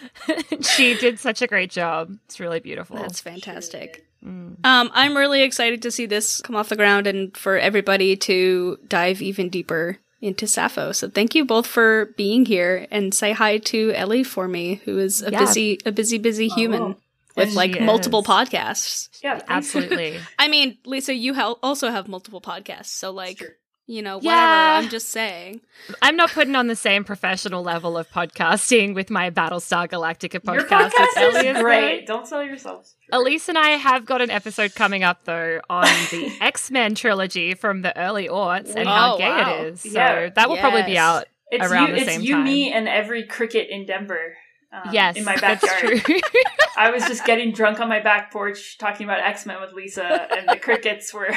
she 0.60 0.98
did 0.98 1.18
such 1.18 1.40
a 1.40 1.46
great 1.46 1.70
job. 1.70 2.18
It's 2.26 2.40
really 2.40 2.60
beautiful. 2.60 2.96
That's 2.96 3.20
fantastic. 3.20 4.04
Um, 4.24 4.58
I'm 4.64 5.16
really 5.16 5.42
excited 5.42 5.80
to 5.82 5.90
see 5.90 6.06
this 6.06 6.40
come 6.42 6.56
off 6.56 6.68
the 6.68 6.76
ground 6.76 7.06
and 7.06 7.34
for 7.36 7.56
everybody 7.56 8.16
to 8.16 8.78
dive 8.88 9.22
even 9.22 9.48
deeper 9.48 9.98
into 10.20 10.46
Sappho. 10.46 10.92
So 10.92 11.08
thank 11.08 11.34
you 11.34 11.44
both 11.44 11.66
for 11.66 12.06
being 12.16 12.44
here 12.46 12.86
and 12.90 13.14
say 13.14 13.32
hi 13.32 13.58
to 13.58 13.92
Ellie 13.92 14.24
for 14.24 14.48
me, 14.48 14.80
who 14.84 14.98
is 14.98 15.22
a 15.22 15.30
Yeah. 15.30 15.38
busy, 15.40 15.78
a 15.86 15.92
busy, 15.92 16.18
busy 16.18 16.48
oh, 16.50 16.54
human 16.54 16.96
with 17.36 17.54
like 17.54 17.74
she 17.74 17.80
multiple 17.80 18.20
is. 18.20 18.26
podcasts. 18.26 19.08
Yeah. 19.22 19.40
Absolutely. 19.48 20.18
I 20.38 20.48
mean, 20.48 20.78
Lisa, 20.84 21.14
you 21.14 21.34
hel- 21.34 21.58
also 21.62 21.90
have 21.90 22.08
multiple 22.08 22.40
podcasts, 22.40 22.86
so 22.86 23.10
like, 23.12 23.38
Sure. 23.38 23.50
You 23.90 24.02
know, 24.02 24.18
whatever. 24.18 24.34
Yeah. 24.36 24.80
I'm 24.82 24.90
just 24.90 25.08
saying. 25.08 25.62
I'm 26.02 26.14
not 26.14 26.30
putting 26.30 26.54
on 26.54 26.66
the 26.66 26.76
same 26.76 27.04
professional 27.04 27.62
level 27.62 27.96
of 27.96 28.06
podcasting 28.10 28.94
with 28.94 29.08
my 29.08 29.30
Battlestar 29.30 29.88
Galactica 29.88 30.40
podcast. 30.40 30.54
Your 30.54 30.64
podcast. 30.64 30.90
podcast 30.90 31.06
as 31.08 31.16
Ellie 31.16 31.48
is 31.48 31.56
is 31.56 31.62
great. 31.62 32.06
though. 32.06 32.14
Don't 32.16 32.28
sell 32.28 32.44
yourself. 32.44 32.92
Alyse 33.14 33.48
and 33.48 33.56
I 33.56 33.70
have 33.70 34.04
got 34.04 34.20
an 34.20 34.28
episode 34.30 34.74
coming 34.74 35.04
up 35.04 35.24
though 35.24 35.60
on 35.70 35.86
the 36.10 36.30
X 36.42 36.70
Men 36.70 36.94
trilogy 36.94 37.54
from 37.54 37.80
the 37.80 37.98
early 37.98 38.28
aughts 38.28 38.74
and 38.76 38.86
how 38.86 39.14
Oh, 39.14 39.18
gay 39.18 39.24
wow. 39.28 39.54
it 39.54 39.66
is. 39.72 39.80
So 39.80 39.88
Yeah. 39.88 40.28
that 40.34 40.50
will 40.50 40.58
probably 40.58 40.82
be 40.82 40.98
out. 40.98 41.24
It's 41.50 41.64
Around 41.64 41.88
you, 41.88 41.94
the 41.94 42.00
it's 42.02 42.10
same 42.10 42.20
you, 42.20 42.34
time. 42.34 42.44
me, 42.44 42.70
and 42.70 42.86
every 42.86 43.26
cricket 43.26 43.68
in 43.70 43.86
Denver. 43.86 44.36
Um, 44.70 44.82
yes, 44.92 45.16
in 45.16 45.24
my 45.24 45.34
that's 45.36 45.62
backyard. 45.66 46.02
true. 46.04 46.20
I 46.76 46.90
was 46.90 47.06
just 47.06 47.24
getting 47.24 47.52
drunk 47.52 47.80
on 47.80 47.88
my 47.88 48.00
back 48.00 48.30
porch 48.30 48.76
talking 48.76 49.04
about 49.04 49.20
X 49.20 49.46
Men 49.46 49.62
with 49.62 49.72
Lisa, 49.72 50.28
and 50.30 50.46
the 50.46 50.58
crickets 50.58 51.14
were. 51.14 51.30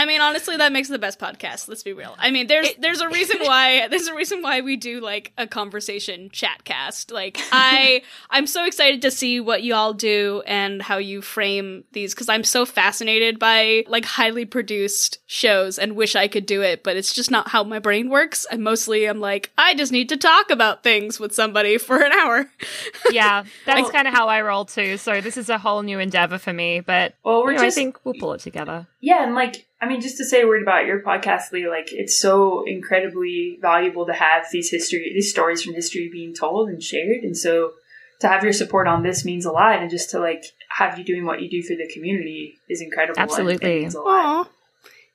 I 0.00 0.06
mean, 0.06 0.22
honestly, 0.22 0.56
that 0.56 0.72
makes 0.72 0.88
the 0.88 0.98
best 0.98 1.18
podcast. 1.18 1.68
Let's 1.68 1.82
be 1.82 1.92
real. 1.92 2.14
I 2.18 2.30
mean, 2.30 2.46
there's 2.46 2.72
there's 2.78 3.02
a 3.02 3.08
reason 3.10 3.36
why 3.40 3.86
there's 3.88 4.06
a 4.06 4.14
reason 4.14 4.40
why 4.40 4.62
we 4.62 4.76
do 4.76 4.98
like 4.98 5.32
a 5.36 5.46
conversation 5.46 6.30
chat 6.30 6.64
cast. 6.64 7.10
Like, 7.10 7.38
I 7.52 8.00
I'm 8.30 8.46
so 8.46 8.64
excited 8.64 9.02
to 9.02 9.10
see 9.10 9.40
what 9.40 9.62
you 9.62 9.74
all 9.74 9.92
do 9.92 10.42
and 10.46 10.80
how 10.80 10.96
you 10.96 11.20
frame 11.20 11.84
these 11.92 12.14
because 12.14 12.30
I'm 12.30 12.44
so 12.44 12.64
fascinated 12.64 13.38
by 13.38 13.84
like 13.88 14.06
highly 14.06 14.46
produced 14.46 15.18
shows 15.26 15.78
and 15.78 15.94
wish 15.96 16.16
I 16.16 16.28
could 16.28 16.46
do 16.46 16.62
it, 16.62 16.82
but 16.82 16.96
it's 16.96 17.12
just 17.14 17.30
not 17.30 17.48
how 17.48 17.62
my 17.62 17.78
brain 17.78 18.08
works. 18.08 18.46
And 18.50 18.64
mostly, 18.64 19.04
I'm 19.04 19.20
like, 19.20 19.50
I 19.58 19.74
just 19.74 19.92
need 19.92 20.08
to 20.08 20.16
talk 20.16 20.50
about 20.50 20.82
things 20.82 21.20
with 21.20 21.34
somebody 21.34 21.76
for 21.76 22.00
an 22.02 22.12
hour. 22.12 22.50
yeah, 23.10 23.44
that's 23.66 23.82
Well- 23.82 23.90
kind 23.90 24.08
of 24.08 24.14
how 24.14 24.28
I 24.28 24.40
roll 24.40 24.64
too. 24.64 24.96
So 24.96 25.20
this 25.20 25.36
is 25.36 25.50
a 25.50 25.58
whole 25.58 25.82
new 25.82 25.98
endeavor 25.98 26.38
for 26.38 26.54
me, 26.54 26.80
but 26.80 27.16
Well, 27.22 27.42
we're 27.42 27.52
you 27.52 27.58
know, 27.58 27.64
just 27.64 27.76
I 27.76 27.80
think 27.82 27.98
we'll 28.02 28.14
pull 28.18 28.32
it 28.32 28.40
together. 28.40 28.86
Yeah, 29.02 29.24
and 29.24 29.34
like, 29.34 29.66
I 29.82 29.88
mean, 29.88 30.00
just 30.00 30.18
to 30.18 30.24
say 30.24 30.42
a 30.42 30.46
word 30.46 30.62
about 30.62 30.84
your 30.84 31.00
podcast, 31.00 31.52
Leigh, 31.52 31.66
like, 31.68 31.88
it's 31.90 32.18
so 32.18 32.64
incredibly 32.66 33.58
valuable 33.62 34.04
to 34.06 34.12
have 34.12 34.44
these 34.52 34.70
history, 34.70 35.10
these 35.14 35.30
stories 35.30 35.62
from 35.62 35.74
history 35.74 36.10
being 36.12 36.34
told 36.34 36.68
and 36.68 36.82
shared. 36.82 37.22
And 37.22 37.36
so 37.36 37.72
to 38.20 38.28
have 38.28 38.44
your 38.44 38.52
support 38.52 38.86
on 38.86 39.02
this 39.02 39.24
means 39.24 39.44
a 39.44 39.50
lot. 39.50 39.80
And 39.80 39.90
just 39.90 40.10
to 40.10 40.20
like 40.20 40.44
have 40.68 40.98
you 40.98 41.04
doing 41.04 41.24
what 41.24 41.42
you 41.42 41.50
do 41.50 41.62
for 41.62 41.74
the 41.74 41.90
community 41.92 42.58
is 42.68 42.80
incredible. 42.80 43.18
Absolutely. 43.18 43.80
means 43.80 43.94
a 43.94 44.00
lot. 44.00 44.46
Aw, 44.46 44.48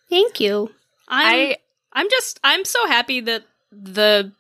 thank 0.09 0.39
you. 0.39 0.71
I'm, 1.07 1.25
I 1.27 1.57
I'm 1.93 2.09
just 2.09 2.39
I'm 2.43 2.65
so 2.65 2.87
happy 2.87 3.21
that 3.21 3.43
the 3.71 4.31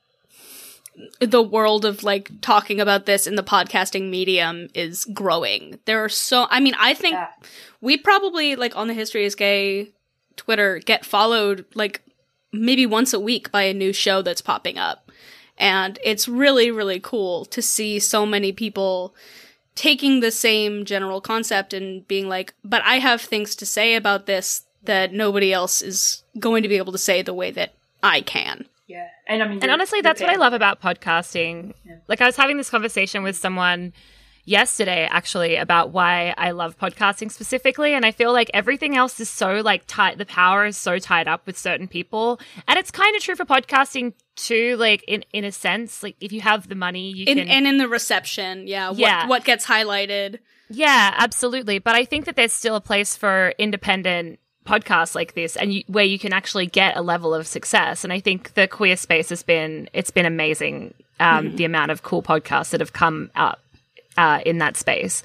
the 1.19 1.41
world 1.41 1.85
of 1.85 2.03
like 2.03 2.31
talking 2.41 2.79
about 2.79 3.05
this 3.05 3.27
in 3.27 3.35
the 3.35 3.43
podcasting 3.43 4.09
medium 4.09 4.69
is 4.73 5.05
growing. 5.05 5.79
There 5.85 6.03
are 6.03 6.09
so 6.09 6.47
I 6.49 6.59
mean, 6.59 6.73
I 6.79 6.93
think 6.93 7.13
Yeah. 7.13 7.27
we 7.81 7.97
probably 7.97 8.55
like 8.55 8.75
on 8.75 8.87
the 8.87 8.93
History 8.93 9.25
is 9.25 9.35
Gay 9.35 9.91
Twitter 10.35 10.79
get 10.79 11.05
followed 11.05 11.65
like 11.73 12.01
maybe 12.51 12.85
once 12.85 13.13
a 13.13 13.19
week 13.19 13.51
by 13.51 13.63
a 13.63 13.73
new 13.73 13.93
show 13.93 14.21
that's 14.21 14.41
popping 14.41 14.77
up. 14.77 15.11
And 15.57 15.99
it's 16.03 16.27
really, 16.27 16.71
really 16.71 16.99
cool 16.99 17.45
to 17.45 17.61
see 17.61 17.99
so 17.99 18.25
many 18.25 18.51
people 18.51 19.15
taking 19.75 20.19
the 20.19 20.31
same 20.31 20.85
general 20.85 21.21
concept 21.21 21.73
and 21.73 22.07
being 22.07 22.27
like, 22.27 22.53
but 22.63 22.81
I 22.83 22.99
have 22.99 23.21
things 23.21 23.55
to 23.57 23.65
say 23.65 23.95
about 23.95 24.25
this 24.25 24.63
that 24.83 25.13
nobody 25.13 25.51
else 25.51 25.81
is 25.81 26.23
going 26.39 26.63
to 26.63 26.69
be 26.69 26.77
able 26.77 26.91
to 26.91 26.97
say 26.97 27.21
the 27.21 27.33
way 27.33 27.51
that 27.51 27.73
I 28.03 28.21
can. 28.21 28.65
Yeah. 28.87 29.07
And 29.27 29.41
I 29.41 29.47
mean, 29.47 29.59
And 29.61 29.71
honestly, 29.71 30.01
that's 30.01 30.21
what 30.21 30.29
I 30.29 30.35
love 30.35 30.53
about 30.53 30.81
podcasting. 30.81 31.73
Yeah. 31.85 31.97
Like, 32.07 32.21
I 32.21 32.25
was 32.25 32.35
having 32.35 32.57
this 32.57 32.69
conversation 32.69 33.23
with 33.23 33.35
someone 33.35 33.93
yesterday, 34.45 35.07
actually, 35.09 35.55
about 35.55 35.91
why 35.91 36.33
I 36.37 36.51
love 36.51 36.77
podcasting 36.77 37.31
specifically. 37.31 37.93
And 37.93 38.05
I 38.05 38.11
feel 38.11 38.31
like 38.31 38.49
everything 38.53 38.95
else 38.95 39.19
is 39.19 39.29
so, 39.29 39.55
like, 39.55 39.83
tight. 39.87 40.17
The 40.17 40.25
power 40.25 40.65
is 40.65 40.77
so 40.77 40.99
tied 40.99 41.27
up 41.27 41.45
with 41.45 41.57
certain 41.57 41.87
people. 41.87 42.39
And 42.67 42.79
it's 42.79 42.91
kind 42.91 43.15
of 43.15 43.21
true 43.21 43.35
for 43.35 43.45
podcasting, 43.45 44.13
too. 44.35 44.77
Like, 44.77 45.03
in, 45.07 45.25
in 45.33 45.43
a 45.43 45.51
sense, 45.51 46.03
like, 46.03 46.15
if 46.21 46.31
you 46.31 46.41
have 46.41 46.69
the 46.69 46.75
money, 46.75 47.11
you 47.11 47.25
In, 47.25 47.37
can. 47.37 47.49
and 47.49 47.67
in 47.67 47.77
the 47.77 47.87
reception, 47.87 48.67
yeah, 48.67 48.89
what, 48.89 48.99
Yeah. 48.99 49.27
what 49.27 49.43
gets 49.43 49.65
highlighted. 49.65 50.39
Yeah, 50.69 51.13
absolutely. 51.17 51.79
But 51.79 51.95
I 51.95 52.05
think 52.05 52.25
that 52.25 52.35
there's 52.35 52.53
still 52.53 52.75
a 52.75 52.81
place 52.81 53.15
for 53.15 53.53
independent 53.57 54.39
podcasts 54.65 55.13
like 55.13 55.35
this 55.35 55.55
and 55.55 55.73
you, 55.73 55.83
where 55.87 56.03
you 56.03 56.17
can 56.17 56.33
actually 56.33 56.65
get 56.65 56.97
a 56.97 57.01
level 57.01 57.35
of 57.35 57.45
success 57.45 58.03
and 58.03 58.11
i 58.11 58.19
think 58.19 58.55
the 58.55 58.67
queer 58.67 58.97
space 58.97 59.29
has 59.29 59.43
been 59.43 59.87
it's 59.93 60.09
been 60.09 60.25
amazing 60.25 60.91
um, 61.19 61.51
mm. 61.51 61.57
the 61.57 61.65
amount 61.65 61.91
of 61.91 62.01
cool 62.01 62.23
podcasts 62.23 62.71
that 62.71 62.79
have 62.79 62.91
come 62.91 63.29
up 63.35 63.59
uh, 64.17 64.41
in 64.45 64.59
that 64.59 64.77
space. 64.77 65.23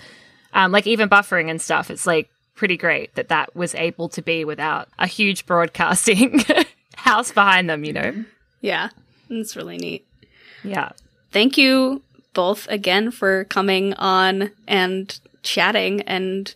Um, 0.52 0.72
like 0.72 0.86
even 0.86 1.08
buffering 1.08 1.48
and 1.48 1.62
stuff 1.62 1.92
it's 1.92 2.08
like 2.08 2.28
pretty 2.56 2.76
great 2.76 3.14
that 3.14 3.28
that 3.28 3.54
was 3.54 3.72
able 3.76 4.08
to 4.08 4.20
be 4.20 4.44
without 4.44 4.88
a 4.98 5.06
huge 5.06 5.46
broadcasting 5.46 6.44
house 6.96 7.30
behind 7.30 7.70
them 7.70 7.84
you 7.84 7.92
know? 7.92 8.24
Yeah 8.60 8.88
it's 9.30 9.56
really 9.56 9.78
neat. 9.78 10.06
Yeah. 10.64 10.90
Thank 11.30 11.56
you 11.56 12.02
both 12.34 12.66
again 12.68 13.10
for 13.10 13.44
coming 13.44 13.94
on 13.94 14.50
and 14.66 15.18
chatting 15.42 16.02
and 16.02 16.54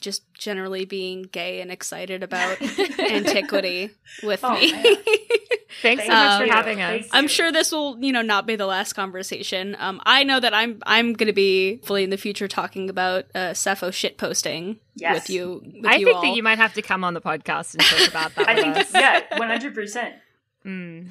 just 0.00 0.22
generally 0.34 0.84
being 0.84 1.22
gay 1.22 1.60
and 1.60 1.70
excited 1.70 2.22
about 2.22 2.60
antiquity 2.98 3.90
with 4.22 4.40
oh, 4.42 4.54
me. 4.54 4.72
Thanks 5.82 6.04
so 6.04 6.10
much 6.10 6.40
um, 6.40 6.46
for 6.46 6.52
having 6.52 6.80
us. 6.80 7.06
I'm 7.12 7.28
sure 7.28 7.52
this 7.52 7.72
will, 7.72 7.98
you 8.02 8.12
know, 8.12 8.22
not 8.22 8.46
be 8.46 8.56
the 8.56 8.66
last 8.66 8.94
conversation. 8.94 9.76
Um, 9.78 10.00
I 10.04 10.24
know 10.24 10.40
that 10.40 10.54
I'm 10.54 10.80
I'm 10.86 11.12
going 11.12 11.26
to 11.26 11.32
be 11.32 11.78
fully 11.84 12.04
in 12.04 12.10
the 12.10 12.16
future 12.16 12.48
talking 12.48 12.88
about 12.90 13.24
uh, 13.34 13.54
Sappho 13.54 13.90
shit 13.90 14.18
posting 14.18 14.78
yes. 14.94 15.14
with 15.14 15.30
you. 15.30 15.62
With 15.64 15.86
I 15.86 15.96
you 15.96 16.06
think 16.06 16.16
all. 16.16 16.22
that 16.22 16.36
you 16.36 16.42
might 16.42 16.58
have 16.58 16.74
to 16.74 16.82
come 16.82 17.04
on 17.04 17.14
the 17.14 17.20
podcast 17.20 17.74
and 17.74 17.82
talk 17.82 18.08
about 18.08 18.34
that. 18.36 18.48
I 18.48 18.54
think, 18.54 18.76
us. 18.76 18.92
yeah, 18.94 19.38
100. 19.38 19.74
percent 19.74 20.14
Mm. 20.66 21.10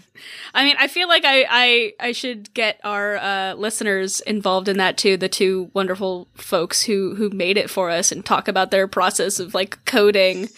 I 0.55 0.65
mean, 0.65 0.75
I 0.79 0.87
feel 0.87 1.07
like 1.07 1.25
I 1.25 1.45
I, 1.47 1.93
I 1.99 2.11
should 2.11 2.53
get 2.55 2.79
our 2.83 3.17
uh, 3.17 3.53
listeners 3.53 4.19
involved 4.21 4.67
in 4.67 4.77
that 4.77 4.97
too. 4.97 5.15
The 5.15 5.29
two 5.29 5.69
wonderful 5.73 6.27
folks 6.33 6.83
who 6.83 7.13
who 7.15 7.29
made 7.29 7.57
it 7.57 7.69
for 7.69 7.91
us 7.91 8.11
and 8.11 8.25
talk 8.25 8.47
about 8.47 8.71
their 8.71 8.87
process 8.87 9.39
of 9.39 9.53
like 9.53 9.85
coding. 9.85 10.49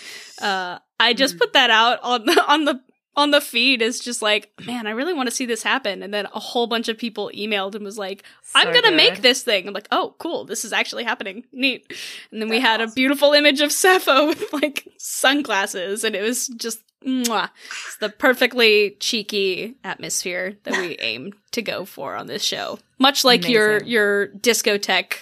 Uh, 0.41 0.79
I 0.97 1.13
just 1.13 1.35
mm. 1.35 1.39
put 1.39 1.53
that 1.53 1.69
out 1.69 1.99
on 2.03 2.25
the 2.25 2.45
on 2.47 2.65
the 2.65 2.79
on 3.15 3.31
the 3.31 3.41
feed 3.41 3.81
is 3.81 3.99
just 3.99 4.21
like, 4.21 4.51
man, 4.65 4.87
I 4.87 4.91
really 4.91 5.13
want 5.13 5.29
to 5.29 5.35
see 5.35 5.45
this 5.45 5.63
happen. 5.63 6.03
And 6.03 6.13
then 6.13 6.25
a 6.33 6.39
whole 6.39 6.67
bunch 6.67 6.89
of 6.89 6.97
people 6.97 7.31
emailed 7.33 7.75
and 7.75 7.83
was 7.83 7.97
like, 7.97 8.23
I'm 8.53 8.67
gonna 8.67 8.89
good. 8.89 8.95
make 8.95 9.21
this 9.21 9.43
thing. 9.43 9.67
I'm 9.67 9.73
like, 9.73 9.87
oh, 9.91 10.15
cool, 10.17 10.45
this 10.45 10.65
is 10.65 10.73
actually 10.73 11.03
happening. 11.03 11.45
Neat. 11.51 11.85
And 12.31 12.41
then 12.41 12.49
That's 12.49 12.57
we 12.57 12.59
had 12.59 12.81
awesome. 12.81 12.91
a 12.91 12.93
beautiful 12.93 13.33
image 13.33 13.61
of 13.61 13.71
Sappho 13.71 14.27
with 14.27 14.51
like 14.51 14.87
sunglasses, 14.97 16.03
and 16.03 16.15
it 16.15 16.21
was 16.21 16.47
just 16.47 16.81
mwah. 17.05 17.49
It's 17.87 17.97
the 17.97 18.09
perfectly 18.09 18.97
cheeky 18.99 19.75
atmosphere 19.83 20.57
that 20.63 20.77
we 20.77 20.97
aim 20.99 21.33
to 21.51 21.61
go 21.61 21.85
for 21.85 22.15
on 22.15 22.27
this 22.27 22.43
show. 22.43 22.79
Much 22.99 23.23
like 23.23 23.41
Amazing. 23.41 23.53
your 23.53 23.83
your 23.83 24.27
discotheque 24.27 25.15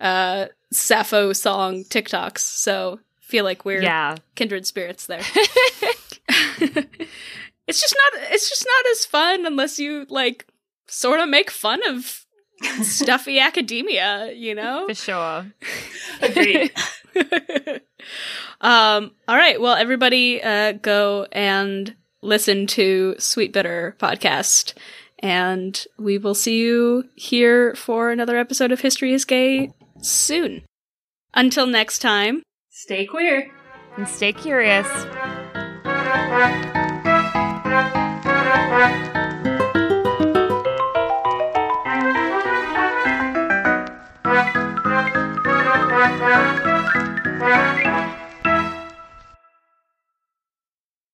uh 0.00 0.46
Sappho 0.70 1.32
song 1.32 1.84
TikToks. 1.84 2.38
So 2.38 3.00
feel 3.20 3.44
like 3.44 3.64
we're 3.64 3.82
yeah. 3.82 4.16
kindred 4.34 4.66
spirits 4.66 5.06
there. 5.06 5.22
it's 7.66 7.80
just 7.80 7.94
not 7.96 8.22
it's 8.32 8.48
just 8.48 8.66
not 8.66 8.90
as 8.92 9.04
fun 9.04 9.46
unless 9.46 9.78
you 9.78 10.06
like 10.08 10.46
sort 10.86 11.20
of 11.20 11.28
make 11.28 11.50
fun 11.50 11.80
of 11.88 12.26
stuffy 12.82 13.38
academia, 13.40 14.32
you 14.32 14.54
know? 14.54 14.86
For 14.88 14.94
sure. 14.94 15.46
Agreed. 16.22 16.72
um 18.60 19.12
all 19.28 19.36
right, 19.36 19.60
well 19.60 19.74
everybody 19.74 20.42
uh 20.42 20.72
go 20.72 21.26
and 21.32 21.94
listen 22.22 22.66
to 22.68 23.14
Sweet 23.18 23.52
Bitter 23.52 23.96
podcast 23.98 24.74
and 25.18 25.84
we 25.98 26.18
will 26.18 26.34
see 26.34 26.58
you 26.58 27.04
here 27.14 27.74
for 27.74 28.10
another 28.10 28.36
episode 28.36 28.72
of 28.72 28.80
History 28.80 29.12
is 29.12 29.24
Gay 29.24 29.70
soon. 30.00 30.62
Until 31.34 31.66
next 31.66 32.00
time, 32.00 32.42
stay 32.70 33.06
queer 33.06 33.50
and 33.96 34.08
stay 34.08 34.32
curious. 34.32 34.86
Thank 36.12 36.66
you. 39.06 39.11